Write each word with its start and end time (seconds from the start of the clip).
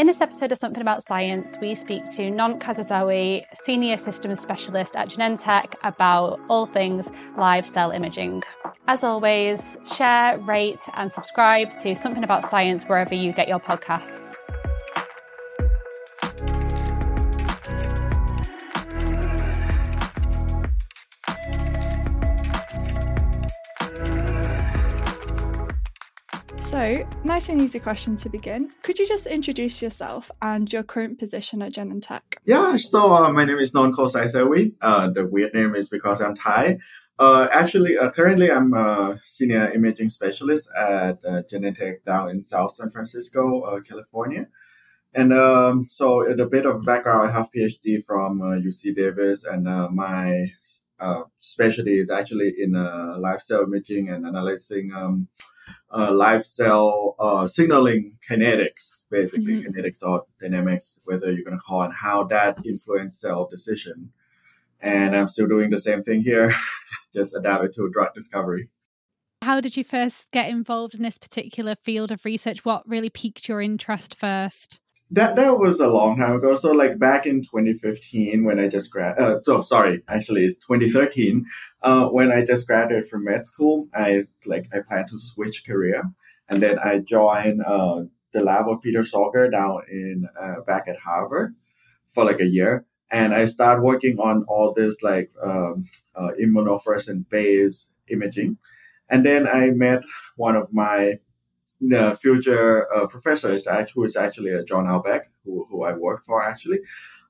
In 0.00 0.06
this 0.06 0.22
episode 0.22 0.50
of 0.50 0.56
Something 0.56 0.80
About 0.80 1.02
Science, 1.02 1.58
we 1.60 1.74
speak 1.74 2.10
to 2.12 2.30
Nont 2.30 2.58
Kosaisawe, 2.58 3.44
Senior 3.52 3.98
Systems 3.98 4.40
Specialist 4.40 4.96
at 4.96 5.10
Genentech, 5.10 5.74
about 5.84 6.40
all 6.48 6.64
things 6.64 7.10
live 7.36 7.66
cell 7.66 7.90
imaging. 7.90 8.42
As 8.88 9.04
always, 9.04 9.76
share, 9.94 10.38
rate, 10.38 10.80
and 10.94 11.12
subscribe 11.12 11.76
to 11.80 11.94
Something 11.94 12.24
About 12.24 12.48
Science 12.48 12.84
wherever 12.84 13.14
you 13.14 13.34
get 13.34 13.46
your 13.46 13.60
podcasts. 13.60 14.36
So, 26.70 27.04
nice 27.24 27.48
and 27.48 27.60
easy 27.60 27.80
question 27.80 28.14
to 28.18 28.28
begin. 28.28 28.70
Could 28.84 28.96
you 29.00 29.08
just 29.08 29.26
introduce 29.26 29.82
yourself 29.82 30.30
and 30.40 30.72
your 30.72 30.84
current 30.84 31.18
position 31.18 31.62
at 31.62 31.72
Genentech? 31.72 32.20
Yeah, 32.44 32.76
so 32.76 33.12
uh, 33.12 33.32
my 33.32 33.44
name 33.44 33.58
is 33.58 33.74
Nont 33.74 33.92
Kosaisawe. 33.92 34.72
Uh, 34.80 35.10
the 35.10 35.26
weird 35.26 35.52
name 35.52 35.74
is 35.74 35.88
because 35.88 36.20
I'm 36.20 36.36
Thai. 36.36 36.78
Uh, 37.18 37.48
actually, 37.52 37.98
uh, 37.98 38.12
currently 38.12 38.52
I'm 38.52 38.72
a 38.72 39.20
senior 39.26 39.72
imaging 39.72 40.10
specialist 40.10 40.70
at 40.78 41.18
uh, 41.24 41.42
Genentech 41.52 42.04
down 42.06 42.30
in 42.30 42.40
South 42.40 42.70
San 42.70 42.92
Francisco, 42.92 43.62
uh, 43.62 43.80
California. 43.80 44.46
And 45.12 45.32
um, 45.32 45.88
so, 45.90 46.22
a 46.22 46.46
bit 46.46 46.66
of 46.66 46.84
background, 46.84 47.28
I 47.28 47.32
have 47.32 47.50
PhD 47.50 48.00
from 48.06 48.38
UC 48.38 48.94
Davis, 48.94 49.42
and 49.42 49.64
my 49.92 50.52
specialty 51.40 51.98
is 51.98 52.12
actually 52.12 52.54
in 52.56 52.74
live 53.20 53.40
cell 53.40 53.64
imaging 53.64 54.08
and 54.08 54.24
analyzing. 54.24 54.92
Um, 54.94 55.26
uh, 55.90 56.12
live 56.12 56.44
cell 56.44 57.16
uh, 57.18 57.46
signaling 57.46 58.18
kinetics, 58.28 59.04
basically 59.10 59.54
mm-hmm. 59.54 59.72
kinetics 59.72 60.02
or 60.02 60.24
dynamics, 60.40 61.00
whether 61.04 61.30
you're 61.30 61.44
going 61.44 61.56
to 61.56 61.62
call 61.62 61.82
it, 61.84 61.92
how 61.92 62.24
that 62.24 62.58
influence 62.64 63.20
cell 63.20 63.48
decision. 63.50 64.12
And 64.80 65.14
I'm 65.14 65.28
still 65.28 65.46
doing 65.46 65.70
the 65.70 65.78
same 65.78 66.02
thing 66.02 66.22
here, 66.22 66.54
just 67.14 67.36
adapted 67.36 67.74
to 67.74 67.90
drug 67.92 68.14
discovery. 68.14 68.68
How 69.42 69.60
did 69.60 69.76
you 69.76 69.84
first 69.84 70.30
get 70.32 70.50
involved 70.50 70.94
in 70.94 71.02
this 71.02 71.18
particular 71.18 71.74
field 71.74 72.12
of 72.12 72.24
research? 72.24 72.64
What 72.64 72.86
really 72.88 73.08
piqued 73.08 73.48
your 73.48 73.62
interest 73.62 74.14
first? 74.14 74.80
That 75.12 75.36
that 75.36 75.58
was 75.58 75.80
a 75.80 75.88
long 75.88 76.16
time 76.18 76.34
ago. 76.34 76.54
So 76.54 76.72
like 76.72 76.98
back 76.98 77.26
in 77.26 77.42
2015 77.42 78.44
when 78.44 78.60
I 78.60 78.68
just 78.68 78.90
grad 78.90 79.18
uh, 79.18 79.40
so 79.42 79.60
sorry, 79.60 80.02
actually 80.08 80.44
it's 80.44 80.58
2013 80.58 81.44
uh, 81.82 82.06
when 82.06 82.30
I 82.30 82.44
just 82.44 82.66
graduated 82.66 83.08
from 83.08 83.24
med 83.24 83.46
school. 83.46 83.88
I 83.94 84.22
like 84.46 84.68
I 84.72 84.80
plan 84.80 85.06
to 85.08 85.18
switch 85.18 85.64
career, 85.66 86.04
and 86.48 86.62
then 86.62 86.78
I 86.78 86.98
joined 86.98 87.62
uh, 87.64 88.04
the 88.32 88.40
lab 88.40 88.68
of 88.68 88.82
Peter 88.82 89.00
Sorger 89.00 89.50
down 89.50 89.82
in 89.90 90.28
uh, 90.40 90.60
back 90.66 90.86
at 90.86 90.98
Harvard 90.98 91.54
for 92.08 92.24
like 92.24 92.40
a 92.40 92.46
year, 92.46 92.84
and 93.10 93.34
I 93.34 93.46
started 93.46 93.82
working 93.82 94.18
on 94.18 94.44
all 94.46 94.72
this 94.72 95.02
like 95.02 95.32
um, 95.42 95.84
uh, 96.14 96.30
immunofluorescent 96.40 97.28
based 97.28 97.90
imaging, 98.08 98.58
and 99.08 99.26
then 99.26 99.48
I 99.48 99.70
met 99.70 100.04
one 100.36 100.54
of 100.54 100.72
my 100.72 101.18
the 101.80 102.16
future 102.20 102.92
uh, 102.92 103.06
professor 103.06 103.52
is 103.54 103.66
actually, 103.66 103.92
who 103.94 104.04
is 104.04 104.16
actually 104.16 104.54
uh, 104.54 104.62
John 104.64 104.86
Albeck, 104.86 105.22
who, 105.44 105.66
who 105.70 105.84
I 105.84 105.92
worked 105.92 106.26
for 106.26 106.42
actually. 106.42 106.80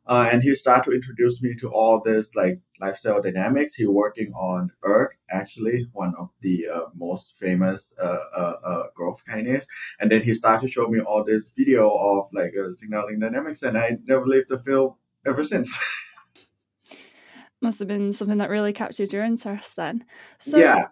Uh, 0.07 0.29
and 0.33 0.43
he 0.43 0.55
started 0.57 0.91
to 0.91 0.97
introduce 0.97 1.41
me 1.41 1.55
to 1.55 1.69
all 1.69 2.01
this 2.01 2.35
like 2.35 2.61
live 2.81 2.99
cell 2.99 3.23
dynamics. 3.23 3.75
He 3.75 3.87
working 3.87 4.33
on 4.33 4.73
ERK, 4.85 5.17
actually 5.31 5.89
one 5.93 6.15
of 6.19 6.31
the 6.41 6.67
uh, 6.67 6.81
most 6.97 7.37
famous 7.39 7.95
uh, 8.03 8.17
uh, 8.37 8.55
uh, 8.65 8.83
growth 8.97 9.23
kinase. 9.29 9.67
And 10.01 10.11
then 10.11 10.23
he 10.23 10.35
started 10.35 10.67
to 10.67 10.73
show 10.73 10.89
me 10.89 11.01
all 11.01 11.23
this 11.23 11.51
video 11.57 11.89
of 11.91 12.29
like 12.33 12.55
signaling 12.73 13.21
dynamics, 13.21 13.63
and 13.63 13.79
I 13.79 13.99
never 14.05 14.27
left 14.27 14.49
the 14.49 14.59
field 14.59 14.97
ever 15.25 15.45
since. 15.45 15.79
Must 17.63 17.79
have 17.79 17.89
been 17.89 18.13
something 18.13 18.39
that 18.39 18.51
really 18.51 18.73
captured 18.73 19.13
your 19.13 19.23
interest 19.23 19.77
then. 19.77 20.05
So 20.39 20.59
yeah. 20.59 20.87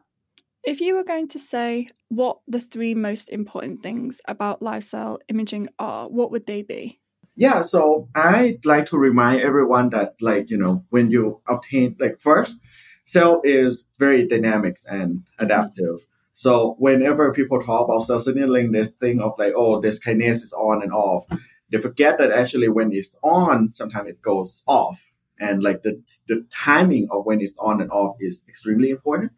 If 0.69 0.83
you 0.83 0.97
were 0.97 1.03
going 1.03 1.29
to 1.29 1.39
say 1.39 1.87
what 2.09 2.41
the 2.47 2.61
three 2.61 2.95
most 2.95 3.31
important 3.31 3.83
things 3.83 4.21
about 4.29 4.61
live 4.61 4.85
cell 4.85 5.19
imaging 5.27 5.71
are, 5.79 6.07
what 6.11 6.31
would 6.31 6.47
they 6.47 6.61
be? 6.61 7.01
Yeah, 7.37 7.63
so 7.63 8.11
I'd 8.15 8.67
like 8.67 8.85
to 8.91 8.99
remind 8.99 9.41
everyone 9.41 9.89
that, 9.91 10.17
like, 10.21 10.51
you 10.51 10.59
know, 10.59 10.85
when 10.91 11.11
you 11.11 11.41
obtain, 11.49 11.97
like, 11.99 12.19
first, 12.19 12.59
cell 13.07 13.41
is 13.45 13.89
very 13.99 14.29
dynamic 14.29 14.77
and 14.91 15.23
adaptive. 15.39 16.05
So 16.35 16.77
whenever 16.79 17.33
people 17.33 17.63
talk 17.63 17.87
about 17.87 18.01
cell 18.01 18.21
signaling, 18.21 18.73
this 18.73 18.91
thing 18.91 19.23
of 19.23 19.39
like, 19.39 19.55
oh, 19.57 19.81
this 19.81 19.99
kinase 19.99 20.43
is 20.43 20.53
on 20.53 20.83
and 20.83 20.93
off, 20.93 21.25
they 21.73 21.79
forget 21.79 22.19
that 22.19 22.31
actually 22.31 22.69
when 22.69 22.93
it's 22.93 23.17
on, 23.23 23.73
sometimes 23.73 24.11
it 24.11 24.21
goes 24.21 24.65
off. 24.67 25.01
And 25.41 25.63
like 25.63 25.83
the, 25.83 26.03
the 26.27 26.45
timing 26.53 27.09
of 27.11 27.25
when 27.25 27.41
it's 27.41 27.57
on 27.57 27.81
and 27.81 27.91
off 27.91 28.17
is 28.21 28.45
extremely 28.47 28.91
important. 28.91 29.33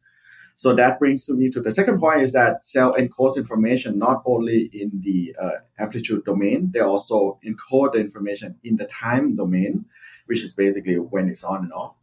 So 0.60 0.74
that 0.74 0.98
brings 0.98 1.26
me 1.30 1.48
to 1.52 1.60
the 1.62 1.70
second 1.70 2.00
point 2.00 2.20
is 2.20 2.34
that 2.34 2.66
cell 2.66 2.94
encodes 2.94 3.38
information 3.38 3.98
not 3.98 4.22
only 4.26 4.68
in 4.74 4.90
the 5.02 5.34
uh, 5.40 5.52
amplitude 5.78 6.26
domain, 6.26 6.70
they 6.74 6.80
also 6.80 7.40
encode 7.42 7.92
the 7.94 8.00
information 8.00 8.56
in 8.62 8.76
the 8.76 8.84
time 8.84 9.36
domain, 9.36 9.86
which 10.26 10.42
is 10.42 10.52
basically 10.52 10.96
when 10.96 11.30
it's 11.30 11.44
on 11.44 11.64
and 11.64 11.72
off. 11.72 11.94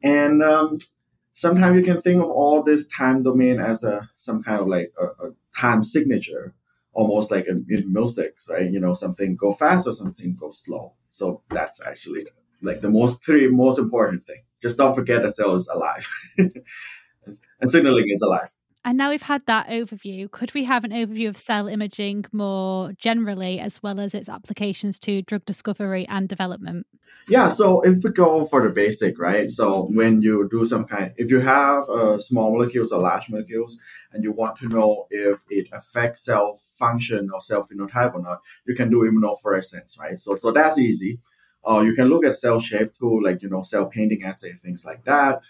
And 0.00 0.44
um, 0.44 0.78
sometimes 1.32 1.74
you 1.74 1.82
can 1.82 2.00
think 2.00 2.22
of 2.22 2.30
all 2.30 2.62
this 2.62 2.86
time 2.86 3.24
domain 3.24 3.58
as 3.58 3.82
a 3.82 4.08
some 4.14 4.44
kind 4.44 4.60
of 4.60 4.68
like 4.68 4.92
a, 4.96 5.06
a 5.06 5.32
time 5.58 5.82
signature, 5.82 6.54
almost 6.92 7.32
like 7.32 7.48
in, 7.48 7.66
in 7.68 7.92
music, 7.92 8.36
right? 8.48 8.70
You 8.70 8.78
know, 8.78 8.94
something 8.94 9.34
go 9.34 9.50
fast 9.50 9.88
or 9.88 9.92
something 9.92 10.36
go 10.36 10.52
slow. 10.52 10.92
So 11.10 11.42
that's 11.50 11.84
actually 11.84 12.22
like 12.62 12.80
the 12.80 12.90
most 12.90 13.24
three 13.24 13.48
most 13.48 13.80
important 13.80 14.24
thing. 14.24 14.44
Just 14.62 14.78
don't 14.78 14.94
forget 14.94 15.24
that 15.24 15.34
cell 15.34 15.56
is 15.56 15.66
alive. 15.66 16.08
and 17.60 17.70
signaling 17.70 18.06
is 18.08 18.22
alive. 18.22 18.50
And 18.86 18.98
now 18.98 19.08
we've 19.08 19.22
had 19.22 19.46
that 19.46 19.68
overview, 19.68 20.30
could 20.30 20.52
we 20.52 20.64
have 20.64 20.84
an 20.84 20.90
overview 20.90 21.26
of 21.28 21.38
cell 21.38 21.68
imaging 21.68 22.26
more 22.32 22.92
generally, 22.98 23.58
as 23.58 23.82
well 23.82 23.98
as 23.98 24.14
its 24.14 24.28
applications 24.28 24.98
to 25.00 25.22
drug 25.22 25.46
discovery 25.46 26.06
and 26.06 26.28
development? 26.28 26.86
Yeah, 27.26 27.48
so 27.48 27.80
if 27.80 28.04
we 28.04 28.10
go 28.10 28.44
for 28.44 28.62
the 28.62 28.68
basic, 28.68 29.18
right? 29.18 29.50
So 29.50 29.88
when 29.90 30.20
you 30.20 30.48
do 30.50 30.66
some 30.66 30.84
kind, 30.84 31.12
if 31.16 31.30
you 31.30 31.40
have 31.40 31.88
uh, 31.88 32.18
small 32.18 32.52
molecules 32.52 32.92
or 32.92 33.00
large 33.00 33.30
molecules, 33.30 33.78
and 34.12 34.22
you 34.22 34.32
want 34.32 34.56
to 34.56 34.68
know 34.68 35.06
if 35.10 35.40
it 35.48 35.68
affects 35.72 36.24
cell 36.26 36.60
function 36.78 37.30
or 37.32 37.40
cell 37.40 37.66
phenotype 37.66 38.14
or 38.14 38.20
not, 38.20 38.40
you 38.66 38.74
can 38.74 38.90
do 38.90 39.08
immunofluorescence, 39.10 39.98
right? 39.98 40.20
So 40.20 40.36
so 40.36 40.52
that's 40.52 40.78
easy. 40.78 41.20
Uh, 41.66 41.80
you 41.80 41.94
can 41.94 42.08
look 42.08 42.26
at 42.26 42.36
cell 42.36 42.60
shape 42.60 42.92
too, 42.92 43.20
like 43.22 43.42
you 43.42 43.48
know, 43.48 43.62
cell 43.62 43.86
painting 43.86 44.22
assay, 44.24 44.52
things 44.52 44.84
like 44.84 45.04
that. 45.04 45.40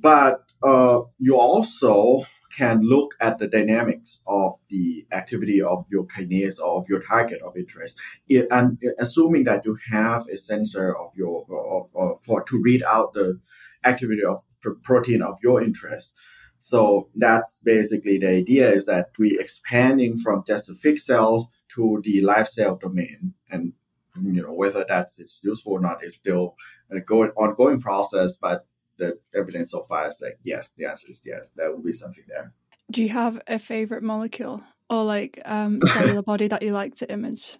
But 0.00 0.44
uh, 0.62 1.00
you 1.18 1.38
also 1.38 2.24
can 2.56 2.82
look 2.82 3.14
at 3.20 3.38
the 3.38 3.46
dynamics 3.46 4.22
of 4.26 4.54
the 4.68 5.06
activity 5.12 5.62
of 5.62 5.86
your 5.90 6.04
kinase 6.06 6.58
or 6.58 6.80
of 6.80 6.88
your 6.88 7.00
target 7.02 7.40
of 7.42 7.56
interest, 7.56 7.98
it, 8.28 8.46
and 8.50 8.78
assuming 8.98 9.44
that 9.44 9.64
you 9.64 9.78
have 9.90 10.26
a 10.28 10.36
sensor 10.36 10.96
of 10.96 11.12
your 11.16 11.46
of, 11.50 11.90
of, 11.94 12.22
for 12.22 12.42
to 12.44 12.60
read 12.60 12.82
out 12.82 13.12
the 13.12 13.38
activity 13.84 14.22
of 14.24 14.42
protein 14.82 15.22
of 15.22 15.38
your 15.42 15.62
interest. 15.62 16.14
So 16.60 17.08
that's 17.14 17.58
basically 17.62 18.18
the 18.18 18.28
idea 18.28 18.70
is 18.70 18.84
that 18.86 19.10
we 19.18 19.38
expanding 19.38 20.18
from 20.18 20.44
just 20.46 20.66
the 20.66 20.74
fixed 20.74 21.06
cells 21.06 21.48
to 21.76 22.02
the 22.04 22.20
live 22.20 22.48
cell 22.48 22.76
domain, 22.76 23.34
and 23.50 23.72
you 24.20 24.42
know 24.42 24.52
whether 24.52 24.84
that's 24.86 25.18
it's 25.18 25.42
useful 25.44 25.74
or 25.74 25.80
not 25.80 26.04
is 26.04 26.16
still 26.16 26.56
a 26.90 27.00
going 27.00 27.30
ongoing 27.36 27.80
process, 27.80 28.36
but 28.36 28.66
the 29.00 29.18
evidence 29.34 29.72
so 29.72 29.82
far 29.88 30.08
is 30.08 30.20
like 30.22 30.38
yes 30.44 30.72
the 30.76 30.86
answer 30.86 31.08
is 31.10 31.22
yes. 31.24 31.50
There 31.56 31.70
will 31.72 31.82
be 31.82 31.92
something 31.92 32.24
there 32.28 32.52
do 32.90 33.02
you 33.02 33.08
have 33.10 33.40
a 33.46 33.58
favorite 33.58 34.02
molecule 34.02 34.62
or 34.88 35.04
like 35.04 35.40
um, 35.44 35.80
cellular 35.86 36.22
body 36.22 36.48
that 36.48 36.62
you 36.62 36.72
like 36.72 36.96
to 36.96 37.10
image? 37.12 37.58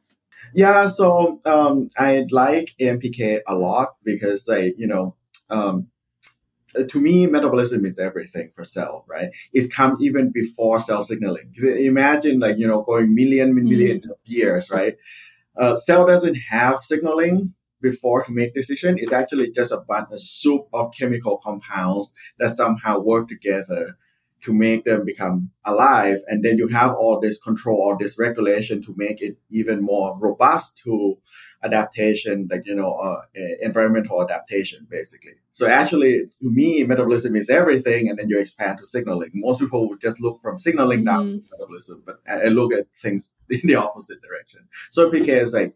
Yeah 0.54 0.86
so 0.86 1.40
um, 1.44 1.90
i 1.98 2.25
like 2.31 2.75
ampk 2.81 3.40
a 3.46 3.54
lot 3.54 3.96
because 4.02 4.48
like 4.48 4.75
you 4.78 4.87
know 4.87 5.14
um, 5.50 5.88
to 6.88 7.00
me 7.00 7.26
metabolism 7.26 7.84
is 7.84 7.98
everything 7.98 8.50
for 8.54 8.64
cell 8.64 9.04
right? 9.08 9.28
It's 9.52 9.72
come 9.72 9.96
even 10.00 10.31
before 10.31 10.81
cell 10.81 11.02
signaling. 11.02 11.52
Imagine 11.62 12.40
like 12.40 12.58
you 12.58 12.66
know 12.66 12.82
going 12.82 13.14
million 13.14 13.54
million 13.54 14.00
mm. 14.00 14.10
of 14.10 14.16
years 14.25 14.70
right? 14.70 14.96
Uh, 15.56 15.76
cell 15.76 16.06
doesn't 16.06 16.36
have 16.48 16.78
signaling 16.78 17.52
before 17.81 18.23
to 18.25 18.32
make 18.32 18.55
decision 18.55 18.99
is 18.99 19.12
actually 19.12 19.50
just 19.50 19.73
a 19.73 19.81
bunch 19.88 20.09
of 20.12 20.21
soup 20.21 20.67
of 20.73 20.93
chemical 20.99 21.38
compounds 21.38 22.12
that 22.38 22.50
somehow 22.50 22.99
work 22.99 23.29
together 23.29 23.97
to 24.43 24.55
make 24.55 24.85
them 24.85 25.05
become 25.05 25.50
alive. 25.65 26.19
And 26.27 26.44
then 26.44 26.56
you 26.56 26.69
have 26.69 26.94
all 26.94 27.21
this 27.21 27.38
control 27.41 27.82
all 27.82 27.97
this 27.97 28.19
regulation 28.19 28.82
to 28.85 28.94
make 28.97 29.21
it 29.21 29.37
even 29.50 29.82
more 29.82 30.17
robust 30.19 30.79
to 30.85 31.19
adaptation, 31.62 32.49
like, 32.50 32.65
you 32.65 32.75
know, 32.75 32.94
uh, 32.94 33.23
environmental 33.61 34.23
adaptation, 34.23 34.87
basically. 34.91 35.32
So 35.53 35.67
actually, 35.67 36.25
to 36.41 36.50
me, 36.50 36.85
metabolism 36.85 37.37
is 37.37 37.50
everything. 37.50 38.09
And 38.09 38.19
then 38.19 38.31
you 38.31 38.38
expand 38.38 38.79
to 38.79 38.87
signaling. 38.87 39.31
Most 39.35 39.61
people 39.61 39.88
would 39.88 40.00
just 40.00 40.21
look 40.21 40.41
from 40.41 40.59
signaling 40.59 41.05
down 41.05 41.27
mm-hmm. 41.27 41.37
to 41.38 41.44
metabolism, 41.53 42.03
but 42.06 42.21
and 42.27 42.55
look 42.55 42.73
at 42.73 42.87
things 42.97 43.35
in 43.50 43.61
the 43.65 43.75
opposite 43.75 44.23
direction. 44.23 44.69
So 44.91 45.11
AMPK 45.11 45.43
is 45.43 45.53
like, 45.53 45.75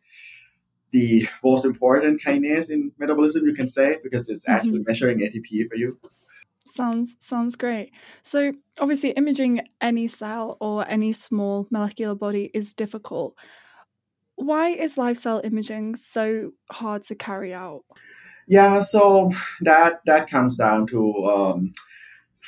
the 0.95 1.29
most 1.43 1.65
important 1.65 2.23
kinase 2.23 2.71
in 2.71 2.93
metabolism, 2.99 3.45
you 3.45 3.53
can 3.53 3.67
say, 3.67 3.99
because 4.05 4.29
it's 4.29 4.49
actually 4.49 4.79
mm-hmm. 4.79 4.91
measuring 4.91 5.19
ATP 5.19 5.69
for 5.69 5.75
you. 5.75 5.99
Sounds 6.67 7.17
sounds 7.19 7.57
great. 7.57 7.93
So 8.23 8.53
obviously, 8.79 9.11
imaging 9.11 9.63
any 9.81 10.07
cell 10.07 10.57
or 10.61 10.89
any 10.89 11.13
small 11.13 11.67
molecular 11.71 12.15
body 12.15 12.51
is 12.55 12.75
difficult. 12.75 13.37
Why 14.37 14.69
is 14.71 14.97
live 14.97 15.19
cell 15.19 15.41
imaging 15.45 15.97
so 15.97 16.53
hard 16.71 17.03
to 17.05 17.15
carry 17.17 17.53
out? 17.53 17.83
Yeah, 18.47 18.81
so 18.81 19.31
that 19.63 20.01
that 20.07 20.31
comes 20.31 20.57
down 20.57 20.87
to 20.89 21.01
um, 21.27 21.73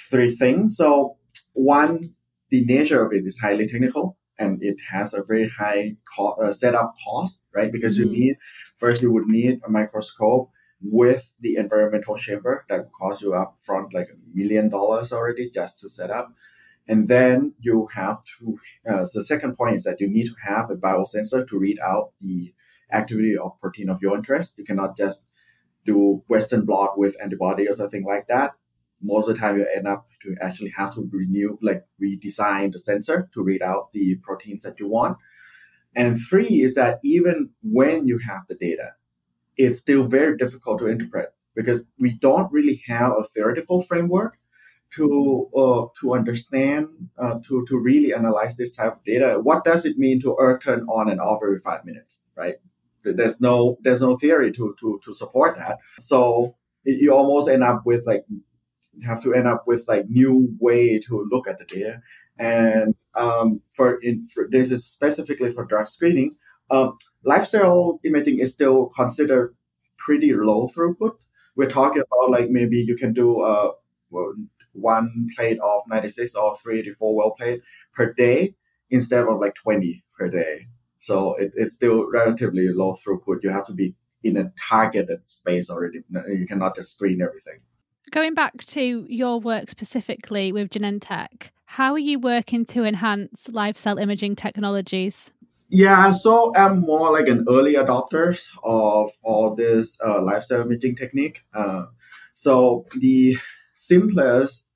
three 0.08 0.30
things. 0.34 0.76
So 0.76 1.16
one, 1.52 2.14
the 2.50 2.64
nature 2.64 3.04
of 3.04 3.12
it 3.12 3.26
is 3.26 3.40
highly 3.40 3.66
technical 3.66 4.16
and 4.38 4.62
it 4.62 4.76
has 4.90 5.14
a 5.14 5.22
very 5.22 5.48
high 5.48 5.96
co- 6.16 6.36
uh, 6.42 6.52
setup 6.52 6.94
cost, 7.04 7.44
right? 7.54 7.72
Because 7.72 7.98
mm-hmm. 7.98 8.12
you 8.12 8.18
need 8.18 8.36
first 8.76 9.02
you 9.02 9.12
would 9.12 9.26
need 9.26 9.60
a 9.66 9.70
microscope 9.70 10.50
with 10.82 11.32
the 11.40 11.56
environmental 11.56 12.16
chamber 12.16 12.64
that 12.68 12.78
would 12.78 12.92
cost 12.92 13.22
you 13.22 13.34
up 13.34 13.56
front 13.60 13.94
like 13.94 14.08
a 14.08 14.36
million 14.36 14.68
dollars 14.68 15.12
already 15.12 15.50
just 15.50 15.78
to 15.80 15.88
set 15.88 16.10
up. 16.10 16.32
And 16.88 17.08
then 17.08 17.54
you 17.60 17.88
have 17.94 18.18
to, 18.38 18.58
uh, 18.88 19.04
so 19.04 19.18
the 19.18 19.24
second 19.24 19.56
point 19.56 19.76
is 19.76 19.84
that 19.84 20.00
you 20.00 20.08
need 20.08 20.26
to 20.26 20.34
have 20.42 20.70
a 20.70 20.76
biosensor 20.76 21.48
to 21.48 21.58
read 21.58 21.78
out 21.80 22.12
the 22.20 22.54
activity 22.92 23.36
of 23.36 23.58
protein 23.60 23.90
of 23.90 24.00
your 24.00 24.16
interest. 24.16 24.54
You 24.56 24.64
cannot 24.64 24.96
just 24.96 25.26
do 25.84 26.22
Western 26.28 26.64
blot 26.64 26.98
with 26.98 27.16
antibody 27.20 27.68
or 27.68 27.72
something 27.72 28.04
like 28.04 28.28
that. 28.28 28.52
Most 29.02 29.28
of 29.28 29.34
the 29.34 29.40
time 29.40 29.58
you 29.58 29.66
end 29.74 29.86
up 29.86 30.06
to 30.22 30.34
actually 30.40 30.70
have 30.70 30.94
to 30.94 31.08
renew, 31.12 31.58
like 31.62 31.84
redesign 32.02 32.72
the 32.72 32.78
sensor 32.78 33.28
to 33.34 33.42
read 33.42 33.62
out 33.62 33.92
the 33.92 34.16
proteins 34.16 34.62
that 34.62 34.80
you 34.80 34.88
want. 34.88 35.18
And 35.94 36.16
three 36.18 36.62
is 36.62 36.74
that 36.74 36.98
even 37.02 37.50
when 37.62 38.06
you 38.06 38.18
have 38.18 38.46
the 38.48 38.54
data, 38.54 38.92
it's 39.56 39.80
still 39.80 40.04
very 40.04 40.36
difficult 40.36 40.78
to 40.80 40.86
interpret 40.86 41.34
because 41.54 41.84
we 41.98 42.12
don't 42.12 42.52
really 42.52 42.82
have 42.86 43.12
a 43.12 43.24
theoretical 43.24 43.80
framework 43.80 44.38
to 44.94 45.50
uh, 45.56 45.86
to 46.00 46.14
understand 46.14 46.88
uh, 47.18 47.38
to 47.46 47.64
to 47.68 47.78
really 47.78 48.14
analyze 48.14 48.56
this 48.56 48.74
type 48.74 48.92
of 48.92 49.04
data. 49.04 49.38
What 49.42 49.64
does 49.64 49.84
it 49.84 49.98
mean 49.98 50.20
to 50.22 50.36
turn 50.62 50.82
on 50.88 51.10
and 51.10 51.20
off 51.20 51.40
every 51.42 51.58
five 51.58 51.84
minutes? 51.84 52.22
Right? 52.36 52.56
There's 53.02 53.40
no 53.40 53.78
there's 53.82 54.02
no 54.02 54.16
theory 54.16 54.52
to 54.52 54.76
to 54.80 55.00
to 55.04 55.14
support 55.14 55.56
that. 55.58 55.78
So 55.98 56.56
you 56.84 57.12
almost 57.14 57.48
end 57.48 57.64
up 57.64 57.84
with 57.84 58.06
like 58.06 58.24
have 59.04 59.22
to 59.22 59.34
end 59.34 59.46
up 59.46 59.64
with 59.66 59.84
like 59.88 60.08
new 60.08 60.54
way 60.58 60.98
to 61.00 61.28
look 61.30 61.48
at 61.48 61.58
the 61.58 61.64
data. 61.64 62.00
And 62.38 62.94
um, 63.14 63.62
for, 63.72 63.98
in, 64.02 64.28
for 64.32 64.46
this 64.50 64.70
is 64.70 64.86
specifically 64.86 65.52
for 65.52 65.64
drug 65.64 65.88
screening. 65.88 66.32
Um, 66.70 66.98
cell 67.44 68.00
imaging 68.04 68.40
is 68.40 68.52
still 68.52 68.86
considered 68.86 69.54
pretty 69.96 70.32
low 70.34 70.68
throughput. 70.68 71.16
We're 71.54 71.70
talking 71.70 72.02
about 72.02 72.30
like 72.30 72.50
maybe 72.50 72.78
you 72.78 72.96
can 72.96 73.12
do 73.12 73.40
uh, 73.40 73.72
one 74.72 75.28
plate 75.34 75.58
of 75.60 75.82
96 75.88 76.34
or 76.34 76.54
384 76.56 77.14
well 77.14 77.30
plate 77.30 77.62
per 77.94 78.12
day 78.12 78.54
instead 78.90 79.24
of 79.26 79.40
like 79.40 79.54
20 79.54 80.04
per 80.18 80.28
day. 80.28 80.66
So 81.00 81.34
it, 81.36 81.52
it's 81.54 81.74
still 81.74 82.10
relatively 82.10 82.68
low 82.68 82.94
throughput. 82.94 83.42
You 83.42 83.50
have 83.50 83.66
to 83.66 83.72
be 83.72 83.94
in 84.22 84.36
a 84.36 84.52
targeted 84.68 85.28
space 85.30 85.70
already. 85.70 86.00
You 86.28 86.46
cannot 86.46 86.74
just 86.74 86.92
screen 86.92 87.22
everything. 87.22 87.60
Going 88.12 88.34
back 88.34 88.64
to 88.66 89.06
your 89.08 89.40
work 89.40 89.70
specifically 89.70 90.52
with 90.52 90.70
Genentech, 90.70 91.50
how 91.64 91.92
are 91.92 91.98
you 91.98 92.18
working 92.18 92.64
to 92.66 92.84
enhance 92.84 93.48
live 93.48 93.76
cell 93.76 93.98
imaging 93.98 94.36
technologies? 94.36 95.32
Yeah, 95.68 96.12
so 96.12 96.54
I'm 96.54 96.80
more 96.80 97.10
like 97.10 97.26
an 97.26 97.44
early 97.48 97.74
adopter 97.74 98.40
of 98.62 99.10
all 99.22 99.56
this 99.56 99.98
uh, 100.04 100.22
live 100.22 100.44
cell 100.44 100.60
imaging 100.60 100.94
technique. 100.94 101.42
Uh, 101.52 101.86
so 102.34 102.86
the 103.00 103.36
simplest 103.74 104.66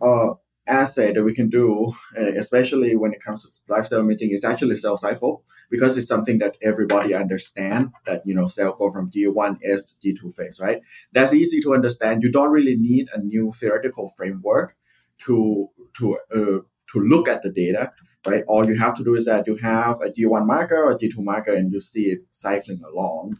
uh, 0.00 0.30
assay 0.68 1.12
that 1.12 1.22
we 1.22 1.34
can 1.34 1.48
do, 1.48 1.94
uh, 2.16 2.32
especially 2.36 2.96
when 2.96 3.12
it 3.12 3.22
comes 3.22 3.42
to 3.42 3.72
live 3.72 3.86
cell 3.86 4.00
imaging, 4.00 4.30
is 4.30 4.44
actually 4.44 4.76
cell 4.76 4.96
cycle 4.96 5.44
because 5.70 5.96
it's 5.98 6.06
something 6.06 6.38
that 6.38 6.56
everybody 6.62 7.14
understand 7.14 7.90
that 8.06 8.22
you 8.24 8.34
know 8.34 8.46
cell 8.46 8.74
go 8.78 8.90
from 8.90 9.10
G1S 9.10 9.82
to 9.88 9.94
G2 10.02 10.34
phase, 10.34 10.60
right? 10.60 10.80
That's 11.12 11.32
easy 11.32 11.60
to 11.62 11.74
understand. 11.74 12.22
You 12.22 12.30
don't 12.30 12.50
really 12.50 12.76
need 12.76 13.08
a 13.14 13.20
new 13.20 13.52
theoretical 13.52 14.12
framework 14.16 14.76
to 15.24 15.68
to 15.98 16.18
uh, 16.34 16.60
to 16.92 17.00
look 17.00 17.28
at 17.28 17.42
the 17.42 17.50
data 17.50 17.90
right? 18.26 18.44
All 18.46 18.66
you 18.66 18.76
have 18.78 18.94
to 18.96 19.04
do 19.04 19.14
is 19.14 19.26
that 19.26 19.46
you 19.46 19.56
have 19.56 20.00
a 20.00 20.10
G1 20.10 20.46
marker 20.46 20.82
or 20.82 20.98
G2 20.98 21.18
marker 21.18 21.52
and 21.52 21.72
you 21.72 21.80
see 21.80 22.06
it 22.10 22.20
cycling 22.32 22.82
along. 22.84 23.38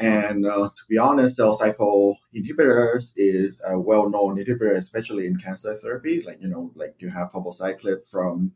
And 0.00 0.46
uh, 0.46 0.70
to 0.74 0.82
be 0.88 0.96
honest, 0.96 1.36
cell 1.36 1.52
cycle 1.52 2.16
inhibitors 2.34 3.12
is 3.16 3.60
a 3.66 3.78
well-known 3.78 4.38
inhibitor, 4.38 4.74
especially 4.74 5.26
in 5.26 5.36
cancer 5.36 5.76
therapy. 5.76 6.22
Like, 6.26 6.38
you 6.40 6.48
know, 6.48 6.72
like 6.74 6.94
you 7.00 7.10
have 7.10 7.28
palbociclib 7.32 8.06
from, 8.10 8.52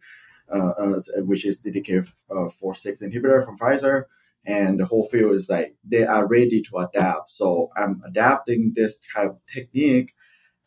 uh, 0.53 0.73
uh, 0.79 1.01
which 1.19 1.45
is 1.45 1.63
CDK4/6 1.63 3.03
inhibitor 3.03 3.45
from 3.45 3.59
Pfizer. 3.59 4.05
And 4.47 4.81
the 4.81 4.87
whole 4.87 5.05
field 5.05 5.35
is 5.35 5.51
like, 5.51 5.77
they 5.85 6.05
are 6.05 6.27
ready 6.27 6.63
to 6.63 6.79
adapt. 6.79 7.31
So 7.31 7.71
I'm 7.77 8.03
adapting 8.07 8.73
this 8.75 8.99
type 9.15 9.31
of 9.31 9.41
technique 9.53 10.15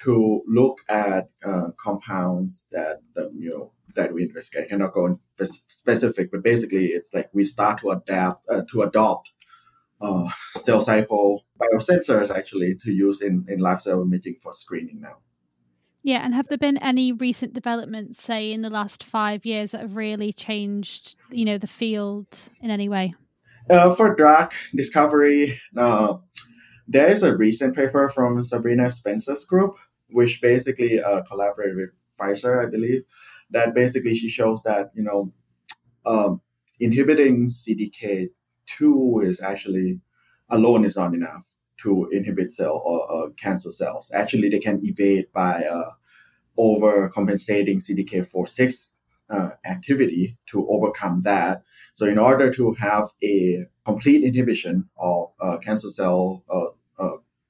to 0.03 0.44
look 0.47 0.77
at 0.89 1.29
uh, 1.44 1.69
compounds 1.79 2.68
that, 2.71 3.01
you 3.35 3.50
know, 3.50 3.71
that 3.95 4.13
we 4.13 4.24
investigate. 4.24 4.65
I 4.65 4.69
cannot 4.69 4.94
go 4.94 5.06
into 5.07 5.45
specific, 5.68 6.31
but 6.31 6.44
basically 6.44 6.88
it's 6.88 7.13
like 7.15 7.29
we 7.33 7.45
start 7.45 7.81
to 7.81 7.91
adapt 7.91 8.47
uh, 8.47 8.62
to 8.71 8.83
adopt 8.83 9.31
uh, 10.01 10.29
cell 10.57 10.81
cycle 10.81 11.45
biosensors 11.59 12.29
actually 12.29 12.75
to 12.83 12.91
use 12.91 13.21
in, 13.21 13.45
in 13.47 13.59
live 13.59 13.81
cell 13.81 14.01
imaging 14.01 14.35
for 14.41 14.53
screening 14.53 15.01
now. 15.01 15.17
Yeah, 16.03 16.23
and 16.23 16.33
have 16.33 16.47
there 16.47 16.57
been 16.57 16.77
any 16.77 17.11
recent 17.11 17.53
developments, 17.53 18.21
say 18.21 18.53
in 18.53 18.61
the 18.61 18.69
last 18.69 19.03
five 19.03 19.45
years, 19.45 19.71
that 19.71 19.81
have 19.81 19.95
really 19.95 20.31
changed, 20.31 21.15
you 21.31 21.44
know, 21.44 21.57
the 21.57 21.67
field 21.67 22.27
in 22.61 22.69
any 22.69 22.88
way? 22.88 23.13
Uh, 23.69 23.94
for 23.94 24.15
drug 24.15 24.53
discovery, 24.73 25.59
uh, 25.75 26.13
there 26.88 27.07
is 27.07 27.23
a 27.23 27.35
recent 27.35 27.75
paper 27.75 28.07
from 28.09 28.41
Sabrina 28.43 28.89
Spencer's 28.89 29.43
group, 29.43 29.75
which 30.09 30.41
basically 30.41 31.01
uh, 31.01 31.23
collaborated 31.23 31.75
with 31.75 31.89
Pfizer, 32.17 32.65
I 32.65 32.69
believe, 32.69 33.03
that 33.50 33.75
basically 33.75 34.15
she 34.15 34.29
shows 34.29 34.63
that 34.63 34.91
you 34.95 35.03
know 35.03 35.33
um, 36.05 36.41
inhibiting 36.79 37.47
CDK 37.47 38.29
two 38.67 39.21
is 39.23 39.41
actually 39.41 39.99
alone 40.49 40.85
is 40.85 40.97
not 40.97 41.13
enough 41.13 41.45
to 41.81 42.09
inhibit 42.12 42.53
cell 42.53 42.81
or 42.86 43.25
uh, 43.25 43.29
cancer 43.31 43.71
cells. 43.71 44.12
Actually, 44.13 44.50
they 44.50 44.59
can 44.59 44.79
evade 44.83 45.25
by 45.33 45.63
uh, 45.63 45.91
overcompensating 46.57 47.81
CDK4/6 47.81 48.89
uh, 49.29 49.50
activity 49.65 50.38
to 50.47 50.67
overcome 50.69 51.21
that. 51.24 51.62
So, 51.93 52.05
in 52.05 52.17
order 52.17 52.51
to 52.53 52.74
have 52.74 53.09
a 53.24 53.65
complete 53.86 54.24
inhibition 54.24 54.89
of 54.97 55.31
uh, 55.39 55.57
cancer 55.57 55.89
cell 55.89 56.43
uh, 56.50 56.67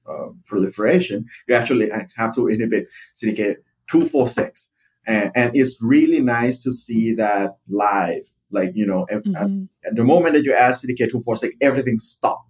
uh, 0.08 0.28
proliferation, 0.46 1.26
you 1.46 1.54
actually 1.54 1.90
have 2.16 2.34
to 2.34 2.48
inhibit 2.48 2.88
CDK246 3.16 4.68
and, 5.08 5.30
and 5.34 5.56
it's 5.56 5.82
really 5.82 6.20
nice 6.20 6.62
to 6.62 6.72
see 6.72 7.14
that 7.14 7.56
live. 7.68 8.28
Like 8.50 8.72
you 8.74 8.86
know, 8.86 9.06
mm-hmm. 9.10 9.36
at, 9.36 9.90
at, 9.90 9.96
the 9.96 10.04
moment 10.04 10.34
that 10.34 10.44
you 10.44 10.54
add 10.54 10.74
CDK 10.74 11.10
two 11.10 11.20
four 11.20 11.36
six, 11.36 11.54
everything 11.60 11.98
stops. 11.98 12.44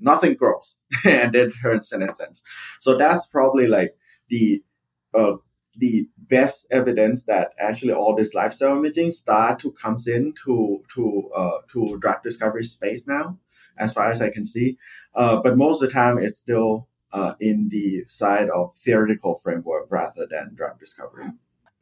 Nothing 0.00 0.34
grows, 0.34 0.78
and 1.04 1.32
then 1.32 1.52
turns 1.62 1.88
senescence. 1.88 2.42
So 2.80 2.96
that's 2.96 3.26
probably 3.26 3.66
like 3.66 3.96
the 4.28 4.62
uh, 5.14 5.34
the 5.76 6.08
best 6.18 6.66
evidence 6.70 7.24
that 7.24 7.52
actually 7.58 7.92
all 7.92 8.14
this 8.14 8.32
cell 8.32 8.76
imaging 8.76 9.12
start 9.12 9.58
to 9.60 9.72
comes 9.72 10.06
into 10.06 10.82
to 10.94 11.30
uh, 11.36 11.58
to 11.72 11.98
drug 12.00 12.22
discovery 12.22 12.64
space 12.64 13.06
now, 13.06 13.38
as 13.78 13.92
far 13.92 14.10
as 14.10 14.22
I 14.22 14.30
can 14.30 14.44
see. 14.44 14.78
Uh, 15.14 15.36
but 15.42 15.56
most 15.56 15.82
of 15.82 15.88
the 15.88 15.94
time, 15.94 16.18
it's 16.18 16.38
still 16.38 16.88
uh, 17.12 17.34
in 17.40 17.68
the 17.70 18.04
side 18.08 18.48
of 18.50 18.74
theoretical 18.76 19.36
framework 19.36 19.86
rather 19.90 20.26
than 20.28 20.54
drug 20.54 20.78
discovery. 20.78 21.26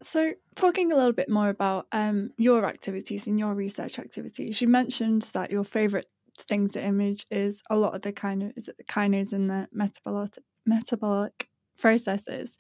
So, 0.02 0.32
talking 0.56 0.90
a 0.90 0.96
little 0.96 1.12
bit 1.12 1.28
more 1.28 1.48
about 1.48 1.86
um, 1.92 2.32
your 2.36 2.66
activities 2.66 3.28
and 3.28 3.38
your 3.38 3.54
research 3.54 3.98
activities, 3.98 4.60
you 4.60 4.66
mentioned 4.66 5.28
that 5.32 5.52
your 5.52 5.64
favorite 5.64 6.08
thing 6.38 6.68
to 6.70 6.84
image 6.84 7.24
is 7.30 7.62
a 7.70 7.76
lot 7.76 7.94
of 7.94 8.02
the 8.02 8.12
kind 8.12 8.42
of 8.42 8.52
is 8.56 8.66
it 8.68 8.76
the 8.76 8.84
kinase 8.84 9.32
and 9.32 9.48
the 9.48 9.68
metabolic 9.72 10.38
metabolic 10.66 11.48
processes. 11.78 12.58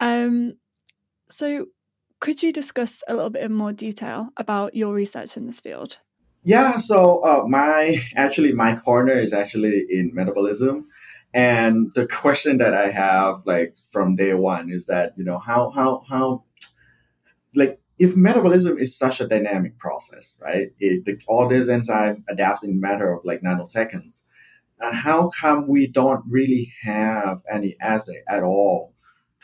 Um, 0.00 0.54
so, 1.28 1.66
could 2.20 2.42
you 2.42 2.52
discuss 2.52 3.02
a 3.08 3.14
little 3.14 3.30
bit 3.30 3.42
in 3.42 3.52
more 3.52 3.72
detail 3.72 4.28
about 4.36 4.74
your 4.74 4.92
research 4.92 5.36
in 5.36 5.46
this 5.46 5.60
field? 5.60 5.98
Yeah, 6.42 6.76
so 6.76 7.24
uh, 7.24 7.46
my 7.46 8.02
actually 8.16 8.52
my 8.52 8.74
corner 8.74 9.12
is 9.12 9.32
actually 9.32 9.86
in 9.90 10.10
metabolism, 10.12 10.88
and 11.32 11.92
the 11.94 12.06
question 12.06 12.58
that 12.58 12.74
I 12.74 12.90
have 12.90 13.42
like 13.46 13.76
from 13.92 14.16
day 14.16 14.34
one 14.34 14.70
is 14.70 14.86
that 14.86 15.12
you 15.16 15.24
know 15.24 15.38
how 15.38 15.70
how 15.70 16.02
how 16.08 16.44
like 17.54 17.80
if 17.98 18.16
metabolism 18.16 18.78
is 18.78 18.96
such 18.96 19.20
a 19.20 19.28
dynamic 19.28 19.78
process, 19.78 20.32
right? 20.40 20.68
It, 20.78 21.04
the, 21.04 21.20
all 21.28 21.46
this 21.48 21.68
enzyme 21.68 22.24
adapts 22.28 22.64
in 22.64 22.70
a 22.70 22.74
matter 22.74 23.12
of 23.12 23.20
like 23.24 23.42
nanoseconds. 23.42 24.22
Uh, 24.80 24.92
how 24.92 25.30
come 25.38 25.68
we 25.68 25.86
don't 25.86 26.24
really 26.26 26.72
have 26.82 27.42
any 27.52 27.76
assay 27.82 28.22
at 28.28 28.42
all 28.42 28.94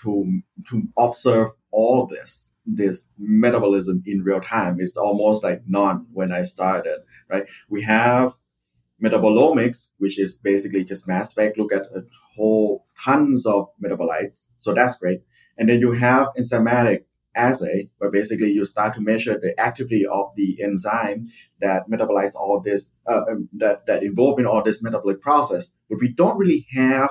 to 0.02 0.40
to 0.70 0.82
observe 0.98 1.50
all 1.70 2.06
this 2.06 2.52
this 2.64 3.08
metabolism 3.18 4.02
in 4.06 4.22
real 4.22 4.40
time? 4.40 4.78
It's 4.80 4.96
almost 4.96 5.44
like 5.44 5.62
none 5.66 6.06
when 6.12 6.32
I 6.32 6.42
started, 6.42 7.00
right? 7.28 7.44
We 7.68 7.82
have 7.82 8.36
metabolomics, 9.02 9.92
which 9.98 10.18
is 10.18 10.36
basically 10.36 10.84
just 10.84 11.06
mass 11.06 11.30
spec, 11.30 11.58
look 11.58 11.72
at 11.72 11.82
a 11.94 12.02
whole 12.34 12.86
tons 13.04 13.44
of 13.44 13.68
metabolites. 13.84 14.48
So 14.58 14.72
that's 14.72 14.96
great. 14.96 15.20
And 15.58 15.68
then 15.68 15.80
you 15.80 15.92
have 15.92 16.28
enzymatic 16.38 17.04
assay, 17.36 17.88
where 17.98 18.10
basically 18.10 18.50
you 18.50 18.64
start 18.64 18.94
to 18.94 19.00
measure 19.00 19.38
the 19.38 19.58
activity 19.60 20.06
of 20.06 20.32
the 20.36 20.62
enzyme 20.62 21.28
that 21.60 21.88
metabolites 21.90 22.34
all 22.34 22.60
this, 22.60 22.92
uh, 23.06 23.22
um, 23.30 23.48
that, 23.52 23.86
that 23.86 24.02
involved 24.02 24.40
in 24.40 24.46
all 24.46 24.62
this 24.62 24.82
metabolic 24.82 25.20
process. 25.20 25.72
But 25.88 26.00
we 26.00 26.08
don't 26.08 26.38
really 26.38 26.66
have 26.72 27.10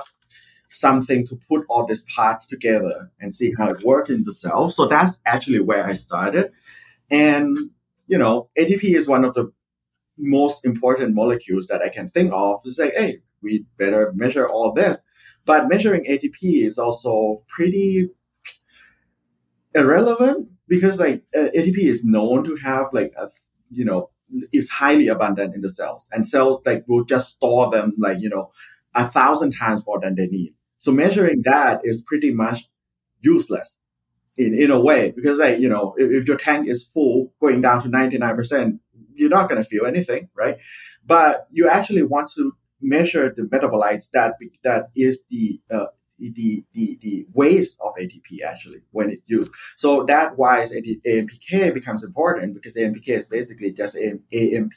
something 0.68 1.26
to 1.28 1.38
put 1.48 1.64
all 1.68 1.86
these 1.86 2.02
parts 2.02 2.46
together 2.46 3.10
and 3.20 3.34
see 3.34 3.54
how 3.56 3.68
it 3.68 3.84
works 3.84 4.10
in 4.10 4.22
the 4.24 4.32
cell. 4.32 4.70
So 4.70 4.86
that's 4.86 5.20
actually 5.24 5.60
where 5.60 5.86
I 5.86 5.94
started. 5.94 6.50
And, 7.10 7.56
you 8.06 8.18
know, 8.18 8.50
ATP 8.58 8.82
is 8.96 9.08
one 9.08 9.24
of 9.24 9.34
the 9.34 9.52
most 10.18 10.64
important 10.64 11.14
molecules 11.14 11.66
that 11.68 11.82
I 11.82 11.88
can 11.88 12.08
think 12.08 12.32
of 12.34 12.62
to 12.64 12.72
say, 12.72 12.90
hey, 12.96 13.20
we 13.42 13.66
better 13.78 14.12
measure 14.14 14.48
all 14.48 14.72
this. 14.72 15.04
But 15.44 15.68
measuring 15.68 16.04
ATP 16.04 16.64
is 16.64 16.78
also 16.78 17.44
pretty 17.48 18.10
irrelevant 19.76 20.48
because 20.68 20.98
like 20.98 21.22
uh, 21.36 21.48
ATP 21.56 21.78
is 21.78 22.04
known 22.04 22.44
to 22.44 22.56
have 22.56 22.86
like 22.92 23.12
a 23.18 23.28
you 23.70 23.84
know 23.84 24.10
is 24.52 24.70
highly 24.70 25.08
abundant 25.08 25.54
in 25.54 25.60
the 25.60 25.68
cells 25.68 26.08
and 26.12 26.26
cells 26.26 26.62
like 26.66 26.84
will 26.88 27.04
just 27.04 27.34
store 27.36 27.70
them 27.70 27.92
like 27.98 28.18
you 28.20 28.28
know 28.28 28.50
a 28.94 29.06
thousand 29.06 29.52
times 29.52 29.84
more 29.86 30.00
than 30.00 30.14
they 30.14 30.26
need. 30.26 30.54
So 30.78 30.90
measuring 30.90 31.42
that 31.44 31.82
is 31.84 32.02
pretty 32.02 32.32
much 32.32 32.68
useless 33.20 33.78
in, 34.36 34.54
in 34.54 34.70
a 34.70 34.80
way 34.80 35.12
because 35.14 35.38
like 35.38 35.58
you 35.58 35.68
know 35.68 35.94
if, 35.96 36.10
if 36.10 36.28
your 36.28 36.36
tank 36.36 36.68
is 36.68 36.84
full 36.84 37.32
going 37.40 37.60
down 37.60 37.82
to 37.82 37.88
99% 37.88 38.78
you're 39.14 39.30
not 39.30 39.48
going 39.48 39.62
to 39.62 39.68
feel 39.68 39.86
anything 39.86 40.28
right 40.34 40.58
but 41.04 41.46
you 41.50 41.68
actually 41.68 42.02
want 42.02 42.30
to 42.36 42.52
measure 42.80 43.32
the 43.34 43.42
metabolites 43.42 44.10
that 44.10 44.34
that 44.62 44.88
is 44.94 45.24
the 45.30 45.60
uh, 45.70 45.86
the, 46.18 46.64
the, 46.72 46.98
the 47.02 47.26
waste 47.32 47.78
of 47.84 47.92
ATP 48.00 48.42
actually 48.46 48.80
when 48.92 49.10
it's 49.10 49.22
used. 49.26 49.50
So 49.76 50.04
that 50.04 50.36
why 50.36 50.60
AMPK 50.60 51.74
becomes 51.74 52.02
important 52.02 52.54
because 52.54 52.74
AMPK 52.74 53.08
is 53.08 53.26
basically 53.26 53.72
just 53.72 53.94
an 53.94 54.22
AMP 54.32 54.72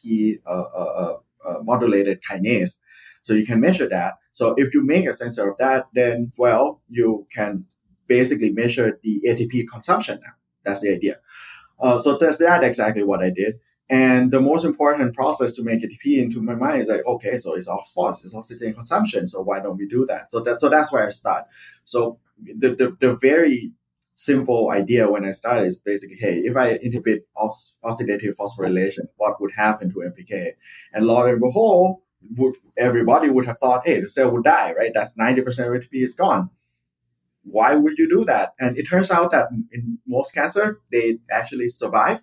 uh, 0.46 0.50
uh, 0.50 1.18
uh, 1.46 1.54
modulated 1.64 2.22
kinase. 2.30 2.78
So 3.22 3.34
you 3.34 3.46
can 3.46 3.60
measure 3.60 3.88
that. 3.90 4.14
So 4.32 4.54
if 4.58 4.74
you 4.74 4.84
make 4.86 5.08
a 5.08 5.14
sensor 5.14 5.50
of 5.50 5.58
that, 5.58 5.88
then 5.94 6.32
well, 6.38 6.82
you 6.90 7.28
can 7.34 7.66
basically 8.08 8.52
measure 8.52 9.00
the 9.04 9.22
ATP 9.28 9.68
consumption 9.72 10.20
now. 10.24 10.34
That's 10.64 10.82
the 10.82 10.94
idea. 10.94 11.18
Uh, 11.80 11.98
so 11.98 12.18
that's 12.18 12.38
that 12.38 12.64
exactly 12.64 13.04
what 13.04 13.22
I 13.22 13.30
did. 13.30 13.60
And 13.90 14.30
the 14.30 14.40
most 14.40 14.66
important 14.66 15.16
process 15.16 15.54
to 15.54 15.64
make 15.64 15.82
ATP 15.82 16.22
into 16.22 16.42
my 16.42 16.54
mind 16.54 16.82
is 16.82 16.90
like, 16.90 17.06
okay, 17.08 17.40
so 17.40 17.56
it's 17.56 17.66
phosphorus, 17.66 18.24
it's 18.24 18.36
oxygen 18.36 18.74
consumption. 18.74 19.28
So 19.28 19.42
why 19.42 19.60
don't 19.60 19.78
we 19.78 19.88
do 19.88 20.06
that? 20.06 20.32
So 20.32 20.42
that 20.42 20.60
so 20.60 20.70
that's 20.70 20.92
where 20.92 21.08
I 21.08 21.10
start. 21.10 21.46
So 21.86 22.20
the, 22.38 22.76
the, 22.76 22.96
the 23.00 23.16
very 23.16 23.72
simple 24.14 24.70
idea 24.70 25.10
when 25.10 25.26
I 25.26 25.32
started 25.32 25.66
is 25.66 25.80
basically, 25.80 26.18
hey, 26.18 26.40
if 26.40 26.56
I 26.56 26.78
inhibit 26.82 27.28
oxidative 27.36 28.36
phosphorylation, 28.38 29.08
what 29.16 29.42
would 29.42 29.54
happen 29.54 29.92
to 29.92 30.00
AMPK? 30.00 30.52
And 30.94 31.06
lo 31.08 31.26
and 31.26 31.40
behold, 31.40 32.02
would, 32.36 32.56
everybody 32.78 33.30
would 33.30 33.46
have 33.46 33.58
thought, 33.58 33.88
hey, 33.88 34.02
the 34.02 34.10
cell 34.10 34.30
would 34.32 34.44
die, 34.44 34.74
right? 34.78 34.92
That's 34.94 35.18
90% 35.18 35.40
of 35.48 35.82
ATP 35.82 36.04
is 36.04 36.14
gone. 36.14 36.50
Why 37.44 37.76
would 37.76 37.98
you 37.98 38.10
do 38.10 38.26
that? 38.26 38.54
And 38.60 38.78
it 38.78 38.84
turns 38.84 39.10
out 39.10 39.32
that 39.32 39.48
in 39.72 40.00
most 40.06 40.34
cancer, 40.34 40.82
they 40.92 41.20
actually 41.32 41.70
survive 41.70 42.22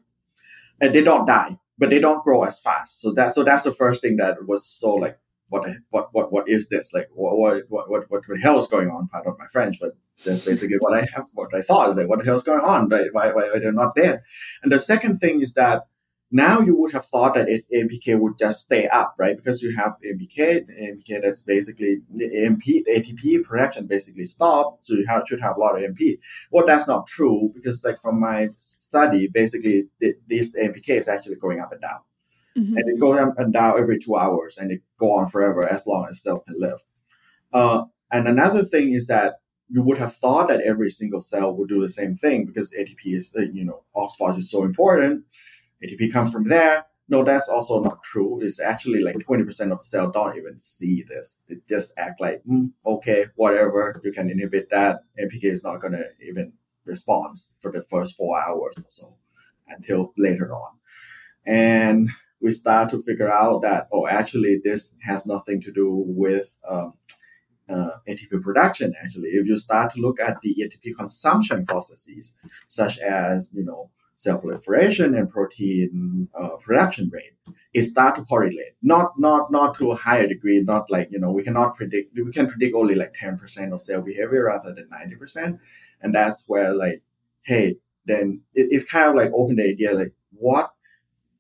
and 0.81 0.95
they 0.95 1.03
don't 1.03 1.27
die, 1.27 1.59
but 1.79 1.91
they 1.91 1.99
don't 1.99 2.25
grow 2.25 2.45
as 2.45 2.61
fast. 2.61 3.01
So 3.01 3.13
that's 3.13 3.35
so 3.35 3.45
that's 3.45 3.65
the 3.65 3.75
first 3.75 4.03
thing 4.03 4.17
that 4.17 4.47
was 4.47 4.67
so 4.67 4.95
like 4.95 5.19
what 5.49 5.69
what 5.91 6.09
what 6.13 6.33
what 6.33 6.49
is 6.49 6.69
this 6.69 6.93
like 6.93 7.09
what 7.13 7.37
what 7.69 7.89
what 7.91 8.11
what, 8.11 8.23
the 8.27 8.39
hell 8.41 8.59
is 8.59 8.67
going 8.67 8.89
on? 8.89 9.09
Pardon 9.09 9.35
my 9.39 9.47
French, 9.47 9.79
but 9.81 9.93
that's 10.25 10.45
basically 10.45 10.77
what 10.79 10.97
I 10.97 11.07
have 11.15 11.27
what 11.33 11.55
I 11.55 11.63
thought 11.63 11.91
is 11.91 11.97
like 11.97 12.09
what 12.09 12.19
the 12.19 12.25
hell 12.25 12.37
is 12.37 12.43
going 12.43 12.61
on? 12.61 12.89
Why 12.89 13.09
why, 13.13 13.31
why 13.31 13.59
they're 13.59 13.73
not 13.73 13.95
there? 13.95 14.23
And 14.63 14.73
the 14.73 14.79
second 14.79 15.19
thing 15.19 15.41
is 15.41 15.55
that 15.55 15.83
now 16.31 16.61
you 16.61 16.77
would 16.77 16.93
have 16.93 17.07
thought 17.07 17.35
that 17.35 17.49
it, 17.49 17.65
AMPK 17.73 18.19
would 18.19 18.37
just 18.39 18.65
stay 18.65 18.89
up, 18.89 19.15
right? 19.19 19.37
Because 19.37 19.63
you 19.63 19.75
have 19.77 19.97
AMPK, 20.05 20.67
AMPK 20.83 21.23
that's 21.23 21.43
basically 21.43 22.01
AMP, 22.13 22.63
ATP 22.63 23.45
production 23.45 23.87
basically 23.87 24.25
stop, 24.25 24.81
so 24.83 24.95
you 24.95 25.07
have, 25.07 25.23
should 25.29 25.41
have 25.41 25.57
a 25.57 25.61
lot 25.61 25.77
of 25.77 25.85
AMP. 25.85 26.01
Well, 26.51 26.67
that's 26.67 26.89
not 26.89 27.07
true 27.07 27.53
because, 27.55 27.85
like 27.85 28.01
from 28.01 28.21
my 28.21 28.49
study, 28.59 29.29
basically 29.29 29.85
this 30.01 30.57
AMPK 30.57 30.89
is 30.91 31.09
actually 31.09 31.37
going 31.37 31.61
up 31.61 31.71
and 31.71 31.81
down, 31.81 32.01
mm-hmm. 32.59 32.77
and 32.77 32.89
it 32.89 33.01
goes 33.01 33.21
up 33.21 33.39
and 33.39 33.53
down 33.53 33.79
every 33.79 33.99
two 34.01 34.17
hours, 34.17 34.59
and 34.59 34.73
it 34.73 34.83
go 34.99 35.13
on 35.13 35.29
forever 35.29 35.67
as 35.69 35.87
long 35.87 36.07
as 36.09 36.23
cell 36.23 36.41
can 36.41 36.57
live. 36.59 36.83
Uh, 37.53 37.85
and 38.11 38.27
another 38.27 38.65
thing 38.65 38.95
is 38.95 39.07
that 39.07 39.35
you 39.69 39.83
would 39.83 39.99
have 39.99 40.15
thought 40.15 40.49
that 40.49 40.61
every 40.61 40.91
single 40.91 41.21
cell 41.21 41.53
would 41.53 41.69
do 41.69 41.81
the 41.81 41.89
same 41.89 42.15
thing 42.15 42.47
because 42.47 42.73
ATP 42.73 43.15
is, 43.15 43.35
uh, 43.37 43.43
you 43.53 43.65
know, 43.65 43.83
phosphorus 43.95 44.37
is 44.37 44.51
so 44.51 44.63
important 44.63 45.25
ATP 45.87 46.13
comes 46.13 46.33
from 46.33 46.49
there. 46.49 46.87
No, 47.09 47.23
that's 47.23 47.49
also 47.49 47.81
not 47.81 48.03
true. 48.03 48.41
It's 48.43 48.61
actually 48.61 49.01
like 49.01 49.17
20% 49.17 49.49
of 49.71 49.79
the 49.79 49.85
cell 49.85 50.11
don't 50.11 50.37
even 50.37 50.61
see 50.61 51.05
this. 51.09 51.39
It 51.49 51.67
just 51.69 51.93
act 51.97 52.21
like, 52.21 52.43
mm, 52.45 52.73
okay, 52.85 53.27
whatever, 53.37 54.01
you 54.03 54.13
can 54.13 54.29
inhibit 54.29 54.71
that. 54.71 55.01
AMPK 55.21 55.45
is 55.45 55.63
not 55.63 55.81
going 55.81 55.93
to 55.93 56.05
even 56.29 56.53
respond 56.85 57.39
for 57.61 57.71
the 57.71 57.83
first 57.83 58.17
four 58.17 58.41
hours 58.41 58.77
or 58.77 58.85
so 58.89 59.17
until 59.69 60.13
later 60.17 60.53
on. 60.53 60.73
And 61.47 62.11
we 62.41 62.51
start 62.51 62.91
to 62.91 63.03
figure 63.03 63.31
out 63.31 63.63
that, 63.63 63.89
oh, 63.93 64.09
actually, 64.09 64.61
this 64.63 64.97
has 65.03 65.27
nothing 65.27 65.61
to 65.63 65.73
do 65.73 66.05
with 66.07 66.57
um, 66.69 66.95
uh, 67.69 67.91
ATP 68.09 68.43
production. 68.43 68.95
Actually, 69.03 69.31
if 69.31 69.47
you 69.47 69.59
start 69.59 69.95
to 69.95 70.01
look 70.01 70.21
at 70.21 70.41
the 70.43 70.55
ATP 70.61 70.97
consumption 70.97 71.65
processes, 71.67 72.35
such 72.69 72.99
as, 72.99 73.51
you 73.55 73.65
know, 73.65 73.91
cell 74.17 74.39
proliferation 74.39 75.15
and 75.15 75.31
protein 75.31 76.29
uh, 76.35 76.57
production 76.57 77.11
rate, 77.13 77.35
it 77.73 77.83
start 77.83 78.17
to 78.17 78.25
correlate. 78.25 78.75
Not 78.83 79.19
not 79.19 79.53
not 79.53 79.77
to 79.77 79.93
a 79.93 79.97
higher 79.97 80.27
degree. 80.27 80.61
Not 80.63 80.91
like 80.91 81.09
you 81.13 81.21
know 81.21 81.31
we 81.31 81.45
cannot 81.45 81.77
predict. 81.77 82.17
We 82.17 82.33
can 82.33 82.49
predict 82.49 82.75
only 82.75 82.95
like 82.97 83.15
ten 83.15 83.39
percent 83.39 83.73
of 83.73 83.83
cell 83.83 84.03
behavior 84.03 84.47
rather 84.47 84.75
than 84.75 84.89
ninety 84.91 85.17
percent, 85.17 85.61
and 86.03 86.15
that's 86.15 86.45
where 86.49 86.75
like, 86.75 87.03
hey, 87.43 87.77
then 88.07 88.41
it, 88.55 88.69
it's 88.71 88.91
kind 88.91 89.11
of 89.11 89.15
like 89.15 89.31
open 89.33 89.57
the 89.57 89.65
idea 89.65 89.93
like 89.93 90.13
what 90.33 90.73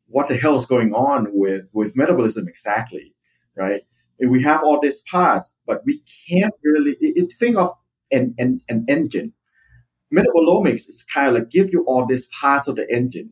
what 0.09 0.28
the 0.28 0.37
hell 0.37 0.54
is 0.54 0.66
going 0.66 0.92
on 0.92 1.28
with 1.33 1.68
with 1.73 1.97
metabolism 1.97 2.47
exactly, 2.47 3.14
right? 3.56 3.80
And 4.21 4.30
we 4.30 4.42
have 4.42 4.62
all 4.62 4.80
these 4.80 5.00
parts, 5.00 5.56
but 5.66 5.83
we 5.85 6.02
can't 6.28 6.54
really 6.62 6.92
it, 7.00 7.16
it, 7.16 7.33
think 7.33 7.56
of 7.56 7.73
an, 8.12 8.35
an 8.38 8.61
an 8.68 8.85
engine 8.88 9.33
metabolomics 10.15 10.89
is 10.89 11.05
kind 11.13 11.29
of 11.29 11.35
like 11.35 11.51
give 11.51 11.73
you 11.73 11.85
all 11.87 12.07
these 12.07 12.27
parts 12.27 12.69
of 12.69 12.77
the 12.77 12.93
engine, 12.93 13.31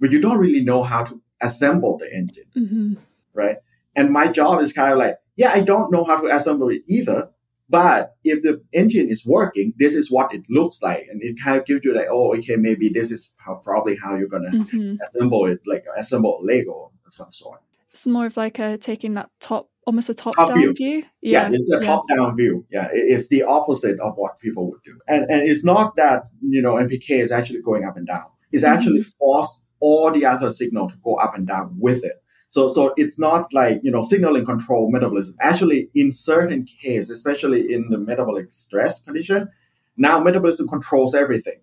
but 0.00 0.12
you 0.12 0.20
don't 0.20 0.38
really 0.38 0.64
know 0.64 0.82
how 0.82 1.04
to 1.04 1.20
assemble 1.40 1.98
the 1.98 2.12
engine, 2.12 2.44
mm-hmm. 2.56 2.94
right? 3.34 3.56
And 3.94 4.10
my 4.10 4.28
job 4.28 4.60
is 4.60 4.72
kind 4.72 4.92
of 4.92 4.98
like, 4.98 5.18
yeah, 5.36 5.52
I 5.52 5.60
don't 5.60 5.92
know 5.92 6.04
how 6.04 6.20
to 6.20 6.34
assemble 6.34 6.68
it 6.70 6.82
either. 6.88 7.30
But 7.70 8.14
if 8.24 8.42
the 8.42 8.64
engine 8.72 9.10
is 9.10 9.26
working, 9.26 9.74
this 9.78 9.94
is 9.94 10.10
what 10.10 10.32
it 10.32 10.42
looks 10.48 10.80
like, 10.80 11.06
and 11.10 11.22
it 11.22 11.36
kind 11.42 11.58
of 11.58 11.66
gives 11.66 11.84
you 11.84 11.94
like, 11.94 12.06
oh, 12.10 12.34
okay, 12.36 12.56
maybe 12.56 12.88
this 12.88 13.10
is 13.10 13.34
how, 13.36 13.56
probably 13.56 13.94
how 13.94 14.16
you're 14.16 14.26
gonna 14.26 14.50
mm-hmm. 14.50 14.94
assemble 15.06 15.44
it, 15.46 15.60
like 15.66 15.84
assemble 15.96 16.40
Lego 16.42 16.92
of 17.06 17.12
some 17.12 17.30
sort. 17.30 17.60
It's 17.90 18.06
more 18.06 18.24
of 18.26 18.38
like 18.38 18.58
a 18.58 18.78
taking 18.78 19.14
that 19.14 19.28
top 19.40 19.68
almost 19.88 20.10
a 20.10 20.14
top, 20.14 20.36
top 20.36 20.50
down 20.50 20.58
view. 20.58 20.74
view. 20.74 21.02
Yeah. 21.22 21.48
yeah. 21.48 21.50
it's 21.54 21.72
a 21.72 21.78
yeah. 21.80 21.86
top 21.86 22.04
down 22.08 22.36
view. 22.36 22.66
Yeah, 22.70 22.88
it's 22.92 23.28
the 23.28 23.42
opposite 23.42 23.98
of 24.00 24.16
what 24.16 24.38
people 24.38 24.70
would 24.70 24.82
do. 24.84 24.98
And 25.08 25.24
and 25.30 25.48
it's 25.48 25.64
not 25.64 25.96
that 25.96 26.24
you 26.42 26.62
know 26.62 26.74
AMPK 26.74 27.10
is 27.10 27.32
actually 27.32 27.62
going 27.62 27.84
up 27.84 27.96
and 27.96 28.06
down. 28.06 28.26
It's 28.52 28.62
mm-hmm. 28.62 28.74
actually 28.74 29.00
forced 29.02 29.62
all 29.80 30.12
the 30.12 30.26
other 30.26 30.50
signal 30.50 30.90
to 30.90 30.96
go 31.02 31.14
up 31.14 31.34
and 31.34 31.46
down 31.46 31.74
with 31.78 32.04
it. 32.04 32.22
So 32.50 32.72
so 32.72 32.92
it's 32.96 33.18
not 33.18 33.52
like 33.52 33.80
you 33.82 33.90
know 33.90 34.02
signaling 34.02 34.44
control 34.44 34.90
metabolism. 34.90 35.34
Actually, 35.40 35.90
in 35.94 36.12
certain 36.12 36.66
cases, 36.82 37.10
especially 37.10 37.72
in 37.72 37.88
the 37.88 37.98
metabolic 37.98 38.52
stress 38.52 39.02
condition, 39.02 39.48
now 39.96 40.20
metabolism 40.22 40.68
controls 40.68 41.14
everything. 41.14 41.60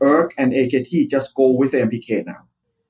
ERK 0.00 0.32
and 0.36 0.52
AKT 0.52 1.10
just 1.10 1.34
go 1.34 1.50
with 1.50 1.72
AMPK 1.72 2.26
now. 2.26 2.44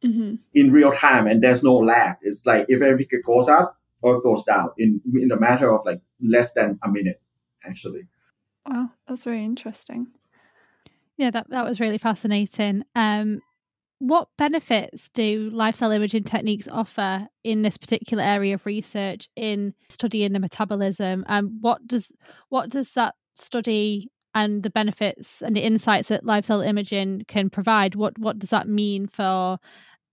Mm-hmm. 0.04 0.36
in 0.54 0.70
real 0.70 0.92
time 0.92 1.26
and 1.26 1.42
there's 1.42 1.64
no 1.64 1.74
lag. 1.74 2.18
It's 2.22 2.46
like 2.46 2.66
if 2.68 2.78
AMPK 2.80 3.20
goes 3.24 3.48
up, 3.48 3.77
or 4.02 4.20
goes 4.20 4.44
down 4.44 4.70
in 4.78 5.00
in 5.14 5.30
a 5.32 5.38
matter 5.38 5.72
of 5.72 5.84
like 5.84 6.00
less 6.20 6.52
than 6.52 6.78
a 6.82 6.88
minute 6.88 7.20
actually. 7.64 8.08
Wow 8.66 8.90
that's 9.06 9.24
very 9.24 9.44
interesting. 9.44 10.08
Yeah 11.16 11.30
that, 11.30 11.50
that 11.50 11.64
was 11.64 11.80
really 11.80 11.98
fascinating. 11.98 12.84
Um 12.94 13.40
what 14.00 14.28
benefits 14.38 15.08
do 15.08 15.50
live 15.52 15.74
cell 15.74 15.90
imaging 15.90 16.22
techniques 16.22 16.68
offer 16.70 17.26
in 17.42 17.62
this 17.62 17.76
particular 17.76 18.22
area 18.22 18.54
of 18.54 18.64
research 18.64 19.28
in 19.34 19.74
studying 19.88 20.32
the 20.32 20.38
metabolism? 20.38 21.24
And 21.28 21.50
what 21.60 21.86
does 21.86 22.12
what 22.48 22.70
does 22.70 22.92
that 22.92 23.14
study 23.34 24.10
and 24.34 24.62
the 24.62 24.70
benefits 24.70 25.42
and 25.42 25.56
the 25.56 25.64
insights 25.64 26.08
that 26.08 26.24
live 26.24 26.44
cell 26.44 26.60
imaging 26.60 27.22
can 27.28 27.50
provide 27.50 27.94
what 27.94 28.16
what 28.18 28.38
does 28.38 28.50
that 28.50 28.68
mean 28.68 29.08
for 29.08 29.58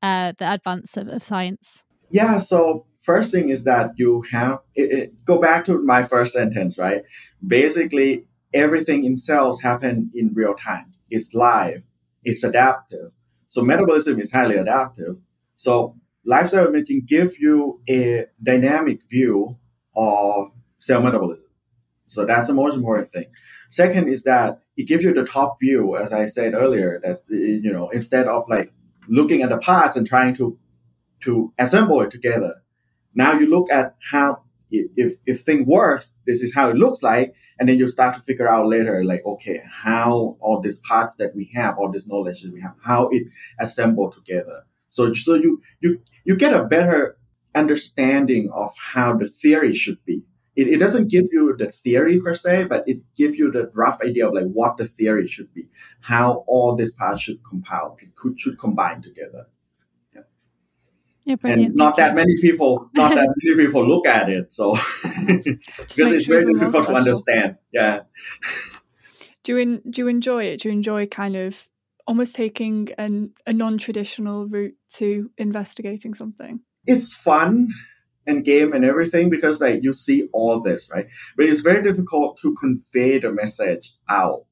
uh, 0.02 0.34
the 0.38 0.52
advance 0.52 0.98
of, 0.98 1.08
of, 1.08 1.22
science? 1.22 1.84
Yeah 2.10 2.38
so 2.38 2.86
first 3.06 3.32
thing 3.32 3.50
is 3.50 3.64
that 3.64 3.92
you 3.98 4.24
have 4.32 4.60
it, 4.76 4.92
it, 4.92 5.26
go 5.26 5.40
back 5.40 5.66
to 5.66 5.78
my 5.82 6.04
first 6.04 6.34
sentence 6.34 6.78
right 6.78 7.04
basically 7.46 8.26
everything 8.54 9.04
in 9.04 9.16
cells 9.16 9.62
happen 9.62 10.10
in 10.14 10.34
real 10.34 10.56
time 10.56 10.92
it's 11.10 11.34
live 11.34 11.84
it's 12.24 12.44
adaptive 12.44 13.12
so 13.56 13.64
metabolism 13.64 14.20
is 14.20 14.34
highly 14.34 14.58
adaptive. 14.58 15.16
So 15.56 15.96
live 16.26 16.50
cell 16.50 16.68
imaging 16.68 17.06
gives 17.08 17.40
you 17.40 17.80
a 17.90 18.26
dynamic 18.44 19.00
view 19.10 19.58
of 19.96 20.48
cell 20.78 21.02
metabolism. 21.02 21.48
So 22.08 22.26
that's 22.26 22.48
the 22.48 22.54
most 22.54 22.76
important 22.76 23.14
thing. 23.14 23.28
Second 23.70 24.10
is 24.10 24.24
that 24.24 24.60
it 24.76 24.90
gives 24.90 25.06
you 25.06 25.14
the 25.14 25.24
top 25.24 25.58
view, 25.62 25.96
as 25.96 26.12
I 26.12 26.26
said 26.26 26.54
earlier, 26.54 27.00
that 27.06 27.24
you 27.30 27.72
know 27.72 27.88
instead 27.92 28.28
of 28.28 28.44
like 28.50 28.74
looking 29.08 29.42
at 29.42 29.52
the 29.52 29.58
parts 29.58 29.96
and 29.96 30.06
trying 30.06 30.36
to 30.36 30.58
to 31.22 31.54
assemble 31.58 32.02
it 32.02 32.12
together, 32.12 32.56
now 33.16 33.34
you 33.34 33.48
look 33.48 33.72
at 33.72 33.96
how 34.12 34.44
if 34.72 35.16
if 35.26 35.42
thing 35.42 35.66
works, 35.66 36.16
this 36.28 36.42
is 36.42 36.54
how 36.54 36.70
it 36.70 36.76
looks 36.76 37.02
like, 37.02 37.34
and 37.60 37.70
then 37.70 37.80
you 37.80 37.88
start 37.88 38.16
to 38.16 38.22
figure 38.22 38.48
out 38.48 38.68
later, 38.68 39.04
like 39.04 39.26
okay, 39.26 39.62
how 39.70 40.38
all 40.40 40.60
these 40.62 40.80
parts 40.80 41.16
that 41.16 41.36
we 41.36 41.50
have, 41.54 41.78
all 41.78 41.92
this 41.92 42.08
knowledge 42.08 42.42
that 42.42 42.54
we 42.54 42.62
have, 42.62 42.76
how 42.84 43.10
it 43.12 43.24
assembled 43.60 44.14
together. 44.14 44.64
So 44.90 45.14
so 45.14 45.36
you 45.36 45.62
you 45.80 46.02
you 46.24 46.36
get 46.36 46.54
a 46.54 46.64
better 46.64 47.18
understanding 47.56 48.52
of 48.54 48.72
how 48.78 49.16
the 49.16 49.28
theory 49.28 49.74
should 49.74 50.04
be. 50.06 50.24
It, 50.56 50.70
it 50.70 50.78
doesn't 50.78 51.10
give 51.10 51.26
you 51.32 51.56
the 51.58 51.70
theory 51.70 52.20
per 52.20 52.34
se, 52.34 52.66
but 52.66 52.88
it 52.88 53.00
gives 53.16 53.38
you 53.38 53.52
the 53.52 53.72
rough 53.74 54.02
idea 54.02 54.28
of 54.28 54.34
like 54.34 54.46
what 54.46 54.78
the 54.78 54.86
theory 54.86 55.28
should 55.28 55.54
be, 55.54 55.70
how 56.02 56.46
all 56.48 56.76
these 56.76 56.94
parts 56.94 57.24
should 57.24 57.44
compile, 57.44 57.98
could, 58.16 58.40
should 58.40 58.58
combine 58.58 59.02
together. 59.02 59.48
Yeah, 61.26 61.38
and 61.44 61.74
not 61.74 61.96
that 61.96 62.14
many 62.14 62.40
people, 62.40 62.92
not 62.94 63.16
that 63.16 63.28
many 63.44 63.66
people 63.66 63.88
look 63.88 64.06
at 64.06 64.30
it. 64.30 64.52
So 64.52 64.74
because 65.28 66.12
it's 66.12 66.28
very 66.28 66.54
difficult 66.54 66.88
to 66.88 66.94
understand. 66.94 67.58
Yeah. 67.74 68.02
Do 69.44 69.54
you 69.54 69.58
in, 69.58 69.82
do 69.90 70.04
you 70.04 70.08
enjoy 70.08 70.46
it? 70.46 70.62
Do 70.62 70.70
you 70.70 70.74
enjoy 70.74 71.08
kind 71.08 71.36
of 71.36 71.68
almost 72.06 72.36
taking 72.36 72.90
an, 73.00 73.32
a 73.48 73.54
non-traditional 73.54 74.48
route 74.48 74.76
to 74.94 75.32
investigating 75.38 76.14
something? 76.14 76.60
It's 76.86 77.14
fun 77.16 77.70
and 78.28 78.46
game 78.46 78.74
and 78.74 78.86
everything 78.86 79.30
because 79.32 79.62
like 79.62 79.80
you 79.82 79.94
see 79.94 80.28
all 80.32 80.62
this, 80.62 80.90
right? 80.92 81.08
But 81.36 81.48
it's 81.48 81.62
very 81.62 81.82
difficult 81.82 82.38
to 82.42 82.54
convey 82.56 83.20
the 83.20 83.32
message 83.32 83.94
out. 84.10 84.46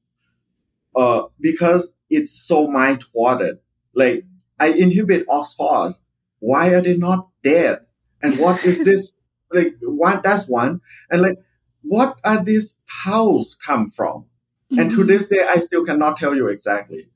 Uh, 0.96 1.22
because 1.40 1.96
it's 2.10 2.32
so 2.32 2.68
mind 2.68 3.04
thwarted. 3.04 3.58
Like 3.94 4.24
I 4.58 4.68
inhibit 4.68 5.26
OXPHOS 5.28 5.98
why 6.44 6.68
are 6.68 6.82
they 6.82 6.96
not 6.96 7.28
dead? 7.42 7.78
And 8.22 8.38
what 8.38 8.64
is 8.64 8.84
this? 8.84 9.14
like, 9.52 9.74
what? 9.80 10.22
That's 10.22 10.46
one. 10.46 10.80
And 11.10 11.22
like, 11.22 11.38
what 11.82 12.18
are 12.22 12.44
these 12.44 12.76
pulse 12.86 13.54
come 13.54 13.88
from? 13.88 14.26
Mm-hmm. 14.70 14.78
And 14.78 14.90
to 14.90 14.98
mm-hmm. 14.98 15.06
this 15.06 15.28
day, 15.28 15.46
I 15.48 15.60
still 15.60 15.84
cannot 15.84 16.18
tell 16.18 16.34
you 16.34 16.48
exactly. 16.48 17.08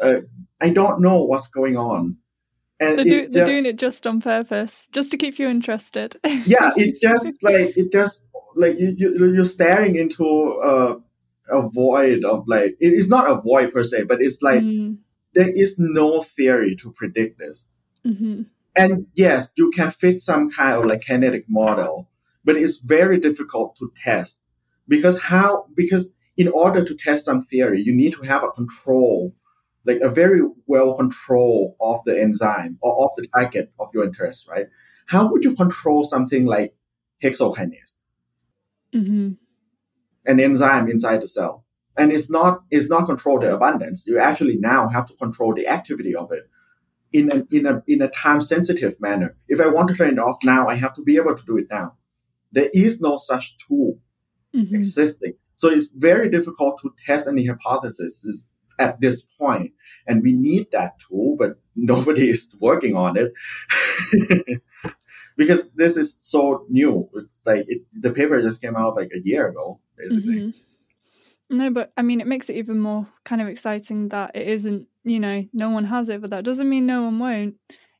Uh, 0.00 0.20
I 0.60 0.68
don't 0.68 1.00
know 1.00 1.22
what's 1.22 1.46
going 1.46 1.78
on. 1.78 2.18
And 2.78 2.98
they're, 2.98 3.04
do, 3.06 3.28
they're 3.28 3.46
doing 3.46 3.64
it 3.64 3.78
just 3.78 4.06
on 4.06 4.20
purpose, 4.20 4.86
just 4.92 5.10
to 5.12 5.16
keep 5.16 5.38
you 5.38 5.48
interested. 5.48 6.16
yeah, 6.44 6.72
it 6.76 7.00
just 7.00 7.42
like 7.42 7.74
it 7.74 7.90
just 7.90 8.26
like 8.54 8.76
you, 8.78 8.94
you 8.98 9.32
you're 9.32 9.46
staring 9.46 9.96
into 9.96 10.26
a, 10.62 10.98
a 11.48 11.68
void 11.70 12.22
of 12.22 12.46
like 12.46 12.76
it's 12.78 13.08
not 13.08 13.30
a 13.30 13.40
void 13.40 13.72
per 13.72 13.82
se, 13.82 14.02
but 14.02 14.20
it's 14.20 14.42
like 14.42 14.60
mm. 14.60 14.98
there 15.32 15.48
is 15.48 15.78
no 15.78 16.20
theory 16.20 16.76
to 16.76 16.92
predict 16.92 17.38
this. 17.38 17.70
Mm-hmm. 18.06 18.42
And 18.76 19.06
yes, 19.14 19.52
you 19.56 19.70
can 19.70 19.90
fit 19.90 20.20
some 20.20 20.50
kind 20.50 20.78
of 20.78 20.86
like 20.86 21.00
kinetic 21.00 21.46
model, 21.48 22.10
but 22.44 22.56
it's 22.56 22.78
very 22.78 23.18
difficult 23.18 23.76
to 23.78 23.90
test 24.04 24.42
because 24.86 25.24
how, 25.24 25.66
because 25.74 26.12
in 26.36 26.48
order 26.48 26.84
to 26.84 26.94
test 26.94 27.24
some 27.24 27.42
theory, 27.42 27.80
you 27.80 27.94
need 27.94 28.12
to 28.12 28.22
have 28.22 28.44
a 28.44 28.50
control, 28.50 29.34
like 29.86 30.00
a 30.00 30.10
very 30.10 30.42
well 30.66 30.94
control 30.94 31.76
of 31.80 32.00
the 32.04 32.20
enzyme 32.20 32.76
or 32.82 33.04
of 33.04 33.10
the 33.16 33.26
target 33.28 33.72
of 33.80 33.88
your 33.94 34.04
interest, 34.04 34.46
right? 34.48 34.66
How 35.06 35.30
would 35.30 35.42
you 35.42 35.54
control 35.54 36.04
something 36.04 36.44
like 36.44 36.74
hexokinase? 37.22 37.96
Mm-hmm. 38.94 39.32
An 40.26 40.40
enzyme 40.40 40.90
inside 40.90 41.22
the 41.22 41.28
cell. 41.28 41.64
And 41.96 42.12
it's 42.12 42.30
not, 42.30 42.60
it's 42.70 42.90
not 42.90 43.06
control 43.06 43.40
the 43.40 43.54
abundance. 43.54 44.06
You 44.06 44.18
actually 44.18 44.58
now 44.58 44.88
have 44.88 45.06
to 45.06 45.14
control 45.14 45.54
the 45.54 45.66
activity 45.66 46.14
of 46.14 46.30
it 46.30 46.50
in 47.12 47.30
a, 47.32 47.44
in 47.54 47.66
a, 47.66 47.82
in 47.86 48.02
a 48.02 48.08
time 48.08 48.40
sensitive 48.40 49.00
manner. 49.00 49.36
If 49.48 49.60
I 49.60 49.66
want 49.66 49.88
to 49.88 49.94
turn 49.94 50.14
it 50.14 50.18
off 50.18 50.38
now, 50.44 50.68
I 50.68 50.74
have 50.74 50.94
to 50.94 51.02
be 51.02 51.16
able 51.16 51.36
to 51.36 51.44
do 51.44 51.56
it 51.58 51.66
now. 51.70 51.94
There 52.52 52.70
is 52.72 53.00
no 53.00 53.16
such 53.16 53.56
tool 53.58 53.98
mm-hmm. 54.54 54.74
existing. 54.74 55.34
So 55.56 55.68
it's 55.68 55.90
very 55.90 56.28
difficult 56.28 56.80
to 56.82 56.94
test 57.06 57.26
any 57.26 57.46
hypothesis 57.46 58.46
at 58.78 59.00
this 59.00 59.22
point. 59.38 59.72
And 60.06 60.22
we 60.22 60.32
need 60.32 60.70
that 60.72 60.94
tool, 61.00 61.36
but 61.38 61.58
nobody 61.76 62.30
is 62.30 62.54
working 62.60 62.96
on 62.96 63.16
it. 63.16 63.32
because 65.36 65.70
this 65.72 65.96
is 65.96 66.16
so 66.18 66.66
new. 66.68 67.08
It's 67.14 67.40
like 67.44 67.66
it, 67.68 67.82
the 67.92 68.10
paper 68.10 68.40
just 68.42 68.62
came 68.62 68.76
out 68.76 68.96
like 68.96 69.10
a 69.14 69.20
year 69.20 69.48
ago, 69.48 69.80
basically. 69.96 70.36
Mm-hmm. 70.36 70.50
No, 71.48 71.70
but 71.70 71.92
I 71.96 72.02
mean, 72.02 72.20
it 72.20 72.26
makes 72.26 72.50
it 72.50 72.56
even 72.56 72.80
more 72.80 73.06
kind 73.24 73.40
of 73.40 73.46
exciting 73.46 74.08
that 74.08 74.32
it 74.34 74.48
isn't, 74.48 74.88
you 75.06 75.20
know, 75.20 75.46
no 75.52 75.70
one 75.70 75.84
has 75.84 76.08
it, 76.08 76.20
but 76.20 76.30
that 76.30 76.44
doesn't 76.44 76.68
mean 76.68 76.84
no 76.84 77.04
one 77.04 77.18
won't. 77.18 77.54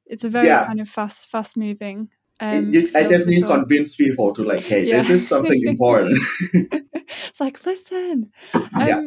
It's 0.07 0.25
a 0.25 0.29
very 0.29 0.49
yeah. 0.49 0.67
kind 0.67 0.81
of 0.81 0.89
fast, 0.89 1.29
fast 1.29 1.57
moving. 1.57 2.09
Um, 2.41 2.73
you, 2.73 2.89
I 2.95 3.05
just 3.05 3.29
need 3.29 3.41
to 3.41 3.47
sure. 3.47 3.57
convince 3.57 3.97
people 3.97 4.35
to 4.35 4.43
like, 4.43 4.61
hey, 4.61 4.85
yeah. 4.85 4.99
this 4.99 5.11
is 5.11 5.29
something 5.29 5.63
important. 5.67 6.19
it's 6.53 7.41
like, 7.41 7.65
listen. 7.65 8.31
Um, 8.53 8.71
yeah. 8.75 9.03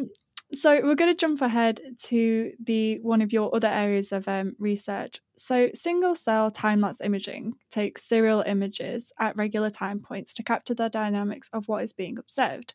So 0.52 0.80
we're 0.82 0.96
going 0.96 1.12
to 1.12 1.16
jump 1.16 1.42
ahead 1.42 1.80
to 2.04 2.52
the 2.64 2.98
one 3.02 3.22
of 3.22 3.32
your 3.32 3.54
other 3.54 3.68
areas 3.68 4.10
of 4.10 4.26
um, 4.26 4.56
research. 4.58 5.20
So 5.36 5.70
single 5.74 6.16
cell 6.16 6.50
time 6.50 6.80
lapse 6.80 7.00
imaging 7.00 7.52
takes 7.70 8.04
serial 8.04 8.42
images 8.44 9.12
at 9.20 9.36
regular 9.36 9.70
time 9.70 10.00
points 10.00 10.34
to 10.34 10.42
capture 10.42 10.74
the 10.74 10.88
dynamics 10.88 11.50
of 11.52 11.68
what 11.68 11.84
is 11.84 11.92
being 11.92 12.18
observed. 12.18 12.74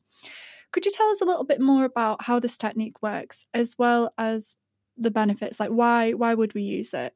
Could 0.72 0.86
you 0.86 0.92
tell 0.92 1.10
us 1.10 1.20
a 1.20 1.26
little 1.26 1.46
bit 1.46 1.60
more 1.60 1.84
about 1.84 2.24
how 2.24 2.40
this 2.40 2.58
technique 2.58 3.02
works, 3.02 3.46
as 3.54 3.76
well 3.78 4.14
as 4.18 4.56
the 4.98 5.12
benefits? 5.12 5.60
Like, 5.60 5.70
why 5.70 6.12
why 6.14 6.34
would 6.34 6.54
we 6.54 6.64
use 6.64 6.94
it? 6.94 7.14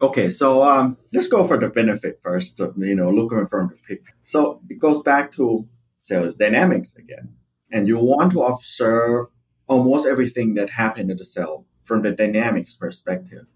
Okay, 0.00 0.30
so 0.30 0.62
um, 0.62 0.96
let's 1.12 1.28
go 1.28 1.44
for 1.44 1.58
the 1.58 1.68
benefit 1.68 2.20
first. 2.22 2.58
You 2.58 2.94
know, 2.94 3.10
looking 3.10 3.46
from 3.46 3.68
the 3.68 3.76
picture. 3.76 4.14
So 4.24 4.60
it 4.68 4.78
goes 4.78 5.02
back 5.02 5.32
to 5.32 5.68
sales 6.02 6.36
dynamics 6.36 6.96
again, 6.96 7.34
and 7.70 7.88
you 7.88 7.98
want 7.98 8.32
to 8.32 8.42
observe 8.42 9.26
almost 9.66 10.06
everything 10.06 10.54
that 10.54 10.70
happened 10.70 11.10
in 11.10 11.16
the 11.16 11.24
cell 11.24 11.66
from 11.84 12.02
the 12.02 12.12
dynamics 12.12 12.76
perspective, 12.76 13.46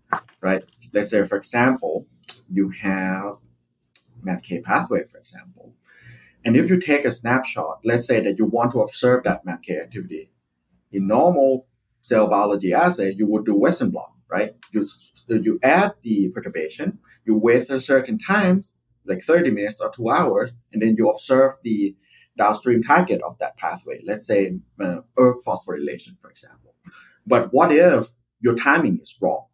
right? 0.41 0.65
Let's 0.93 1.11
say, 1.11 1.25
for 1.25 1.37
example, 1.37 2.07
you 2.51 2.71
have 2.71 3.37
MAPK 4.25 4.63
pathway, 4.63 5.05
for 5.05 5.19
example. 5.19 5.75
And 6.45 6.57
if 6.57 6.71
you 6.71 6.81
take 6.81 7.05
a 7.05 7.11
snapshot, 7.11 7.81
let's 7.85 8.07
say 8.07 8.21
that 8.21 8.39
you 8.39 8.45
want 8.45 8.73
to 8.73 8.81
observe 8.81 9.25
that 9.25 9.45
MAPK 9.45 9.83
activity, 9.83 10.31
in 10.93 11.07
normal 11.09 11.67
cell 12.07 12.27
biology 12.29 12.73
assay, 12.73 13.15
you 13.17 13.27
would 13.27 13.45
do 13.45 13.55
Western 13.55 13.91
blot, 13.91 14.13
right? 14.29 14.55
You, 14.73 14.85
you 15.29 15.59
add 15.63 15.95
the 16.03 16.29
perturbation, 16.29 16.99
you 17.25 17.37
wait 17.37 17.69
a 17.71 17.81
certain 17.81 18.19
times, 18.19 18.77
like 19.05 19.23
30 19.23 19.51
minutes 19.51 19.81
or 19.81 19.93
two 19.95 20.09
hours, 20.11 20.51
and 20.73 20.81
then 20.81 20.95
you 20.97 21.09
observe 21.11 21.53
the 21.63 21.97
downstream 22.39 22.83
target 22.83 23.21
of 23.23 23.39
that 23.39 23.57
pathway, 23.57 24.01
let's 24.05 24.27
say 24.27 24.59
uh, 24.81 25.01
ERK 25.19 25.39
phosphorylation, 25.45 26.19
for 26.21 26.31
example. 26.31 26.75
But 27.27 27.53
what 27.53 27.73
if 27.73 28.09
your 28.41 28.55
timing 28.55 28.99
is 29.01 29.17
wrong? 29.21 29.47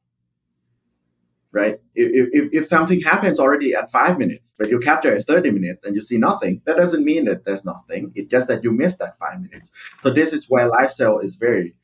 right? 1.53 1.79
If, 1.95 2.29
if, 2.33 2.49
if 2.53 2.67
something 2.67 3.03
happens 3.03 3.39
already 3.39 3.75
at 3.75 3.91
five 3.91 4.19
minutes, 4.19 4.55
but 4.59 4.71
you 4.71 4.81
capture 4.81 5.15
at 5.15 5.25
30 5.25 5.51
minutes 5.51 5.85
and 5.85 5.95
you 5.95 6.01
see 6.01 6.19
nothing, 6.19 6.63
that 6.65 6.79
doesn't 6.79 7.05
mean 7.05 7.27
that 7.27 7.45
there's 7.45 7.65
nothing. 7.65 8.11
It's 8.15 8.31
just 8.31 8.49
that 8.49 8.65
you 8.65 8.73
missed 8.73 8.99
that 8.99 9.19
five 9.19 9.41
minutes. 9.41 9.71
So 10.03 10.11
this 10.11 10.33
is 10.33 10.49
where 10.49 10.67
live 10.67 10.93
cell 10.93 11.19
is 11.19 11.37
very, 11.37 11.75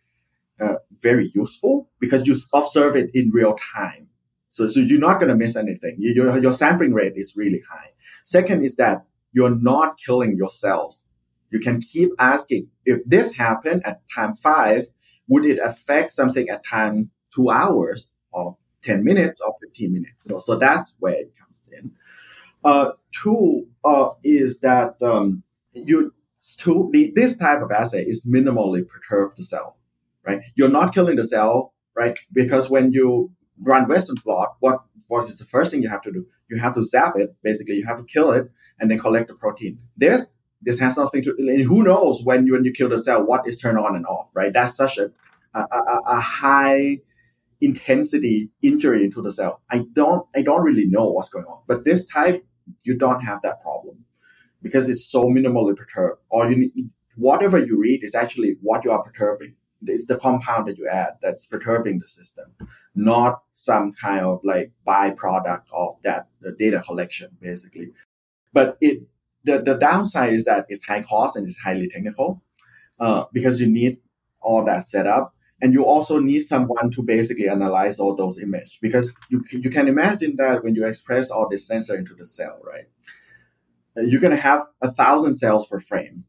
uh, 0.61 0.77
very 1.01 1.31
useful 1.35 1.91
because 2.01 2.27
you 2.27 2.37
observe 2.53 2.97
it 2.97 3.11
in 3.15 3.31
real 3.31 3.57
time. 3.75 4.09
So, 4.51 4.67
so 4.67 4.81
you're 4.81 4.99
not 4.99 5.21
going 5.21 5.29
to 5.29 5.37
miss 5.37 5.57
anything. 5.57 5.97
You, 5.99 6.13
your, 6.15 6.39
your 6.43 6.53
sampling 6.53 6.93
rate 6.93 7.13
is 7.17 7.35
really 7.37 7.63
high. 7.71 7.91
Second 8.25 8.65
is 8.65 8.77
that 8.77 9.05
you're 9.33 9.55
not 9.55 9.99
killing 10.05 10.37
your 10.37 10.51
cells. 10.51 11.05
You 11.51 11.61
can 11.61 11.81
keep 11.81 12.11
asking, 12.19 12.69
if 12.85 13.01
this 13.07 13.33
happened 13.35 13.83
at 13.87 14.01
time 14.15 14.35
five, 14.35 14.87
would 15.29 15.45
it 15.45 15.59
affect 15.59 16.13
something 16.13 16.49
at 16.49 16.65
time 16.65 17.11
two 17.35 17.51
hours 17.51 18.09
or 18.33 18.57
10 18.83 19.05
minutes 19.05 19.41
or 19.41 19.55
15 19.61 19.93
minutes. 19.93 20.23
So, 20.25 20.39
so 20.39 20.57
that's 20.57 20.95
where 20.99 21.15
it 21.15 21.33
comes 21.39 21.55
in. 21.73 21.93
Uh, 22.65 22.93
two 23.13 23.67
uh, 23.85 24.11
is 24.25 24.61
that 24.61 25.01
um, 25.03 25.43
you 25.73 26.13
to 26.59 26.89
the, 26.93 27.13
this 27.15 27.37
type 27.37 27.63
of 27.63 27.71
assay 27.71 28.05
is 28.05 28.25
minimally 28.27 28.87
perturb 28.87 29.37
the 29.37 29.43
cell, 29.43 29.77
right? 30.29 30.41
You're 30.55 30.69
not 30.69 30.95
killing 30.95 31.17
the 31.17 31.25
cell, 31.25 31.75
right? 31.97 32.19
Because 32.33 32.69
when 32.69 32.93
you 32.93 33.33
run 33.61 33.89
Western 33.89 34.17
blot, 34.25 34.57
what 34.61 34.81
what 35.09 35.25
is 35.25 35.39
the 35.39 35.45
first 35.45 35.73
thing 35.73 35.83
you 35.83 35.89
have 35.89 36.03
to 36.03 36.13
do? 36.13 36.27
You 36.51 36.59
have 36.59 36.75
to 36.75 36.85
zap 36.85 37.15
it. 37.17 37.35
Basically, 37.43 37.77
you 37.77 37.87
have 37.87 37.99
to 37.99 38.05
kill 38.05 38.31
it 38.33 38.51
and 38.79 38.91
then 38.91 38.99
collect 38.99 39.29
the 39.29 39.35
protein. 39.35 39.79
This 39.97 40.31
this 40.63 40.79
has 40.79 40.97
nothing 40.97 41.23
to. 41.23 41.35
And 41.39 41.63
who 41.63 41.83
knows 41.83 42.23
when 42.23 42.47
you 42.47 42.53
when 42.53 42.65
you 42.65 42.73
kill 42.73 42.89
the 42.89 42.99
cell, 42.99 43.25
what 43.25 43.47
is 43.49 43.57
turned 43.57 43.79
on 43.79 43.97
and 43.97 44.07
off, 44.07 44.29
right? 44.35 44.53
That's 44.53 44.77
such 44.77 44.99
a 44.99 45.11
a, 45.55 45.61
a, 45.61 46.01
a 46.07 46.21
high 46.21 46.99
intensity 47.61 48.51
injury 48.63 49.05
into 49.05 49.23
the 49.23 49.33
cell. 49.33 49.63
I 49.71 49.85
don't 49.93 50.27
I 50.37 50.43
don't 50.43 50.63
really 50.63 50.87
know 50.87 51.07
what's 51.11 51.31
going 51.31 51.47
on. 51.47 51.61
But 51.67 51.85
this 51.85 52.07
type, 52.07 52.45
you 52.83 52.97
don't 52.97 53.21
have 53.21 53.41
that 53.43 53.63
problem 53.63 54.05
because 54.63 54.89
it's 54.89 55.11
so 55.11 55.25
minimally 55.25 55.77
perturbed. 55.77 56.21
Or 56.31 56.51
you 56.51 56.57
need, 56.57 56.91
whatever 57.17 57.59
you 57.59 57.79
read 57.79 58.05
is 58.05 58.15
actually 58.15 58.57
what 58.61 58.85
you 58.85 58.91
are 58.91 59.03
perturbing. 59.03 59.55
It's 59.83 60.07
the 60.07 60.19
compound 60.19 60.67
that 60.67 60.77
you 60.77 60.89
add 60.89 61.19
that's 61.23 61.47
perturbing 61.47 61.99
the 62.01 62.09
system, 62.09 62.47
not 62.95 63.43
some 63.55 63.93
kind 63.93 64.25
of 64.25 64.41
like 64.43 64.73
byproduct 64.87 65.65
of 65.73 65.97
that 66.03 66.29
the 66.41 66.53
data 66.59 66.83
collection, 66.85 67.37
basically. 67.41 67.93
But 68.53 68.77
it 68.81 69.03
the, 69.45 69.63
the 69.63 69.75
downside 69.75 70.33
is 70.33 70.45
that 70.45 70.67
it's 70.69 70.85
high 70.85 71.03
cost 71.03 71.37
and 71.37 71.47
it's 71.47 71.59
highly 71.59 71.89
technical 71.89 72.43
uh, 73.01 73.25
because 73.33 73.61
you 73.61 73.69
need 73.69 73.97
all 74.41 74.65
that 74.65 74.89
set 74.89 75.07
up. 75.07 75.35
And 75.61 75.73
you 75.73 75.85
also 75.85 76.21
need 76.21 76.43
someone 76.43 76.93
to 76.93 77.03
basically 77.03 77.49
analyze 77.49 77.99
all 77.99 78.15
those 78.15 78.39
images 78.39 78.79
because 78.81 79.17
you, 79.29 79.43
you 79.51 79.71
can 79.71 79.89
imagine 79.89 80.37
that 80.37 80.63
when 80.63 80.77
you 80.77 80.87
express 80.87 81.33
all 81.33 81.49
this 81.49 81.67
sensor 81.67 81.97
into 81.97 82.15
the 82.15 82.25
cell 82.25 82.61
right? 82.65 82.85
You're 83.97 84.21
going 84.21 84.37
to 84.37 84.41
have 84.41 84.63
a 84.81 84.91
thousand 84.91 85.37
cells 85.37 85.67
per 85.67 85.81
frame 85.81 86.25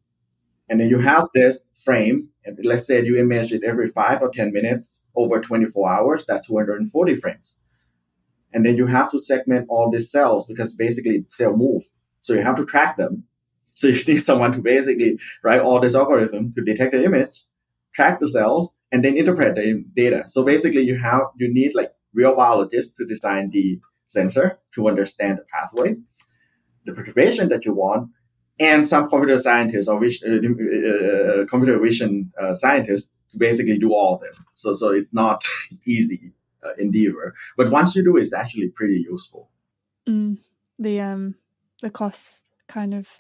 and 0.70 0.80
then 0.80 0.90
you 0.90 1.00
have 1.00 1.28
this 1.34 1.66
frame. 1.84 2.30
And 2.46 2.58
let's 2.64 2.86
say 2.86 3.04
you 3.04 3.18
image 3.18 3.52
it 3.52 3.64
every 3.64 3.88
five 3.88 4.22
or 4.22 4.30
ten 4.30 4.52
minutes 4.52 5.06
over 5.16 5.40
24 5.40 5.90
hours 5.90 6.26
that's 6.26 6.48
240 6.48 7.16
frames. 7.16 7.58
And 8.54 8.66
then 8.66 8.78
you 8.78 8.88
have 8.88 9.12
to 9.12 9.20
segment 9.20 9.68
all 9.70 9.92
these 9.92 10.12
cells 10.12 10.46
because 10.48 10.74
basically 10.74 11.26
cell 11.30 11.56
move. 11.56 11.84
So 12.22 12.34
you 12.34 12.42
have 12.42 12.56
to 12.56 12.66
track 12.66 12.98
them. 12.98 13.26
So 13.76 13.88
you 13.88 14.04
need 14.08 14.20
someone 14.20 14.52
to 14.54 14.60
basically 14.60 15.20
write 15.44 15.62
all 15.62 15.80
this 15.80 15.96
algorithm 15.96 16.52
to 16.54 16.62
detect 16.64 16.94
the 16.94 17.04
image 17.04 17.44
track 17.96 18.20
the 18.20 18.28
cells 18.28 18.72
and 18.92 19.04
then 19.04 19.18
interpret 19.18 19.56
the 19.56 19.84
data. 19.96 20.24
So 20.28 20.44
basically 20.44 20.82
you 20.82 20.98
have 21.00 21.22
you 21.38 21.52
need 21.52 21.74
like 21.74 21.92
real 22.14 22.36
biologists 22.36 22.94
to 22.98 23.06
design 23.06 23.48
the 23.52 23.80
sensor 24.08 24.60
to 24.76 24.88
understand 24.88 25.40
the 25.40 25.46
pathway 25.52 25.96
the 26.90 26.94
perturbation 26.94 27.50
that 27.50 27.66
you 27.66 27.74
want, 27.74 28.10
and 28.60 28.88
some 28.88 29.10
computer 29.10 29.38
scientists 29.38 29.88
or 29.88 30.00
vision, 30.00 30.58
uh, 30.86 31.42
uh, 31.42 31.46
computer 31.46 31.80
vision 31.80 32.32
uh, 32.42 32.54
scientists 32.54 33.14
to 33.32 33.38
basically 33.38 33.78
do 33.78 33.94
all 33.94 34.18
this. 34.18 34.40
So, 34.54 34.74
so 34.74 34.92
it's 34.92 35.14
not 35.14 35.44
easy 35.86 36.34
uh, 36.64 36.74
endeavor, 36.78 37.34
but 37.58 37.70
once 37.70 37.96
you 37.96 38.04
do, 38.04 38.18
it's 38.18 38.34
actually 38.34 38.70
pretty 38.70 39.06
useful. 39.10 39.50
Mm, 40.08 40.38
the 40.78 41.00
um 41.02 41.36
the 41.82 41.90
costs 41.90 42.50
kind 42.68 42.94
of 42.94 43.20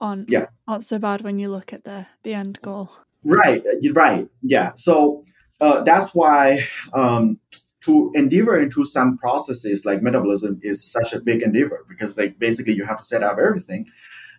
on 0.00 0.26
yeah 0.28 0.46
aren't 0.66 0.84
so 0.84 0.98
bad 0.98 1.22
when 1.22 1.38
you 1.38 1.48
look 1.48 1.72
at 1.72 1.84
the 1.84 2.06
the 2.22 2.34
end 2.34 2.60
goal. 2.62 2.90
Right, 3.24 3.62
uh, 3.66 3.92
right, 3.92 4.28
yeah. 4.42 4.72
So 4.76 5.24
uh, 5.60 5.82
that's 5.82 6.14
why 6.14 6.64
um, 6.92 7.38
to 7.82 8.12
endeavor 8.14 8.58
into 8.60 8.84
some 8.84 9.18
processes 9.18 9.84
like 9.84 10.02
metabolism 10.02 10.60
is 10.62 10.84
such 10.84 11.12
a 11.12 11.20
big 11.20 11.42
endeavor 11.42 11.84
because 11.88 12.16
like 12.16 12.38
basically 12.38 12.74
you 12.74 12.84
have 12.84 12.98
to 12.98 13.04
set 13.04 13.22
up 13.22 13.38
everything 13.38 13.86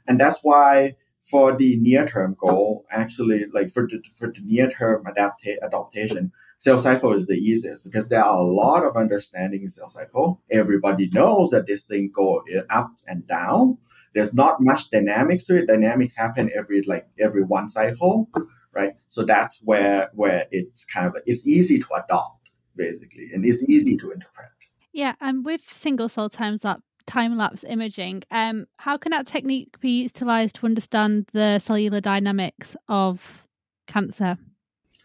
and 0.07 0.19
that's 0.19 0.39
why 0.41 0.95
for 1.23 1.55
the 1.55 1.77
near 1.77 2.07
term 2.07 2.35
goal 2.39 2.85
actually 2.91 3.45
like 3.53 3.71
for 3.71 3.87
the, 3.87 4.01
for 4.15 4.27
the 4.31 4.41
near 4.41 4.69
term 4.69 5.03
adapta- 5.05 5.61
adaptation 5.63 6.31
cell 6.57 6.79
cycle 6.79 7.13
is 7.13 7.27
the 7.27 7.35
easiest 7.35 7.83
because 7.83 8.09
there 8.09 8.23
are 8.23 8.37
a 8.37 8.41
lot 8.41 8.85
of 8.85 8.97
understanding 8.97 9.61
in 9.63 9.69
cell 9.69 9.89
cycle. 9.89 10.41
Everybody 10.51 11.09
knows 11.09 11.51
that 11.51 11.67
this 11.67 11.83
thing 11.83 12.11
go 12.13 12.43
uh, 12.55 12.61
up 12.69 12.91
and 13.07 13.25
down. 13.27 13.77
There's 14.13 14.33
not 14.33 14.57
much 14.59 14.89
dynamics 14.89 15.45
to 15.45 15.57
it. 15.57 15.67
Dynamics 15.67 16.15
happen 16.15 16.49
every 16.55 16.81
like 16.81 17.07
every 17.19 17.43
one 17.43 17.69
cycle 17.69 18.29
right? 18.73 18.93
So 19.09 19.23
that's 19.23 19.59
where 19.63 20.09
where 20.13 20.45
it's 20.51 20.85
kind 20.85 21.07
of 21.07 21.15
it's 21.25 21.45
easy 21.45 21.79
to 21.79 21.87
adopt 21.93 22.51
basically, 22.75 23.29
and 23.33 23.45
it's 23.45 23.63
easy 23.63 23.97
to 23.97 24.11
interpret. 24.11 24.49
Yeah, 24.93 25.15
and 25.21 25.45
with 25.45 25.61
single 25.67 26.09
cell 26.09 26.29
times 26.29 26.63
lapse 26.63 26.88
time 27.09 27.37
lapse 27.37 27.63
imaging, 27.67 28.23
um, 28.31 28.67
how 28.77 28.97
can 28.97 29.11
that 29.11 29.27
technique 29.27 29.79
be 29.79 30.03
utilized 30.03 30.55
to 30.55 30.65
understand 30.65 31.27
the 31.33 31.59
cellular 31.59 31.99
dynamics 31.99 32.75
of 32.87 33.45
cancer? 33.87 34.37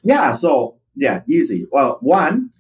Yeah, 0.03 0.33
so 0.33 0.79
yeah, 0.95 1.23
easy. 1.29 1.67
Well, 1.73 1.99
one, 2.01 2.51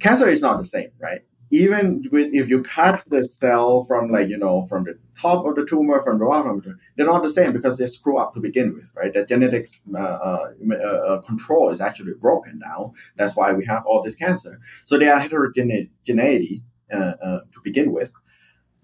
cancer 0.00 0.28
is 0.28 0.42
not 0.42 0.58
the 0.58 0.64
same, 0.64 0.90
right? 0.98 1.22
even 1.50 2.02
if 2.12 2.48
you 2.48 2.62
cut 2.62 3.02
the 3.08 3.24
cell 3.24 3.84
from 3.84 4.10
like 4.10 4.28
you 4.28 4.38
know 4.38 4.66
from 4.66 4.84
the 4.84 4.96
top 5.20 5.44
of 5.44 5.56
the 5.56 5.66
tumor 5.66 6.02
from 6.02 6.18
the 6.18 6.24
bottom 6.24 6.50
of 6.50 6.56
the 6.56 6.62
tumor, 6.62 6.78
they're 6.96 7.06
not 7.06 7.22
the 7.22 7.30
same 7.30 7.52
because 7.52 7.76
they 7.76 7.86
screw 7.86 8.16
up 8.18 8.32
to 8.32 8.40
begin 8.40 8.72
with 8.74 8.90
right 8.94 9.12
the 9.12 9.24
genetics 9.24 9.80
uh, 9.94 9.98
uh, 9.98 10.50
uh, 10.74 11.20
control 11.22 11.70
is 11.70 11.80
actually 11.80 12.12
broken 12.14 12.58
down 12.60 12.92
that's 13.16 13.36
why 13.36 13.52
we 13.52 13.64
have 13.64 13.84
all 13.84 14.02
this 14.02 14.14
cancer 14.14 14.60
so 14.84 14.96
they 14.96 15.08
are 15.08 15.18
heterogeneity 15.18 16.62
uh, 16.92 16.96
uh, 16.96 17.40
to 17.52 17.60
begin 17.64 17.92
with 17.92 18.12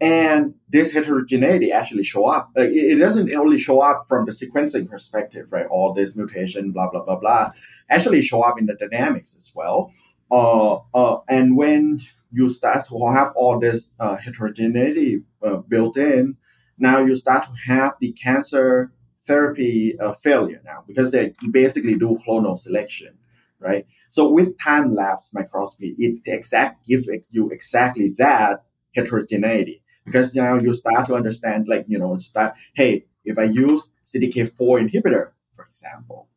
and 0.01 0.55
this 0.69 0.93
heterogeneity 0.93 1.73
actually 1.73 2.05
show 2.05 2.27
up 2.27 2.51
it 2.57 2.99
doesn't 2.99 3.35
only 3.35 3.59
show 3.59 3.81
up 3.81 4.03
from 4.07 4.27
the 4.27 4.33
sequencing 4.33 4.89
perspective 4.89 5.51
right? 5.51 5.67
All 5.71 5.95
this 5.95 6.17
mutation 6.17 6.73
blah 6.73 6.91
blah 6.91 7.03
blah 7.03 7.17
blah 7.17 7.51
actually 7.89 8.23
show 8.23 8.43
up 8.43 8.59
in 8.59 8.67
the 8.67 8.75
dynamics 8.75 9.35
as 9.37 9.53
well. 9.55 9.93
Uh, 10.31 10.79
uh, 10.93 11.19
and 11.29 11.57
when 11.57 12.01
you 12.33 12.49
start 12.49 12.87
to 12.89 12.99
have 13.15 13.33
all 13.37 13.59
this 13.59 13.91
uh, 14.01 14.17
heterogeneity 14.17 15.23
uh, 15.43 15.57
built 15.57 15.97
in, 15.97 16.37
now 16.79 17.03
you 17.05 17.15
start 17.15 17.45
to 17.45 17.73
have 17.73 17.95
the 18.01 18.13
cancer 18.13 18.93
therapy 19.27 19.99
uh, 19.99 20.13
failure 20.13 20.61
now 20.65 20.83
because 20.87 21.11
they 21.11 21.33
basically 21.51 21.95
do 21.95 22.19
clonal 22.27 22.59
selection, 22.59 23.17
right? 23.61 23.87
So 24.11 24.29
with 24.29 24.59
time 24.59 24.95
lapse 24.95 25.31
microscopy, 25.33 25.95
it 25.99 26.21
exact 26.27 26.87
gives 26.87 27.09
you 27.31 27.51
exactly 27.51 28.15
that 28.19 28.65
heterogeneity 28.95 29.83
because 30.07 30.35
now 30.35 30.57
you 30.57 30.73
start 30.73 31.07
to 31.09 31.15
understand, 31.15 31.67
like 31.69 31.85
you 31.87 31.99
know, 31.99 32.17
start 32.19 32.55
hey, 32.75 33.05
if 33.27 33.39
I 33.39 33.45
use 33.45 33.93
CDK4 34.07 34.89
inhibitor, 34.89 35.33
for 35.55 35.67
example, 35.67 36.29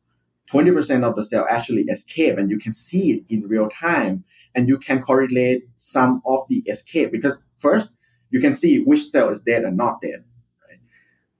20% 0.52 1.04
of 1.04 1.14
the 1.14 1.22
cell 1.22 1.46
actually 1.48 1.82
escape 1.82 2.36
and 2.36 2.50
you 2.50 2.58
can 2.58 2.74
see 2.74 3.12
it 3.12 3.24
in 3.28 3.46
real 3.48 3.68
time 3.68 4.24
and 4.54 4.68
you 4.68 4.76
can 4.76 5.00
correlate 5.00 5.62
some 5.76 6.20
of 6.26 6.40
the 6.48 6.58
escape 6.66 7.12
because 7.12 7.42
first 7.56 7.90
you 8.30 8.40
can 8.40 8.52
see 8.52 8.80
which 8.80 9.08
cell 9.08 9.30
is 9.30 9.42
dead 9.42 9.62
and 9.62 9.76
not 9.76 10.00
dead 10.00 10.24
right? 10.68 10.80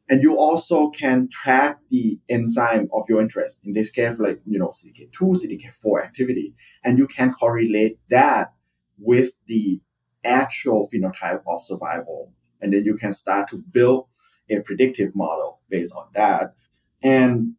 and 0.08 0.22
you 0.22 0.38
also 0.38 0.90
can 0.90 1.28
track 1.28 1.78
the 1.90 2.20
enzyme 2.28 2.88
of 2.92 3.04
your 3.08 3.20
interest 3.20 3.60
in 3.64 3.72
this 3.72 3.90
case 3.90 4.16
like 4.20 4.40
you 4.46 4.58
know 4.58 4.68
cdk2 4.68 5.10
cdk4 5.12 6.04
activity 6.04 6.54
and 6.84 6.96
you 6.96 7.08
can 7.08 7.32
correlate 7.32 7.98
that 8.10 8.52
with 8.96 9.32
the 9.46 9.80
actual 10.24 10.88
phenotype 10.92 11.42
of 11.46 11.64
survival 11.64 12.32
and 12.60 12.72
then 12.72 12.84
you 12.84 12.96
can 12.96 13.12
start 13.12 13.48
to 13.48 13.56
build 13.56 14.06
a 14.50 14.60
predictive 14.60 15.14
model 15.14 15.60
based 15.70 15.94
on 15.94 16.06
that 16.14 16.54
and 17.02 17.54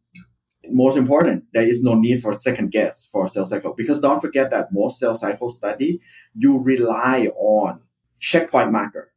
most 0.70 0.96
important, 0.96 1.44
there 1.52 1.66
is 1.66 1.82
no 1.82 1.94
need 1.94 2.22
for 2.22 2.38
second 2.38 2.70
guess 2.70 3.08
for 3.10 3.26
cell 3.26 3.46
cycle 3.46 3.74
because 3.76 4.00
don't 4.00 4.20
forget 4.20 4.50
that 4.50 4.68
most 4.72 4.98
cell 4.98 5.14
cycle 5.14 5.50
study, 5.50 6.00
you 6.34 6.58
rely 6.58 7.28
on 7.36 7.80
checkpoint 8.20 8.70
marker, 8.70 9.12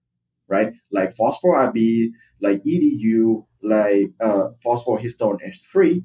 right? 0.48 0.74
Like 0.92 1.16
phospho-Rb, 1.16 2.12
like 2.42 2.64
EDU, 2.64 3.46
like 3.62 4.12
uh, 4.20 4.50
phosphohistone 4.66 5.38
H3. 5.46 6.04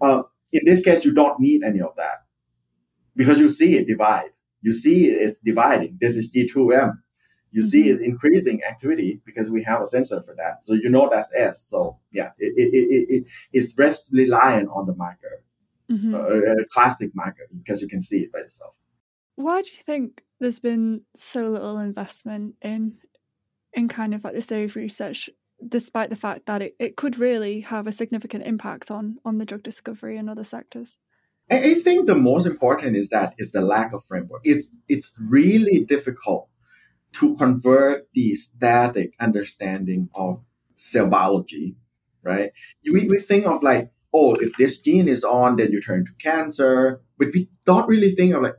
Uh, 0.00 0.22
in 0.52 0.62
this 0.64 0.82
case, 0.82 1.04
you 1.04 1.12
don't 1.12 1.38
need 1.38 1.62
any 1.62 1.80
of 1.80 1.94
that 1.96 2.24
because 3.14 3.38
you 3.38 3.48
see 3.48 3.76
it 3.76 3.86
divide. 3.86 4.30
You 4.60 4.72
see 4.72 5.06
it's 5.06 5.38
dividing. 5.38 5.98
This 6.00 6.16
is 6.16 6.32
G2M 6.32 6.98
you 7.50 7.62
see 7.62 7.86
mm-hmm. 7.86 8.02
it 8.02 8.06
increasing 8.06 8.62
activity 8.62 9.20
because 9.24 9.50
we 9.50 9.62
have 9.64 9.80
a 9.80 9.86
sensor 9.86 10.20
for 10.22 10.34
that. 10.36 10.66
So 10.66 10.74
you 10.74 10.90
know 10.90 11.08
that's 11.10 11.32
S. 11.34 11.66
So 11.68 11.98
yeah, 12.12 12.30
it, 12.38 12.54
it, 12.56 12.74
it, 12.74 13.14
it 13.14 13.24
it's 13.52 13.72
best 13.72 14.10
reliant 14.12 14.68
on 14.72 14.86
the 14.86 14.94
marker, 14.94 15.42
mm-hmm. 15.90 16.14
uh, 16.14 16.62
a 16.62 16.64
classic 16.66 17.10
marker 17.14 17.48
because 17.56 17.80
you 17.80 17.88
can 17.88 18.02
see 18.02 18.20
it 18.20 18.32
by 18.32 18.40
yourself. 18.40 18.74
Why 19.36 19.62
do 19.62 19.68
you 19.68 19.82
think 19.82 20.22
there's 20.40 20.60
been 20.60 21.02
so 21.16 21.48
little 21.48 21.78
investment 21.78 22.56
in 22.60 22.98
in 23.72 23.88
kind 23.88 24.14
of 24.14 24.24
like 24.24 24.34
this 24.34 24.52
area 24.52 24.66
of 24.66 24.76
research, 24.76 25.30
despite 25.66 26.10
the 26.10 26.16
fact 26.16 26.46
that 26.46 26.62
it, 26.62 26.76
it 26.78 26.96
could 26.96 27.18
really 27.18 27.60
have 27.60 27.86
a 27.86 27.92
significant 27.92 28.44
impact 28.44 28.90
on 28.90 29.18
on 29.24 29.38
the 29.38 29.46
drug 29.46 29.62
discovery 29.62 30.18
and 30.18 30.28
other 30.28 30.44
sectors? 30.44 30.98
I, 31.50 31.74
think 31.74 32.06
the 32.06 32.14
most 32.14 32.46
important 32.46 32.96
is 32.96 33.08
that 33.08 33.34
is 33.38 33.52
the 33.52 33.60
lack 33.60 33.92
of 33.92 34.04
framework. 34.04 34.42
It's 34.44 34.74
it's 34.88 35.14
really 35.18 35.84
difficult 35.84 36.48
to 37.14 37.34
convert 37.36 38.08
the 38.12 38.34
static 38.34 39.14
understanding 39.18 40.10
of 40.14 40.42
cell 40.74 41.08
biology, 41.08 41.76
right? 42.22 42.52
We, 42.84 43.06
we 43.06 43.18
think 43.18 43.46
of 43.46 43.62
like, 43.62 43.90
oh, 44.12 44.34
if 44.34 44.56
this 44.56 44.80
gene 44.80 45.08
is 45.08 45.24
on, 45.24 45.56
then 45.56 45.72
you 45.72 45.80
turn 45.80 46.04
to 46.04 46.12
cancer. 46.22 47.00
But 47.18 47.28
we 47.32 47.48
don't 47.64 47.88
really 47.88 48.10
think 48.10 48.34
of 48.34 48.42
like, 48.42 48.56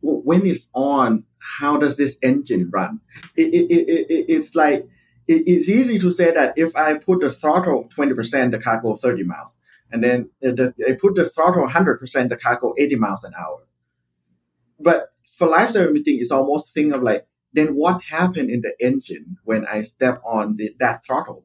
well, 0.00 0.22
when 0.24 0.46
it's 0.46 0.70
on, 0.74 1.24
how 1.38 1.76
does 1.76 1.96
this 1.96 2.18
engine 2.22 2.70
run? 2.72 3.00
It, 3.36 3.52
it, 3.54 3.70
it, 3.70 4.06
it 4.10 4.26
it's 4.28 4.54
like, 4.54 4.88
it's 5.28 5.68
easy 5.68 5.98
to 6.00 6.10
say 6.10 6.32
that 6.32 6.54
if 6.56 6.74
I 6.74 6.94
put 6.94 7.20
the 7.20 7.30
throttle 7.30 7.88
20%, 7.96 8.50
the 8.50 8.58
car 8.58 8.80
goes 8.80 9.00
30 9.00 9.22
miles. 9.22 9.56
And 9.92 10.02
then 10.02 10.30
I 10.42 10.92
put 11.00 11.14
the 11.14 11.28
throttle 11.28 11.68
100%, 11.68 12.28
the 12.28 12.36
car 12.36 12.58
go 12.60 12.74
80 12.78 12.96
miles 12.96 13.24
an 13.24 13.34
hour. 13.38 13.66
But 14.80 15.12
for 15.30 15.46
live 15.46 15.70
cell 15.70 15.88
imaging, 15.88 16.18
it's 16.20 16.30
almost 16.30 16.74
think 16.74 16.94
of 16.94 17.02
like, 17.02 17.26
then 17.52 17.74
what 17.74 18.02
happened 18.02 18.50
in 18.50 18.62
the 18.62 18.72
engine 18.80 19.36
when 19.44 19.66
I 19.66 19.82
step 19.82 20.22
on 20.24 20.56
the, 20.56 20.74
that 20.80 21.04
throttle? 21.04 21.44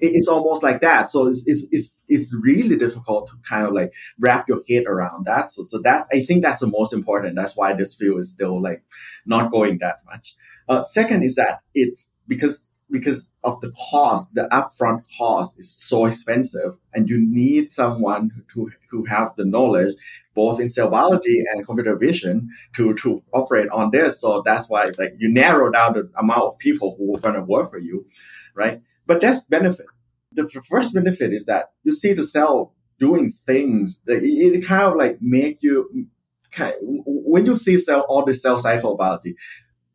it's 0.00 0.28
almost 0.28 0.62
like 0.62 0.80
that. 0.80 1.10
So 1.10 1.28
it's, 1.28 1.44
it's, 1.46 1.66
it's, 1.70 1.94
it's 2.08 2.34
really 2.34 2.76
difficult 2.76 3.28
to 3.28 3.34
kind 3.48 3.66
of 3.66 3.72
like 3.72 3.92
wrap 4.18 4.48
your 4.48 4.62
head 4.68 4.84
around 4.86 5.26
that. 5.26 5.52
So, 5.52 5.64
so 5.68 5.78
that, 5.80 6.06
I 6.12 6.24
think 6.24 6.42
that's 6.42 6.60
the 6.60 6.66
most 6.66 6.92
important. 6.92 7.36
That's 7.36 7.56
why 7.56 7.74
this 7.74 7.94
field 7.94 8.20
is 8.20 8.30
still 8.30 8.60
like 8.60 8.82
not 9.26 9.50
going 9.50 9.78
that 9.78 10.00
much. 10.06 10.34
Uh, 10.68 10.84
second 10.84 11.22
is 11.22 11.34
that 11.34 11.60
it's 11.74 12.10
because, 12.26 12.69
because 12.90 13.32
of 13.44 13.60
the 13.60 13.72
cost, 13.90 14.34
the 14.34 14.48
upfront 14.52 15.04
cost 15.16 15.58
is 15.58 15.70
so 15.70 16.06
expensive 16.06 16.76
and 16.92 17.08
you 17.08 17.18
need 17.20 17.70
someone 17.70 18.44
who, 18.52 18.70
who 18.90 19.04
have 19.04 19.34
the 19.36 19.44
knowledge 19.44 19.94
both 20.34 20.60
in 20.60 20.68
cell 20.68 20.88
biology 20.88 21.44
and 21.50 21.66
computer 21.66 21.96
vision 21.96 22.48
to, 22.74 22.94
to 22.94 23.22
operate 23.32 23.68
on 23.70 23.90
this. 23.90 24.20
So 24.20 24.42
that's 24.44 24.68
why 24.68 24.90
like 24.98 25.14
you 25.18 25.28
narrow 25.28 25.70
down 25.70 25.94
the 25.94 26.10
amount 26.16 26.42
of 26.42 26.58
people 26.58 26.94
who 26.96 27.16
are 27.16 27.20
going 27.20 27.34
to 27.34 27.42
work 27.42 27.70
for 27.70 27.78
you, 27.78 28.06
right? 28.54 28.80
But 29.06 29.20
that's 29.20 29.44
benefit. 29.46 29.86
The 30.32 30.48
first 30.68 30.94
benefit 30.94 31.32
is 31.32 31.46
that 31.46 31.70
you 31.82 31.92
see 31.92 32.12
the 32.12 32.24
cell 32.24 32.74
doing 32.98 33.32
things 33.32 34.02
it 34.06 34.64
kind 34.66 34.82
of 34.82 34.96
like 34.96 35.18
make 35.20 35.62
you 35.62 36.06
kind 36.52 36.74
of, 36.74 36.78
when 36.82 37.46
you 37.46 37.56
see 37.56 37.76
cell 37.76 38.04
all 38.08 38.24
the 38.24 38.34
cell 38.34 38.58
cycle 38.58 38.96
biology, 38.96 39.36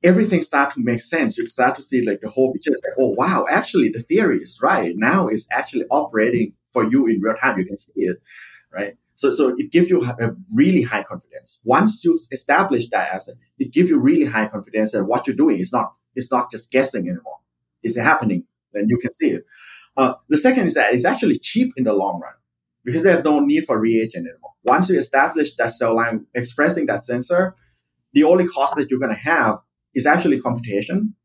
everything 0.05 0.41
start 0.41 0.73
to 0.75 0.79
make 0.79 1.01
sense. 1.01 1.37
You 1.37 1.49
start 1.49 1.75
to 1.75 1.83
see 1.83 2.05
like 2.05 2.21
the 2.21 2.29
whole 2.29 2.53
picture 2.53 2.71
is 2.71 2.81
like, 2.85 2.95
oh 2.99 3.13
wow, 3.17 3.45
actually 3.49 3.89
the 3.89 3.99
theory 3.99 4.41
is 4.41 4.59
right. 4.61 4.93
Now 4.95 5.27
it's 5.27 5.47
actually 5.51 5.85
operating 5.89 6.53
for 6.69 6.89
you 6.89 7.07
in 7.07 7.19
real 7.21 7.35
time. 7.35 7.57
You 7.57 7.65
can 7.65 7.77
see 7.77 7.91
it, 7.95 8.21
right? 8.71 8.95
So, 9.15 9.31
so 9.31 9.55
it 9.57 9.71
gives 9.71 9.89
you 9.89 10.03
a 10.03 10.35
really 10.53 10.83
high 10.83 11.03
confidence. 11.03 11.59
Once 11.63 12.03
you 12.03 12.19
establish 12.31 12.89
that 12.89 13.13
asset, 13.13 13.35
it 13.57 13.71
gives 13.71 13.89
you 13.89 13.97
really 13.97 14.25
high 14.25 14.47
confidence 14.47 14.91
that 14.91 15.05
what 15.05 15.25
you're 15.25 15.35
doing 15.35 15.59
is 15.59 15.71
not, 15.73 15.93
it's 16.15 16.31
not 16.31 16.51
just 16.51 16.71
guessing 16.71 17.07
anymore. 17.07 17.39
It's 17.81 17.97
happening 17.97 18.43
and 18.73 18.89
you 18.89 18.97
can 18.97 19.13
see 19.13 19.31
it. 19.31 19.45
Uh, 19.97 20.13
the 20.29 20.37
second 20.37 20.67
is 20.67 20.75
that 20.75 20.93
it's 20.93 21.05
actually 21.05 21.39
cheap 21.39 21.73
in 21.77 21.85
the 21.85 21.93
long 21.93 22.19
run 22.21 22.33
because 22.83 23.03
there's 23.03 23.23
no 23.23 23.39
need 23.39 23.65
for 23.65 23.79
reagent 23.79 24.27
anymore. 24.27 24.51
Once 24.63 24.89
you 24.89 24.99
establish 24.99 25.55
that 25.55 25.71
cell 25.71 25.95
line 25.95 26.25
expressing 26.35 26.85
that 26.87 27.03
sensor, 27.03 27.55
the 28.13 28.23
only 28.23 28.45
cost 28.45 28.75
that 28.75 28.89
you're 28.89 28.99
going 28.99 29.13
to 29.13 29.19
have 29.19 29.59
is 29.95 30.05
actually 30.05 30.39
computation 30.39 31.15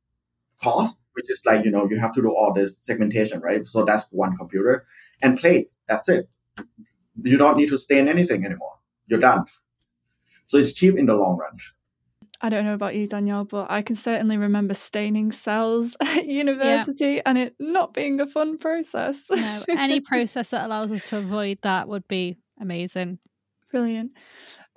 cost, 0.62 0.96
which 1.14 1.28
is 1.28 1.42
like, 1.44 1.64
you 1.64 1.70
know, 1.70 1.88
you 1.90 1.98
have 1.98 2.12
to 2.12 2.22
do 2.22 2.28
all 2.28 2.52
this 2.52 2.78
segmentation, 2.80 3.40
right? 3.40 3.64
So 3.64 3.84
that's 3.84 4.08
one 4.10 4.36
computer 4.36 4.86
and 5.22 5.38
plates. 5.38 5.80
That's 5.88 6.08
it. 6.08 6.28
You 7.22 7.36
don't 7.36 7.56
need 7.56 7.68
to 7.68 7.78
stain 7.78 8.08
anything 8.08 8.44
anymore. 8.44 8.78
You're 9.06 9.20
done. 9.20 9.44
So 10.46 10.58
it's 10.58 10.72
cheap 10.72 10.96
in 10.96 11.06
the 11.06 11.14
long 11.14 11.36
run. 11.36 11.58
I 12.42 12.48
don't 12.48 12.64
know 12.64 12.74
about 12.74 12.94
you, 12.94 13.06
Danielle, 13.06 13.44
but 13.44 13.70
I 13.70 13.82
can 13.82 13.94
certainly 13.94 14.38
remember 14.38 14.72
staining 14.72 15.30
cells 15.30 15.96
at 16.00 16.26
university 16.26 17.14
yeah. 17.14 17.22
and 17.26 17.36
it 17.36 17.54
not 17.58 17.92
being 17.92 18.20
a 18.20 18.26
fun 18.26 18.56
process. 18.56 19.26
no, 19.30 19.62
any 19.68 20.00
process 20.10 20.48
that 20.48 20.64
allows 20.64 20.90
us 20.90 21.04
to 21.04 21.18
avoid 21.18 21.58
that 21.62 21.88
would 21.88 22.08
be 22.08 22.38
amazing. 22.58 23.18
Brilliant. 23.70 24.12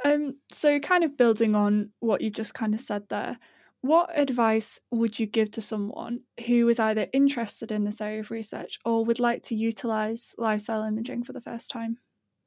Um, 0.03 0.38
so, 0.51 0.79
kind 0.79 1.03
of 1.03 1.17
building 1.17 1.56
on 1.56 1.91
what 1.99 2.21
you've 2.21 2.34
just 2.34 2.53
kind 2.53 2.73
of 2.73 2.82
said 2.82 3.03
there, 3.10 3.39
what 3.83 4.17
advice 4.17 4.79
would 4.91 5.19
you 5.19 5.25
give 5.25 5.51
to 5.51 5.61
someone 5.61 6.21
who 6.47 6.69
is 6.69 6.79
either 6.79 7.07
interested 7.11 7.69
in 7.69 7.83
this 7.83 7.99
area 7.99 8.21
of 8.21 8.31
research 8.31 8.79
or 8.85 9.03
would 9.03 9.19
like 9.19 9.43
to 9.43 9.55
utilize 9.55 10.33
cell 10.57 10.83
imaging 10.83 11.25
for 11.25 11.33
the 11.33 11.41
first 11.41 11.69
time? 11.69 11.97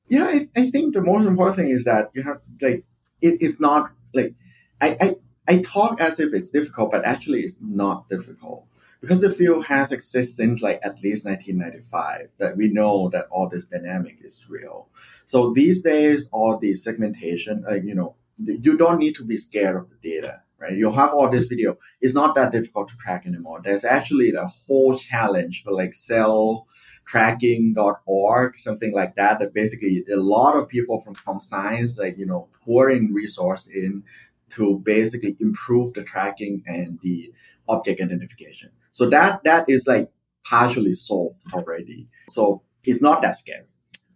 Yeah, 0.09 0.25
I, 0.25 0.49
I 0.57 0.71
think 0.71 0.95
the 0.95 1.03
most 1.03 1.27
important 1.27 1.57
thing 1.57 1.69
is 1.69 1.85
that 1.85 2.11
you 2.15 2.23
have 2.23 2.41
like 2.63 2.87
it 3.21 3.43
is 3.43 3.61
not 3.61 3.91
like 4.15 4.35
I, 4.81 4.97
I, 4.99 5.17
I 5.47 5.59
talk 5.59 6.01
as 6.01 6.19
if 6.19 6.33
it's 6.33 6.49
difficult, 6.49 6.91
but 6.91 7.05
actually 7.05 7.41
it's 7.41 7.59
not 7.61 8.09
difficult 8.09 8.65
because 9.03 9.21
the 9.21 9.29
field 9.29 9.67
has 9.67 9.93
existed 9.93 10.37
since 10.37 10.63
like 10.63 10.81
at 10.83 11.03
least 11.03 11.27
1995 11.27 12.31
that 12.39 12.57
we 12.57 12.69
know 12.69 13.11
that 13.11 13.27
all 13.31 13.51
this 13.51 13.67
dynamic 13.67 14.21
is 14.25 14.47
real. 14.49 14.89
So 15.27 15.53
these 15.53 15.83
days, 15.83 16.31
all 16.33 16.57
the 16.57 16.73
segmentation, 16.73 17.63
like, 17.69 17.85
you 17.85 17.95
know, 17.95 18.15
you 18.39 18.79
don't 18.79 18.99
need 18.99 19.17
to 19.17 19.25
be 19.25 19.37
scared 19.37 19.77
of 19.77 19.91
the 19.91 19.97
data, 19.97 20.41
right? 20.59 20.73
You'll 20.73 20.93
have 20.93 21.11
all 21.11 21.29
this 21.29 21.47
video. 21.47 21.79
It's 22.01 22.15
not 22.15 22.35
that 22.35 22.53
difficult 22.53 22.89
to 22.89 22.97
track 22.97 23.27
anymore. 23.27 23.61
There's 23.63 23.85
actually 23.85 24.33
a 24.35 24.47
whole 24.47 24.99
challenge 24.99 25.63
for 25.63 25.73
like 25.73 25.95
cell 25.95 26.67
tracking.org, 27.07 28.59
something 28.59 28.93
like 28.93 29.15
that, 29.15 29.39
that 29.39 29.55
basically 29.55 30.05
a 30.13 30.17
lot 30.17 30.57
of 30.57 30.69
people 30.69 31.01
from, 31.01 31.15
from 31.15 31.41
science, 31.41 31.97
like, 31.99 32.19
you 32.19 32.27
know, 32.27 32.49
pouring 32.65 33.13
resource 33.13 33.69
in 33.69 34.03
to 34.51 34.81
basically 34.85 35.37
improve 35.41 35.95
the 35.95 36.03
tracking 36.03 36.63
and 36.67 36.99
the 37.03 37.33
object 37.69 38.01
identification. 38.01 38.71
So 38.91 39.09
that 39.11 39.45
that 39.45 39.69
is 39.69 39.87
like 39.87 40.11
partially 40.45 40.93
solved 40.93 41.41
already. 41.53 42.09
So 42.29 42.63
it's 42.85 43.03
not 43.03 43.23
that 43.23 43.37
scary. 43.37 43.67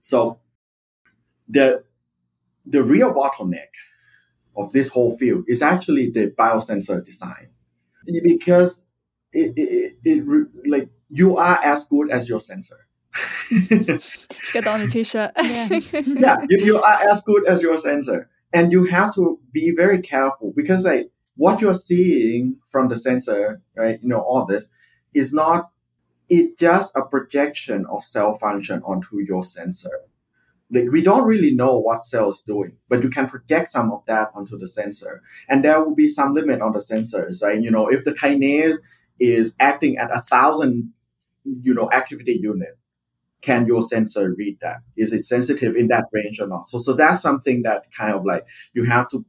So 0.00 0.38
the 1.48 1.84
the 2.64 2.82
real 2.82 3.12
bottleneck 3.12 3.72
of 4.56 4.72
this 4.72 4.88
whole 4.88 5.16
field 5.16 5.44
is 5.48 5.62
actually 5.62 6.10
the 6.10 6.28
biosensor 6.30 7.04
design 7.04 7.48
because 8.22 8.86
it, 9.32 9.52
it, 9.56 9.96
it, 10.04 10.24
it 10.24 10.48
like 10.66 10.88
you 11.08 11.36
are 11.36 11.60
as 11.62 11.84
good 11.84 12.10
as 12.10 12.28
your 12.28 12.40
sensor. 12.40 12.86
Just 13.50 14.52
get 14.52 14.64
that 14.64 14.74
on 14.74 14.82
a 14.82 14.86
t-shirt. 14.88 15.32
yeah, 15.42 15.68
yeah 15.92 16.36
you, 16.48 16.64
you 16.64 16.82
are 16.82 17.10
as 17.10 17.22
good 17.22 17.46
as 17.46 17.62
your 17.62 17.78
sensor 17.78 18.28
and 18.52 18.72
you 18.72 18.84
have 18.84 19.14
to 19.14 19.38
be 19.52 19.72
very 19.74 20.00
careful 20.00 20.52
because 20.54 20.84
like 20.84 21.10
what 21.36 21.60
you're 21.60 21.74
seeing 21.74 22.56
from 22.68 22.88
the 22.88 22.96
sensor, 22.96 23.62
right? 23.76 23.98
You 24.02 24.08
know, 24.08 24.20
all 24.20 24.46
this 24.46 24.68
is 25.14 25.32
not 25.32 25.70
it's 26.28 26.58
just 26.60 26.94
a 26.96 27.02
projection 27.02 27.84
of 27.90 28.04
cell 28.04 28.32
function 28.32 28.82
onto 28.84 29.20
your 29.20 29.42
sensor. 29.42 30.02
Like 30.70 30.90
we 30.90 31.02
don't 31.02 31.26
really 31.26 31.52
know 31.52 31.78
what 31.78 32.04
cell 32.04 32.30
is 32.30 32.42
doing, 32.42 32.76
but 32.88 33.02
you 33.02 33.10
can 33.10 33.28
project 33.28 33.68
some 33.68 33.90
of 33.92 34.04
that 34.06 34.30
onto 34.34 34.58
the 34.58 34.68
sensor. 34.68 35.22
And 35.48 35.64
there 35.64 35.82
will 35.82 35.94
be 35.94 36.08
some 36.08 36.34
limit 36.34 36.60
on 36.60 36.72
the 36.72 36.78
sensors, 36.78 37.42
right? 37.42 37.60
You 37.60 37.70
know, 37.70 37.88
if 37.88 38.04
the 38.04 38.12
kinase 38.12 38.76
is 39.18 39.54
acting 39.58 39.98
at 39.98 40.16
a 40.16 40.20
thousand, 40.20 40.92
you 41.44 41.74
know, 41.74 41.90
activity 41.92 42.38
unit, 42.40 42.78
can 43.40 43.66
your 43.66 43.82
sensor 43.82 44.34
read 44.36 44.58
that? 44.60 44.82
Is 44.96 45.12
it 45.12 45.24
sensitive 45.24 45.74
in 45.74 45.88
that 45.88 46.04
range 46.12 46.40
or 46.40 46.46
not? 46.46 46.68
So, 46.68 46.78
so 46.78 46.92
that's 46.92 47.20
something 47.20 47.62
that 47.62 47.92
kind 47.92 48.14
of 48.14 48.24
like 48.24 48.46
you 48.74 48.84
have 48.84 49.08
to 49.10 49.24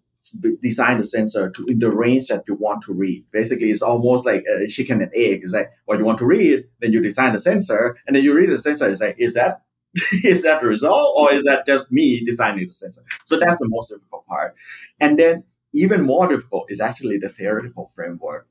design 0.62 0.98
the 0.98 1.04
sensor 1.04 1.50
to 1.50 1.66
in 1.66 1.80
the 1.80 1.90
range 1.90 2.28
that 2.28 2.44
you 2.48 2.56
want 2.56 2.84
to 2.84 2.94
read. 2.94 3.26
Basically, 3.32 3.72
it's 3.72 3.82
almost 3.82 4.26
like 4.26 4.44
a 4.46 4.68
chicken 4.68 5.02
and 5.02 5.12
egg. 5.16 5.42
It's 5.44 5.54
like 5.54 5.72
what 5.86 5.98
you 5.98 6.06
want 6.06 6.20
to 6.20 6.26
read, 6.26 6.66
then 6.80 6.94
you 6.94 7.02
design 7.02 7.34
the 7.34 7.40
sensor, 7.40 7.98
and 8.06 8.16
then 8.16 8.24
you 8.24 8.34
read 8.34 8.52
the 8.52 8.60
sensor. 8.60 8.90
It's 8.90 9.02
like, 9.02 9.16
is 9.18 9.34
that 9.34 9.62
is 10.24 10.44
that 10.44 10.62
the 10.62 10.68
result, 10.68 11.16
or 11.18 11.34
is 11.34 11.44
that 11.44 11.66
just 11.66 11.92
me 11.92 12.24
designing 12.24 12.68
the 12.68 12.74
sensor? 12.74 13.02
So 13.26 13.38
that's 13.38 13.60
the 13.60 13.68
most 13.68 13.90
difficult 13.90 14.26
part. 14.26 14.56
And 15.00 15.20
then 15.20 15.44
even 15.74 16.04
more 16.04 16.28
difficult 16.28 16.66
is 16.70 16.80
actually 16.80 17.18
the 17.18 17.30
theoretical 17.30 17.92
framework. 17.94 18.48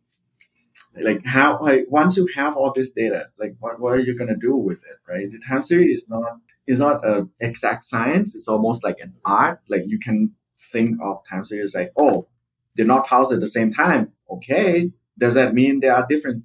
Like 1.01 1.25
how 1.25 1.61
like 1.63 1.87
once 1.89 2.17
you 2.17 2.29
have 2.35 2.57
all 2.57 2.73
this 2.73 2.91
data 2.93 3.29
like 3.39 3.55
what, 3.61 3.81
what 3.81 3.93
are 3.93 4.03
you 4.03 4.17
going 4.17 4.29
to 4.29 4.37
do 4.37 4.57
with 4.57 4.79
it 4.79 4.99
right? 5.09 5.31
The 5.31 5.39
time 5.39 5.63
series 5.63 6.03
is 6.03 6.11
not 6.11 6.39
is 6.67 6.81
not 6.81 7.05
a 7.07 7.29
exact 7.41 7.85
science. 7.85 8.35
It's 8.35 8.49
almost 8.49 8.83
like 8.83 8.97
an 9.01 9.15
art. 9.25 9.61
Like 9.69 9.85
you 9.87 10.01
can 10.01 10.33
think 10.73 10.99
of 11.01 11.21
time 11.29 11.45
series 11.45 11.77
like 11.77 11.93
oh 11.97 12.27
they're 12.75 12.87
not 12.87 13.09
housed 13.09 13.33
at 13.33 13.39
the 13.39 13.47
same 13.47 13.73
time. 13.73 14.13
Okay. 14.29 14.91
Does 15.17 15.35
that 15.35 15.55
mean 15.55 15.79
they 15.79 15.89
are 15.89 16.07
different 16.09 16.43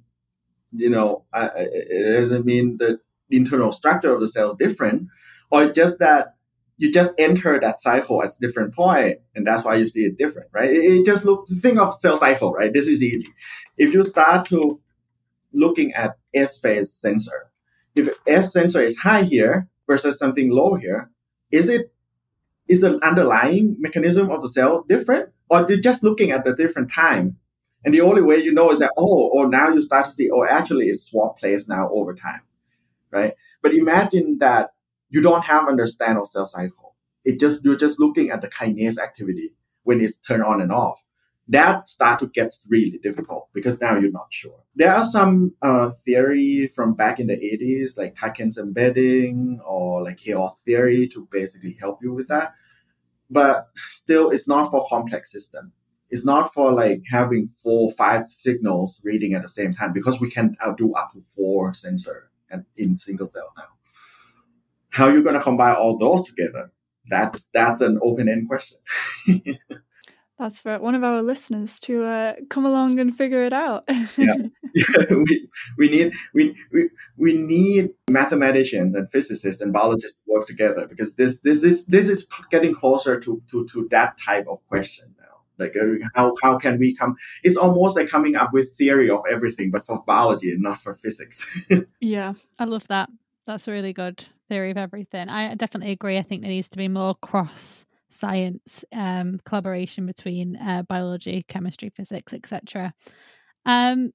you 0.72 0.90
know 0.90 1.24
it 1.34 2.16
doesn't 2.18 2.44
mean 2.44 2.78
the 3.28 3.36
internal 3.36 3.72
structure 3.72 4.14
of 4.14 4.20
the 4.20 4.28
cell 4.28 4.54
different 4.54 5.08
or 5.50 5.70
just 5.70 5.98
that 5.98 6.36
you 6.78 6.92
just 6.92 7.14
enter 7.18 7.58
that 7.58 7.78
cycle 7.78 8.22
at 8.22 8.30
a 8.30 8.40
different 8.40 8.74
point, 8.74 9.18
and 9.34 9.46
that's 9.46 9.64
why 9.64 9.76
you 9.76 9.86
see 9.86 10.04
it 10.04 10.18
different, 10.18 10.48
right? 10.52 10.70
It, 10.70 10.84
it 10.84 11.06
just 11.06 11.24
look 11.24 11.48
think 11.48 11.78
of 11.78 11.94
cell 12.00 12.16
cycle, 12.16 12.52
right? 12.52 12.72
This 12.72 12.86
is 12.86 13.02
easy. 13.02 13.28
If 13.78 13.94
you 13.94 14.04
start 14.04 14.46
to 14.46 14.80
looking 15.52 15.92
at 15.94 16.18
S 16.34 16.58
phase 16.58 16.92
sensor, 16.92 17.50
if 17.94 18.10
S 18.26 18.52
sensor 18.52 18.82
is 18.82 18.98
high 18.98 19.22
here 19.22 19.68
versus 19.86 20.18
something 20.18 20.50
low 20.50 20.74
here, 20.74 21.10
is 21.50 21.68
it 21.68 21.92
is 22.68 22.80
the 22.80 23.02
underlying 23.04 23.76
mechanism 23.78 24.30
of 24.30 24.42
the 24.42 24.48
cell 24.48 24.84
different, 24.88 25.30
or 25.48 25.64
they're 25.64 25.76
just 25.78 26.02
looking 26.02 26.30
at 26.30 26.44
the 26.44 26.54
different 26.54 26.92
time? 26.92 27.38
And 27.84 27.94
the 27.94 28.00
only 28.00 28.20
way 28.20 28.36
you 28.38 28.52
know 28.52 28.70
is 28.70 28.80
that 28.80 28.92
oh, 28.98 29.30
or 29.32 29.46
oh, 29.46 29.48
now 29.48 29.70
you 29.70 29.80
start 29.80 30.06
to 30.06 30.12
see 30.12 30.28
oh, 30.30 30.44
actually 30.44 30.88
it's 30.88 31.04
swap 31.04 31.38
place 31.38 31.68
now 31.68 31.88
over 31.90 32.14
time, 32.14 32.42
right? 33.10 33.34
But 33.62 33.74
imagine 33.74 34.38
that 34.38 34.70
you 35.08 35.20
don't 35.20 35.44
have 35.44 35.68
understand 35.68 36.18
of 36.18 36.28
cell 36.28 36.46
cycle. 36.46 36.96
It 37.24 37.40
just 37.40 37.64
you're 37.64 37.76
just 37.76 38.00
looking 38.00 38.30
at 38.30 38.40
the 38.40 38.48
kinase 38.48 38.98
activity 38.98 39.54
when 39.82 40.00
it's 40.00 40.16
turned 40.18 40.44
on 40.44 40.60
and 40.60 40.72
off 40.72 41.02
that 41.48 41.88
start 41.88 42.18
to 42.20 42.26
get 42.26 42.54
really 42.68 42.98
difficult 43.02 43.48
because 43.52 43.80
now 43.80 43.96
you're 43.96 44.10
not 44.10 44.26
sure. 44.30 44.64
There 44.74 44.92
are 44.92 45.04
some 45.04 45.54
uh, 45.62 45.90
theory 46.04 46.68
from 46.74 46.94
back 46.94 47.20
in 47.20 47.28
the 47.28 47.36
80s, 47.36 47.96
like 47.96 48.16
Takens 48.16 48.58
embedding 48.58 49.60
or 49.64 50.02
like 50.02 50.16
chaos 50.16 50.60
theory 50.64 51.08
to 51.08 51.28
basically 51.30 51.76
help 51.78 52.02
you 52.02 52.12
with 52.12 52.28
that. 52.28 52.54
But 53.30 53.68
still, 53.88 54.30
it's 54.30 54.48
not 54.48 54.70
for 54.70 54.86
complex 54.88 55.30
system. 55.30 55.72
It's 56.10 56.24
not 56.24 56.52
for 56.52 56.72
like 56.72 57.02
having 57.10 57.48
four, 57.48 57.90
five 57.90 58.28
signals 58.28 59.00
reading 59.04 59.34
at 59.34 59.42
the 59.42 59.48
same 59.48 59.72
time 59.72 59.92
because 59.92 60.20
we 60.20 60.30
can 60.30 60.56
do 60.76 60.94
up 60.94 61.12
to 61.12 61.20
four 61.20 61.74
sensor 61.74 62.30
and 62.50 62.64
in 62.76 62.96
single 62.96 63.28
cell 63.28 63.52
now. 63.56 63.64
How 64.90 65.06
are 65.06 65.12
you 65.12 65.22
going 65.22 65.34
to 65.34 65.42
combine 65.42 65.74
all 65.74 65.98
those 65.98 66.26
together? 66.26 66.72
That's 67.08 67.48
that's 67.52 67.80
an 67.80 67.98
open 68.02 68.28
end 68.28 68.48
question. 68.48 68.78
That's 70.38 70.60
for 70.60 70.78
one 70.78 70.94
of 70.94 71.02
our 71.02 71.22
listeners 71.22 71.80
to 71.80 72.04
uh, 72.04 72.34
come 72.50 72.66
along 72.66 72.98
and 72.98 73.16
figure 73.16 73.44
it 73.44 73.54
out. 73.54 73.84
yeah, 74.18 74.34
we, 75.10 75.48
we 75.78 75.88
need 75.88 76.12
we, 76.34 76.54
we 76.70 76.90
we 77.16 77.38
need 77.38 77.90
mathematicians 78.10 78.94
and 78.94 79.10
physicists 79.10 79.62
and 79.62 79.72
biologists 79.72 80.16
to 80.16 80.34
work 80.34 80.46
together 80.46 80.86
because 80.86 81.16
this 81.16 81.40
this 81.40 81.64
is 81.64 81.86
this 81.86 82.10
is 82.10 82.28
getting 82.50 82.74
closer 82.74 83.18
to 83.18 83.40
to 83.50 83.66
to 83.68 83.88
that 83.90 84.18
type 84.20 84.46
of 84.46 84.58
question. 84.68 85.14
Like 85.58 85.74
uh, 85.76 86.06
how 86.14 86.34
how 86.42 86.58
can 86.58 86.78
we 86.78 86.94
come? 86.94 87.16
It's 87.42 87.56
almost 87.56 87.96
like 87.96 88.08
coming 88.08 88.36
up 88.36 88.52
with 88.52 88.74
theory 88.74 89.10
of 89.10 89.20
everything, 89.30 89.70
but 89.70 89.84
for 89.84 90.02
biology 90.06 90.52
and 90.52 90.62
not 90.62 90.80
for 90.80 90.94
physics. 90.94 91.46
yeah, 92.00 92.34
I 92.58 92.64
love 92.64 92.86
that. 92.88 93.08
That's 93.46 93.68
a 93.68 93.72
really 93.72 93.92
good 93.92 94.26
theory 94.48 94.70
of 94.70 94.76
everything. 94.76 95.28
I 95.28 95.54
definitely 95.54 95.92
agree. 95.92 96.18
I 96.18 96.22
think 96.22 96.42
there 96.42 96.50
needs 96.50 96.68
to 96.70 96.78
be 96.78 96.88
more 96.88 97.14
cross 97.14 97.86
science 98.08 98.84
um, 98.92 99.40
collaboration 99.44 100.06
between 100.06 100.56
uh, 100.56 100.82
biology, 100.82 101.44
chemistry, 101.48 101.90
physics, 101.90 102.32
etc. 102.32 102.92
Um, 103.64 104.12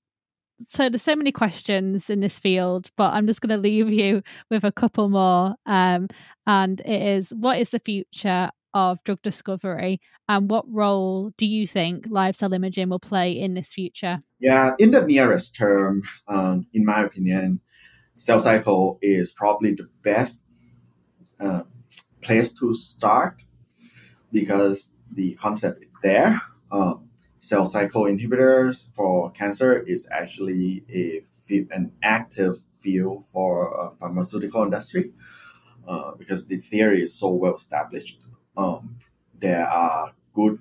so 0.67 0.89
there's 0.89 1.01
so 1.01 1.15
many 1.15 1.31
questions 1.31 2.09
in 2.09 2.19
this 2.19 2.39
field, 2.39 2.89
but 2.95 3.13
I'm 3.13 3.27
just 3.27 3.41
going 3.41 3.49
to 3.49 3.57
leave 3.57 3.89
you 3.89 4.21
with 4.49 4.63
a 4.63 4.71
couple 4.71 5.09
more. 5.09 5.55
Um, 5.65 6.07
and 6.45 6.79
it 6.81 7.01
is, 7.17 7.33
what 7.33 7.59
is 7.59 7.71
the 7.71 7.79
future 7.79 8.49
of 8.73 9.03
drug 9.03 9.21
discovery, 9.21 9.99
and 10.27 10.49
what 10.49 10.65
role 10.67 11.31
do 11.37 11.45
you 11.45 11.67
think 11.67 12.05
live 12.09 12.35
cell 12.35 12.53
imaging 12.53 12.89
will 12.89 12.99
play 12.99 13.31
in 13.31 13.53
this 13.53 13.71
future? 13.71 14.19
Yeah, 14.39 14.71
in 14.79 14.91
the 14.91 15.05
nearest 15.05 15.55
term, 15.55 16.03
um, 16.27 16.67
in 16.73 16.85
my 16.85 17.03
opinion, 17.03 17.59
cell 18.15 18.39
cycle 18.39 18.99
is 19.01 19.31
probably 19.31 19.73
the 19.73 19.89
best 20.03 20.41
uh, 21.39 21.63
place 22.21 22.51
to 22.53 22.73
start 22.73 23.41
because 24.31 24.93
the 25.13 25.33
concept 25.33 25.83
is 25.83 25.89
there. 26.03 26.41
Um, 26.71 27.09
cell 27.39 27.65
cycle 27.65 28.03
inhibitors 28.03 28.85
for 28.93 29.31
cancer 29.31 29.79
is 29.79 30.07
actually 30.11 30.83
a 30.89 31.23
an 31.71 31.91
active 32.01 32.59
field 32.79 33.25
for 33.31 33.77
uh, 33.77 33.89
pharmaceutical 33.91 34.63
industry 34.63 35.11
uh, 35.87 36.11
because 36.17 36.47
the 36.47 36.57
theory 36.57 37.03
is 37.03 37.13
so 37.13 37.29
well 37.29 37.55
established. 37.55 38.25
Um, 38.57 38.97
there 39.39 39.65
are 39.67 40.13
good 40.33 40.59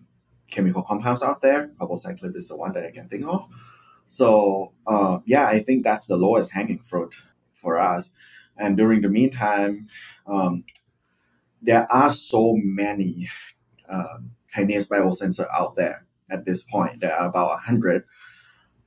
chemical 0.50 0.82
compounds 0.82 1.22
out 1.22 1.42
there. 1.42 1.70
Palbociclib 1.80 2.36
is 2.36 2.48
the 2.48 2.56
one 2.56 2.72
that 2.72 2.84
I 2.84 2.90
can 2.90 3.08
think 3.08 3.24
of. 3.26 3.48
So 4.06 4.72
uh, 4.86 5.18
yeah, 5.24 5.46
I 5.46 5.60
think 5.60 5.84
that's 5.84 6.06
the 6.06 6.16
lowest 6.16 6.52
hanging 6.52 6.80
fruit 6.80 7.14
for 7.54 7.78
us. 7.78 8.12
And 8.56 8.76
during 8.76 9.02
the 9.02 9.08
meantime, 9.08 9.88
um, 10.26 10.64
there 11.62 11.90
are 11.92 12.10
so 12.10 12.56
many 12.56 13.28
um, 13.88 14.32
kinase 14.54 14.88
biosensor 14.88 15.46
out 15.52 15.76
there 15.76 16.06
at 16.28 16.44
this 16.44 16.62
point. 16.62 17.00
There 17.00 17.14
are 17.14 17.28
about 17.28 17.50
100. 17.50 18.04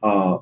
Uh, 0.02 0.40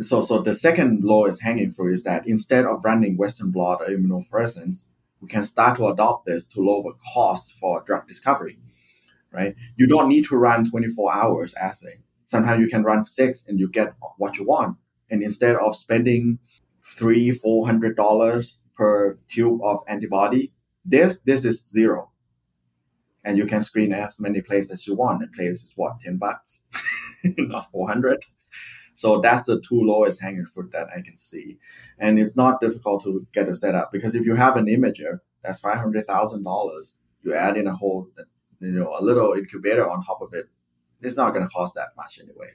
so, 0.00 0.20
so 0.20 0.42
the 0.42 0.54
second 0.54 1.04
lowest 1.04 1.42
hanging 1.42 1.70
fruit 1.70 1.92
is 1.92 2.04
that 2.04 2.26
instead 2.26 2.64
of 2.64 2.84
running 2.84 3.16
Western 3.16 3.50
blot 3.50 3.80
or 3.80 3.86
immunofluorescence, 3.86 4.84
we 5.20 5.28
can 5.28 5.44
start 5.44 5.78
to 5.78 5.86
adopt 5.88 6.26
this 6.26 6.44
to 6.46 6.60
lower 6.60 6.92
cost 7.14 7.54
for 7.58 7.82
drug 7.86 8.06
discovery, 8.06 8.58
right? 9.32 9.54
You 9.76 9.86
don't 9.86 10.08
need 10.08 10.26
to 10.26 10.36
run 10.36 10.68
24 10.68 11.12
hours 11.14 11.54
assay. 11.54 12.00
Sometimes 12.24 12.60
you 12.60 12.68
can 12.68 12.82
run 12.82 13.04
six 13.04 13.44
and 13.46 13.58
you 13.58 13.68
get 13.68 13.94
what 14.18 14.36
you 14.36 14.44
want. 14.44 14.76
And 15.10 15.22
instead 15.22 15.56
of 15.56 15.76
spending 15.76 16.38
three, 16.82 17.30
four 17.30 17.66
hundred 17.66 17.96
dollars 17.96 18.58
per 18.76 19.18
tube 19.28 19.60
of 19.62 19.80
antibody, 19.88 20.52
this 20.84 21.20
this 21.20 21.44
is 21.44 21.66
zero 21.68 22.10
and 23.26 23.36
you 23.36 23.44
can 23.44 23.60
screen 23.60 23.92
as 23.92 24.20
many 24.20 24.40
plays 24.40 24.70
as 24.70 24.86
you 24.86 24.94
want. 24.94 25.20
And 25.20 25.32
plays 25.32 25.64
is 25.64 25.72
what, 25.74 26.00
10 26.04 26.16
bucks, 26.16 26.64
not 27.24 27.70
400. 27.72 28.24
So 28.96 29.20
that's 29.20 29.46
the 29.46 29.60
two 29.60 29.80
lowest 29.82 30.20
hanging 30.20 30.46
fruit 30.46 30.72
that 30.72 30.88
I 30.94 31.00
can 31.02 31.16
see. 31.18 31.58
And 31.98 32.18
it's 32.18 32.34
not 32.34 32.60
difficult 32.60 33.04
to 33.04 33.26
get 33.32 33.48
a 33.48 33.54
setup 33.54 33.92
because 33.92 34.14
if 34.14 34.24
you 34.24 34.34
have 34.34 34.56
an 34.56 34.66
imager, 34.66 35.20
that's 35.44 35.60
$500,000. 35.60 36.94
You 37.22 37.34
add 37.34 37.56
in 37.56 37.66
a 37.66 37.74
whole, 37.74 38.08
you 38.60 38.72
know, 38.72 38.96
a 38.98 39.02
little 39.02 39.34
incubator 39.34 39.88
on 39.88 40.04
top 40.04 40.22
of 40.22 40.32
it. 40.32 40.48
It's 41.02 41.16
not 41.16 41.34
going 41.34 41.44
to 41.46 41.50
cost 41.50 41.74
that 41.74 41.88
much 41.96 42.18
anyway. 42.20 42.48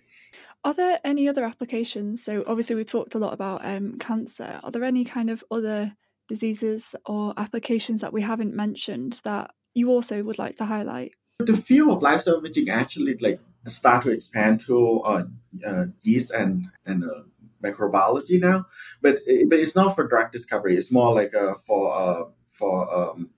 Are 0.63 0.73
there 0.73 0.99
any 1.03 1.29
other 1.29 1.43
applications? 1.43 2.23
So 2.23 2.43
obviously 2.47 2.75
we 2.75 2.83
talked 2.83 3.15
a 3.15 3.19
lot 3.19 3.33
about 3.33 3.63
um, 3.63 3.97
cancer. 3.99 4.59
Are 4.63 4.71
there 4.71 4.83
any 4.83 5.05
kind 5.05 5.29
of 5.29 5.43
other 5.51 5.95
diseases 6.27 6.95
or 7.05 7.33
applications 7.37 8.01
that 8.01 8.13
we 8.13 8.21
haven't 8.21 8.55
mentioned 8.55 9.21
that 9.23 9.51
you 9.73 9.89
also 9.89 10.23
would 10.23 10.39
like 10.39 10.55
to 10.55 10.65
highlight? 10.65 11.13
The 11.39 11.57
field 11.57 11.89
of 11.89 12.01
live 12.01 12.23
imaging 12.27 12.69
actually 12.69 13.15
like 13.17 13.39
start 13.67 14.03
to 14.03 14.11
expand 14.11 14.59
to 14.61 15.01
uh, 15.01 15.23
uh, 15.65 15.85
yeast 16.01 16.31
and 16.31 16.67
and 16.85 17.03
uh, 17.03 17.23
microbiology 17.63 18.39
now, 18.39 18.65
but 19.01 19.19
but 19.49 19.59
it's 19.59 19.75
not 19.75 19.95
for 19.95 20.07
drug 20.07 20.31
discovery. 20.31 20.77
It's 20.77 20.91
more 20.91 21.13
like 21.13 21.33
uh, 21.33 21.55
for 21.55 22.33
for 22.49 22.93
um, 22.93 23.29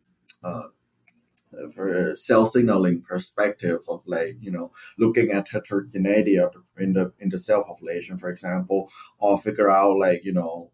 for 1.74 2.16
cell 2.16 2.46
signaling 2.46 3.02
perspective 3.02 3.82
of 3.88 4.02
like 4.06 4.38
you 4.40 4.52
know 4.52 4.72
looking 4.98 5.32
at 5.32 5.50
heterogeneity 5.50 6.40
in 6.78 6.94
the 6.94 7.12
in 7.20 7.30
the 7.30 7.38
cell 7.38 7.64
population, 7.64 8.18
for 8.18 8.30
example, 8.30 8.90
or 9.20 9.38
figure 9.38 9.70
out 9.70 9.98
like 9.98 10.24
you 10.24 10.34
know 10.34 10.72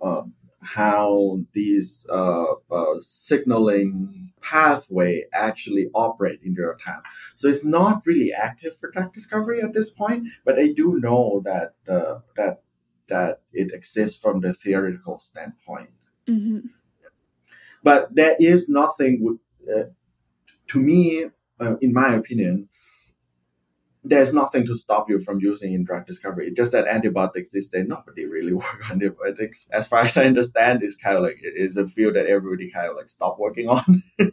um, 0.00 0.34
how 0.62 1.40
these 1.52 2.06
uh, 2.10 2.44
uh, 2.70 2.94
signaling 3.00 4.32
pathway 4.40 5.24
actually 5.32 5.90
operate 5.94 6.40
in 6.44 6.54
real 6.54 6.74
time. 6.82 7.02
So 7.34 7.48
it's 7.48 7.64
not 7.64 8.06
really 8.06 8.32
active 8.32 8.76
for 8.76 8.90
drug 8.90 9.12
discovery 9.12 9.60
at 9.60 9.72
this 9.72 9.90
point, 9.90 10.28
but 10.44 10.58
I 10.58 10.68
do 10.68 10.98
know 11.00 11.42
that 11.44 11.74
uh, 11.88 12.20
that 12.36 12.62
that 13.08 13.42
it 13.52 13.72
exists 13.74 14.18
from 14.18 14.40
the 14.40 14.52
theoretical 14.52 15.18
standpoint. 15.18 15.90
Mm-hmm. 16.28 16.68
But 17.82 18.14
there 18.14 18.36
is 18.38 18.68
nothing, 18.68 19.38
uh, 19.68 19.84
to 20.68 20.78
me, 20.78 21.26
uh, 21.60 21.76
in 21.80 21.92
my 21.92 22.14
opinion, 22.14 22.68
there's 24.04 24.34
nothing 24.34 24.66
to 24.66 24.74
stop 24.74 25.08
you 25.08 25.20
from 25.20 25.40
using 25.40 25.72
in 25.72 25.84
drug 25.84 26.06
discovery. 26.06 26.48
It's 26.48 26.56
just 26.56 26.72
that 26.72 26.88
antibiotics 26.88 27.52
these 27.52 27.68
days 27.68 27.86
nobody 27.86 28.26
really 28.26 28.52
work 28.62 28.90
on 28.90 28.92
antibiotics. 28.92 29.68
As 29.72 29.86
far 29.86 30.00
as 30.00 30.16
I 30.16 30.24
understand, 30.24 30.82
it's 30.82 30.96
kind 30.96 31.16
of 31.16 31.22
like 31.22 31.38
it's 31.42 31.76
a 31.76 31.86
field 31.86 32.16
that 32.16 32.26
everybody 32.26 32.70
kind 32.70 32.88
of 32.88 32.96
like 32.96 33.08
stopped 33.08 33.38
working 33.38 33.68
on. 33.68 34.02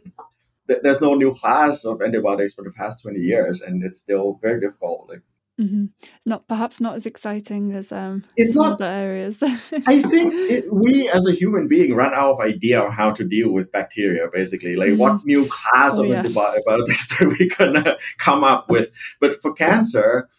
There's 0.66 1.00
no 1.00 1.14
new 1.14 1.34
class 1.34 1.84
of 1.84 2.00
antibiotics 2.00 2.54
for 2.54 2.62
the 2.62 2.70
past 2.70 3.02
twenty 3.02 3.20
years, 3.20 3.60
and 3.60 3.82
it's 3.84 4.00
still 4.00 4.38
very 4.40 4.60
difficult. 4.60 5.08
Like 5.08 5.22
Mm-hmm. 5.60 5.86
It's 6.16 6.26
not 6.26 6.48
perhaps 6.48 6.80
not 6.80 6.94
as 6.94 7.04
exciting 7.04 7.72
as 7.72 7.92
um, 7.92 8.24
it's 8.36 8.56
not, 8.56 8.72
other 8.72 8.86
areas. 8.86 9.42
I 9.42 10.00
think 10.00 10.32
it, 10.34 10.72
we 10.72 11.08
as 11.10 11.26
a 11.26 11.32
human 11.32 11.68
being 11.68 11.94
run 11.94 12.14
out 12.14 12.32
of 12.32 12.40
idea 12.40 12.80
of 12.80 12.92
how 12.94 13.12
to 13.12 13.24
deal 13.24 13.50
with 13.52 13.70
bacteria. 13.70 14.26
Basically, 14.32 14.76
like 14.76 14.90
mm. 14.90 14.96
what 14.96 15.24
new 15.24 15.46
class 15.46 15.98
oh, 15.98 16.04
of 16.04 16.08
yeah. 16.08 16.20
antibiotics 16.20 17.18
that 17.18 17.36
we 17.38 17.48
gonna 17.48 17.98
come 18.16 18.42
up 18.42 18.70
with? 18.70 18.90
But 19.20 19.42
for 19.42 19.52
cancer, 19.52 20.30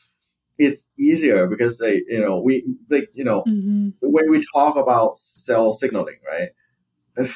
it's 0.57 0.89
easier 0.97 1.45
because 1.47 1.77
they, 1.77 2.01
you 2.07 2.19
know, 2.19 2.39
we 2.39 2.65
like 2.89 3.09
you 3.13 3.23
know 3.23 3.43
mm-hmm. 3.47 3.89
when 4.01 4.31
we 4.31 4.43
talk 4.53 4.75
about 4.75 5.19
cell 5.19 5.71
signaling, 5.71 6.17
right? 6.27 6.49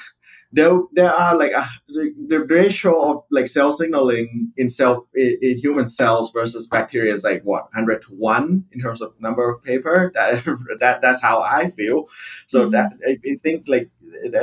there 0.52 0.80
there 0.93 1.14
are 1.14 1.36
like 1.38 1.52
a, 1.52 1.68
the, 1.88 2.14
the 2.28 2.39
ratio 2.39 3.02
of 3.02 3.24
like 3.32 3.48
cell 3.48 3.72
signaling 3.72 4.52
in 4.58 4.70
cell 4.70 5.08
in, 5.14 5.38
in, 5.41 5.58
human 5.58 5.88
cells 5.88 6.32
versus 6.32 6.68
bacteria 6.68 7.14
is 7.14 7.24
like 7.24 7.41
what 7.43 7.64
100 7.74 8.02
to 8.04 8.08
1 8.10 8.66
in 8.72 8.82
terms 8.82 9.02
of 9.02 9.14
number 9.20 9.50
of 9.50 9.62
paper 9.64 10.12
that 10.16 10.43
that 10.80 11.02
that's 11.02 11.22
how 11.22 11.41
i 11.41 11.68
feel 11.72 12.06
so 12.46 12.64
mm-hmm. 12.64 12.72
that 12.72 12.91
I, 13.06 13.36
think 13.43 13.66
like 13.68 13.89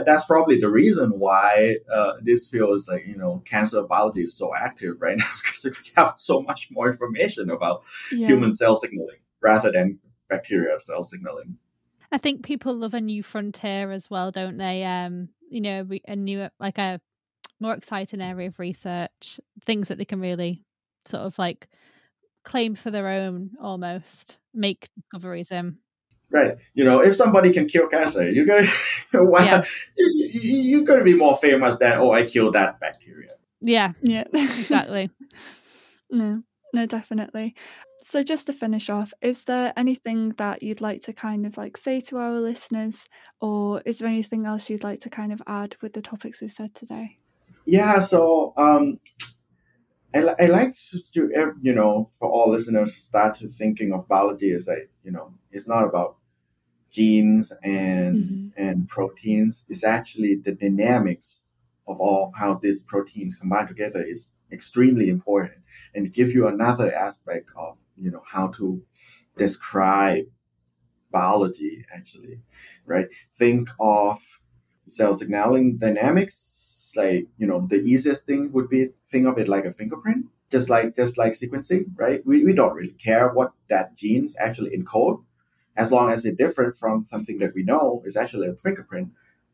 that's 0.04 0.24
probably 0.26 0.60
the 0.60 0.68
reason 0.68 1.18
why 1.18 1.76
uh, 1.92 2.12
this 2.20 2.48
field 2.48 2.76
is 2.76 2.88
like 2.88 3.06
you 3.06 3.16
know 3.16 3.42
cancer 3.46 3.82
biology 3.82 4.22
is 4.22 4.36
so 4.36 4.52
active 4.54 4.96
right 5.00 5.16
now 5.18 5.30
because 5.42 5.64
we 5.64 5.90
have 5.96 6.14
so 6.18 6.42
much 6.42 6.68
more 6.70 6.88
information 6.88 7.50
about 7.50 7.82
yeah. 8.10 8.26
human 8.26 8.54
cell 8.54 8.76
signaling 8.76 9.20
rather 9.40 9.72
than 9.72 9.98
bacteria 10.28 10.78
cell 10.78 11.02
signaling 11.02 11.56
I 12.12 12.18
think 12.18 12.44
people 12.44 12.76
love 12.76 12.92
a 12.92 13.00
new 13.00 13.22
frontier 13.22 13.90
as 13.90 14.10
well, 14.10 14.30
don't 14.30 14.58
they? 14.58 14.84
Um, 14.84 15.30
you 15.52 15.60
know, 15.60 15.86
a 16.08 16.16
new 16.16 16.48
like 16.58 16.78
a 16.78 17.00
more 17.60 17.74
exciting 17.74 18.20
area 18.20 18.48
of 18.48 18.58
research, 18.58 19.40
things 19.64 19.88
that 19.88 19.98
they 19.98 20.04
can 20.04 20.20
really 20.20 20.62
sort 21.04 21.22
of 21.22 21.38
like 21.38 21.68
claim 22.44 22.74
for 22.74 22.90
their 22.90 23.08
own 23.08 23.50
almost, 23.60 24.38
make 24.52 24.88
discoveries 24.96 25.50
in. 25.50 25.78
Right. 26.30 26.56
You 26.74 26.84
know, 26.84 27.00
if 27.00 27.14
somebody 27.14 27.52
can 27.52 27.66
cure 27.66 27.88
cancer, 27.88 28.28
you're 28.30 28.46
going 28.46 28.66
well, 29.12 29.44
yeah. 29.44 29.64
you, 29.96 30.80
are 30.80 30.84
going 30.84 30.98
to 30.98 31.04
be 31.04 31.14
more 31.14 31.36
famous 31.36 31.78
than, 31.78 31.98
oh, 31.98 32.10
I 32.10 32.24
killed 32.24 32.54
that 32.54 32.80
bacteria. 32.80 33.28
Yeah. 33.60 33.92
Yeah. 34.02 34.24
exactly. 34.32 35.10
no, 36.10 36.42
no, 36.72 36.86
definitely. 36.86 37.54
So, 38.04 38.20
just 38.22 38.46
to 38.46 38.52
finish 38.52 38.90
off, 38.90 39.14
is 39.22 39.44
there 39.44 39.72
anything 39.76 40.30
that 40.30 40.60
you'd 40.60 40.80
like 40.80 41.02
to 41.02 41.12
kind 41.12 41.46
of 41.46 41.56
like 41.56 41.76
say 41.76 42.00
to 42.00 42.18
our 42.18 42.40
listeners, 42.40 43.06
or 43.40 43.80
is 43.86 44.00
there 44.00 44.08
anything 44.08 44.44
else 44.44 44.68
you'd 44.68 44.82
like 44.82 44.98
to 45.00 45.10
kind 45.10 45.32
of 45.32 45.40
add 45.46 45.76
with 45.80 45.92
the 45.92 46.02
topics 46.02 46.42
we've 46.42 46.50
said 46.50 46.74
today? 46.74 47.18
Yeah, 47.64 48.00
so 48.00 48.54
um, 48.56 48.98
I, 50.12 50.34
I 50.38 50.46
like 50.46 50.74
to, 51.12 51.52
you 51.62 51.72
know, 51.72 52.10
for 52.18 52.28
all 52.28 52.50
listeners 52.50 52.92
to 52.94 53.00
start 53.00 53.36
to 53.36 53.48
thinking 53.48 53.92
of 53.92 54.08
biology 54.08 54.50
as 54.50 54.66
like, 54.66 54.90
you 55.04 55.12
know, 55.12 55.34
it's 55.52 55.68
not 55.68 55.84
about 55.84 56.16
genes 56.90 57.52
and 57.62 58.16
mm-hmm. 58.16 58.48
and 58.56 58.88
proteins. 58.88 59.64
It's 59.68 59.84
actually 59.84 60.34
the 60.34 60.52
dynamics 60.52 61.44
of 61.86 62.00
all 62.00 62.32
how 62.36 62.54
these 62.54 62.80
proteins 62.80 63.36
combine 63.36 63.68
together 63.68 64.02
is 64.04 64.32
extremely 64.50 65.08
important 65.08 65.60
and 65.94 66.12
give 66.12 66.32
you 66.32 66.48
another 66.48 66.92
aspect 66.94 67.50
of 67.56 67.78
you 67.96 68.10
know 68.10 68.22
how 68.26 68.48
to 68.48 68.82
describe 69.36 70.24
biology 71.10 71.84
actually 71.94 72.40
right? 72.86 73.06
Think 73.34 73.70
of 73.80 74.20
cell 74.88 75.14
signaling 75.14 75.78
dynamics 75.78 76.92
like 76.96 77.26
you 77.38 77.46
know 77.46 77.66
the 77.68 77.80
easiest 77.80 78.26
thing 78.26 78.52
would 78.52 78.68
be 78.68 78.90
think 79.10 79.26
of 79.26 79.38
it 79.38 79.48
like 79.48 79.64
a 79.64 79.72
fingerprint 79.72 80.26
just 80.50 80.68
like 80.68 80.94
just 80.96 81.16
like 81.18 81.32
sequencing 81.32 81.86
right? 81.96 82.26
We, 82.26 82.44
we 82.44 82.52
don't 82.54 82.74
really 82.74 82.92
care 82.92 83.30
what 83.32 83.52
that 83.68 83.96
genes 83.96 84.36
actually 84.38 84.76
encode. 84.76 85.22
As 85.76 85.90
long 85.90 86.10
as 86.10 86.24
it's 86.26 86.36
different 86.36 86.76
from 86.76 87.06
something 87.06 87.38
that 87.38 87.54
we 87.54 87.62
know 87.62 88.02
is 88.04 88.16
actually 88.16 88.48
a 88.48 88.54
fingerprint 88.54 89.10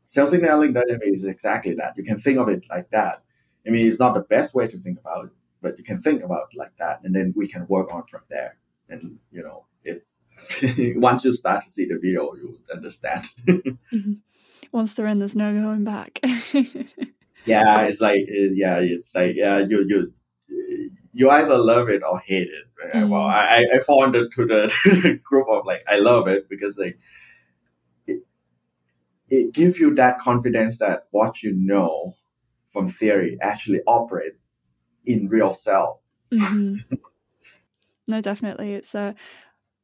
cell 0.07 0.27
signaling 0.27 0.73
dynamics 0.73 1.21
is 1.21 1.27
exactly 1.27 1.75
that. 1.75 1.95
You 1.97 2.05
can 2.05 2.19
think 2.19 2.39
of 2.39 2.49
it 2.49 2.65
like 2.71 2.91
that. 2.91 3.23
I 3.67 3.71
mean 3.71 3.87
it's 3.87 4.01
not 4.01 4.15
the 4.15 4.21
best 4.21 4.55
way 4.55 4.67
to 4.69 4.79
think 4.79 4.99
about 5.01 5.27
it 5.27 5.31
but 5.61 5.79
you 5.79 5.85
can 5.85 6.01
think 6.01 6.23
about 6.23 6.49
it 6.53 6.57
like 6.57 6.77
that 6.79 7.01
and 7.05 7.15
then 7.15 7.33
we 7.37 7.49
can 7.49 7.67
work 7.69 7.93
on 7.93 8.05
from 8.07 8.23
there 8.29 8.57
and 8.89 9.03
you 9.31 9.43
know 9.43 9.65
it's 9.85 10.19
once 10.97 11.25
you 11.25 11.33
start 11.33 11.65
to 11.65 11.71
see 11.71 11.87
the 11.87 11.99
video 11.99 12.35
you 12.35 12.59
understand 12.73 13.25
mm-hmm. 13.47 14.13
once 14.73 14.95
they're 14.95 15.07
in 15.07 15.19
there's 15.19 15.37
no 15.37 15.53
going 15.53 15.85
back 15.85 16.21
yeah 17.45 17.83
it's 17.83 18.01
like 18.01 18.21
yeah 18.55 18.79
it's 18.79 19.15
like 19.15 19.35
yeah 19.35 19.59
you 19.59 19.85
you 19.89 20.13
you 21.13 21.31
either 21.31 21.59
love 21.59 21.89
it 21.89 22.03
or 22.09 22.21
hate 22.21 22.49
it 22.49 22.85
right? 22.85 23.03
mm. 23.03 23.09
well 23.09 23.23
i 23.23 23.67
i 23.75 23.79
fall 23.81 24.05
into 24.05 24.29
to 24.29 24.47
the 24.47 25.21
group 25.25 25.49
of 25.49 25.67
like 25.67 25.83
i 25.89 25.99
love 25.99 26.29
it 26.29 26.49
because 26.49 26.79
like 26.79 26.99
it, 28.07 28.21
it 29.29 29.53
gives 29.53 29.79
you 29.79 29.95
that 29.95 30.19
confidence 30.19 30.79
that 30.79 31.09
what 31.11 31.43
you 31.43 31.53
know 31.55 32.15
from 32.71 32.87
theory 32.87 33.37
actually 33.41 33.81
operate 33.87 34.35
in 35.09 35.29
real 35.29 35.53
cell. 35.53 36.03
Mm-hmm. 36.33 36.95
no, 38.09 38.21
definitely. 38.21 38.75
It's 38.75 38.95
a, 38.95 39.01
uh, 39.01 39.13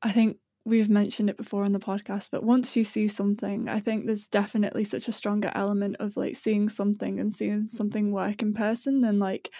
I 0.03 0.12
think 0.12 0.37
we've 0.66 0.91
mentioned 0.91 1.31
it 1.31 1.39
before 1.39 1.64
on 1.64 1.72
the 1.72 1.79
podcast, 1.79 2.31
but 2.31 2.45
once 2.45 2.77
you 2.77 2.85
see 2.85 3.09
something, 3.09 3.68
I 3.68 3.81
think 3.81 4.05
there's 4.05 4.29
definitely 4.29 4.85
such 4.85 5.09
a 5.09 5.12
stronger 5.12 5.51
element 5.55 5.97
of 5.99 6.16
like 6.16 6.37
seeing 6.37 6.68
something 6.68 7.18
and 7.18 7.33
seeing 7.33 7.66
something 7.66 8.12
work 8.12 8.43
in 8.43 8.53
person 8.53 9.01
than 9.01 9.18
like 9.18 9.51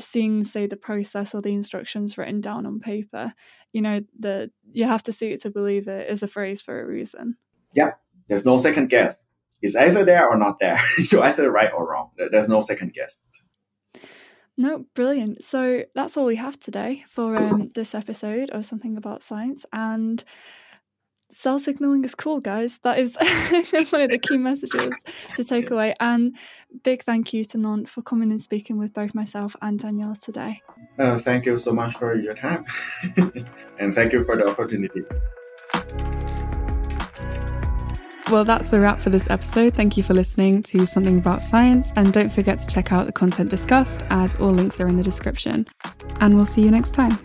seeing, 0.00 0.44
say, 0.44 0.66
the 0.66 0.76
process 0.76 1.34
or 1.34 1.40
the 1.40 1.52
instructions 1.52 2.16
written 2.16 2.40
down 2.40 2.64
on 2.64 2.78
paper. 2.78 3.34
You 3.72 3.82
know, 3.82 4.00
the 4.18 4.50
you 4.70 4.84
have 4.84 5.02
to 5.04 5.12
see 5.12 5.28
it 5.28 5.42
to 5.42 5.50
believe 5.50 5.88
it 5.88 6.08
is 6.08 6.22
a 6.22 6.28
phrase 6.28 6.62
for 6.62 6.80
a 6.80 6.86
reason. 6.86 7.36
Yeah, 7.74 7.92
there's 8.28 8.46
no 8.46 8.56
second 8.58 8.88
guess. 8.88 9.26
It's 9.60 9.74
either 9.74 10.04
there 10.04 10.28
or 10.28 10.36
not 10.36 10.58
there. 10.60 10.80
You're 11.10 11.24
either 11.24 11.50
right 11.50 11.70
or 11.76 11.90
wrong. 11.90 12.10
There's 12.16 12.48
no 12.48 12.60
second 12.60 12.92
guess. 12.94 13.22
No, 14.60 14.84
brilliant. 14.94 15.44
So 15.44 15.84
that's 15.94 16.16
all 16.16 16.24
we 16.24 16.34
have 16.34 16.58
today 16.58 17.04
for 17.06 17.36
um, 17.36 17.68
this 17.76 17.94
episode 17.94 18.50
of 18.50 18.64
Something 18.64 18.96
About 18.96 19.22
Science. 19.22 19.64
And 19.72 20.22
cell 21.30 21.60
signaling 21.60 22.02
is 22.02 22.16
cool, 22.16 22.40
guys. 22.40 22.78
That 22.78 22.98
is 22.98 23.16
one 23.92 24.00
of 24.00 24.10
the 24.10 24.18
key 24.18 24.36
messages 24.36 25.04
to 25.36 25.44
take 25.44 25.70
away. 25.70 25.94
And 26.00 26.36
big 26.82 27.04
thank 27.04 27.32
you 27.32 27.44
to 27.44 27.56
Nont 27.56 27.88
for 27.88 28.02
coming 28.02 28.32
and 28.32 28.40
speaking 28.40 28.78
with 28.78 28.92
both 28.92 29.14
myself 29.14 29.54
and 29.62 29.78
Danielle 29.78 30.16
today. 30.16 30.60
Uh, 30.98 31.18
thank 31.18 31.46
you 31.46 31.56
so 31.56 31.72
much 31.72 31.94
for 31.94 32.16
your 32.16 32.34
time. 32.34 32.64
and 33.78 33.94
thank 33.94 34.12
you 34.12 34.24
for 34.24 34.36
the 34.36 34.48
opportunity. 34.48 35.04
Well, 38.30 38.44
that's 38.44 38.70
the 38.70 38.78
wrap 38.78 38.98
for 38.98 39.08
this 39.08 39.28
episode. 39.30 39.72
Thank 39.72 39.96
you 39.96 40.02
for 40.02 40.12
listening 40.12 40.62
to 40.64 40.84
Something 40.84 41.18
About 41.18 41.42
Science, 41.42 41.92
and 41.96 42.12
don't 42.12 42.30
forget 42.30 42.58
to 42.58 42.66
check 42.66 42.92
out 42.92 43.06
the 43.06 43.12
content 43.12 43.48
discussed, 43.48 44.04
as 44.10 44.36
all 44.36 44.50
links 44.50 44.78
are 44.80 44.86
in 44.86 44.98
the 44.98 45.02
description. 45.02 45.66
And 46.20 46.34
we'll 46.34 46.44
see 46.44 46.60
you 46.60 46.70
next 46.70 46.92
time. 46.92 47.18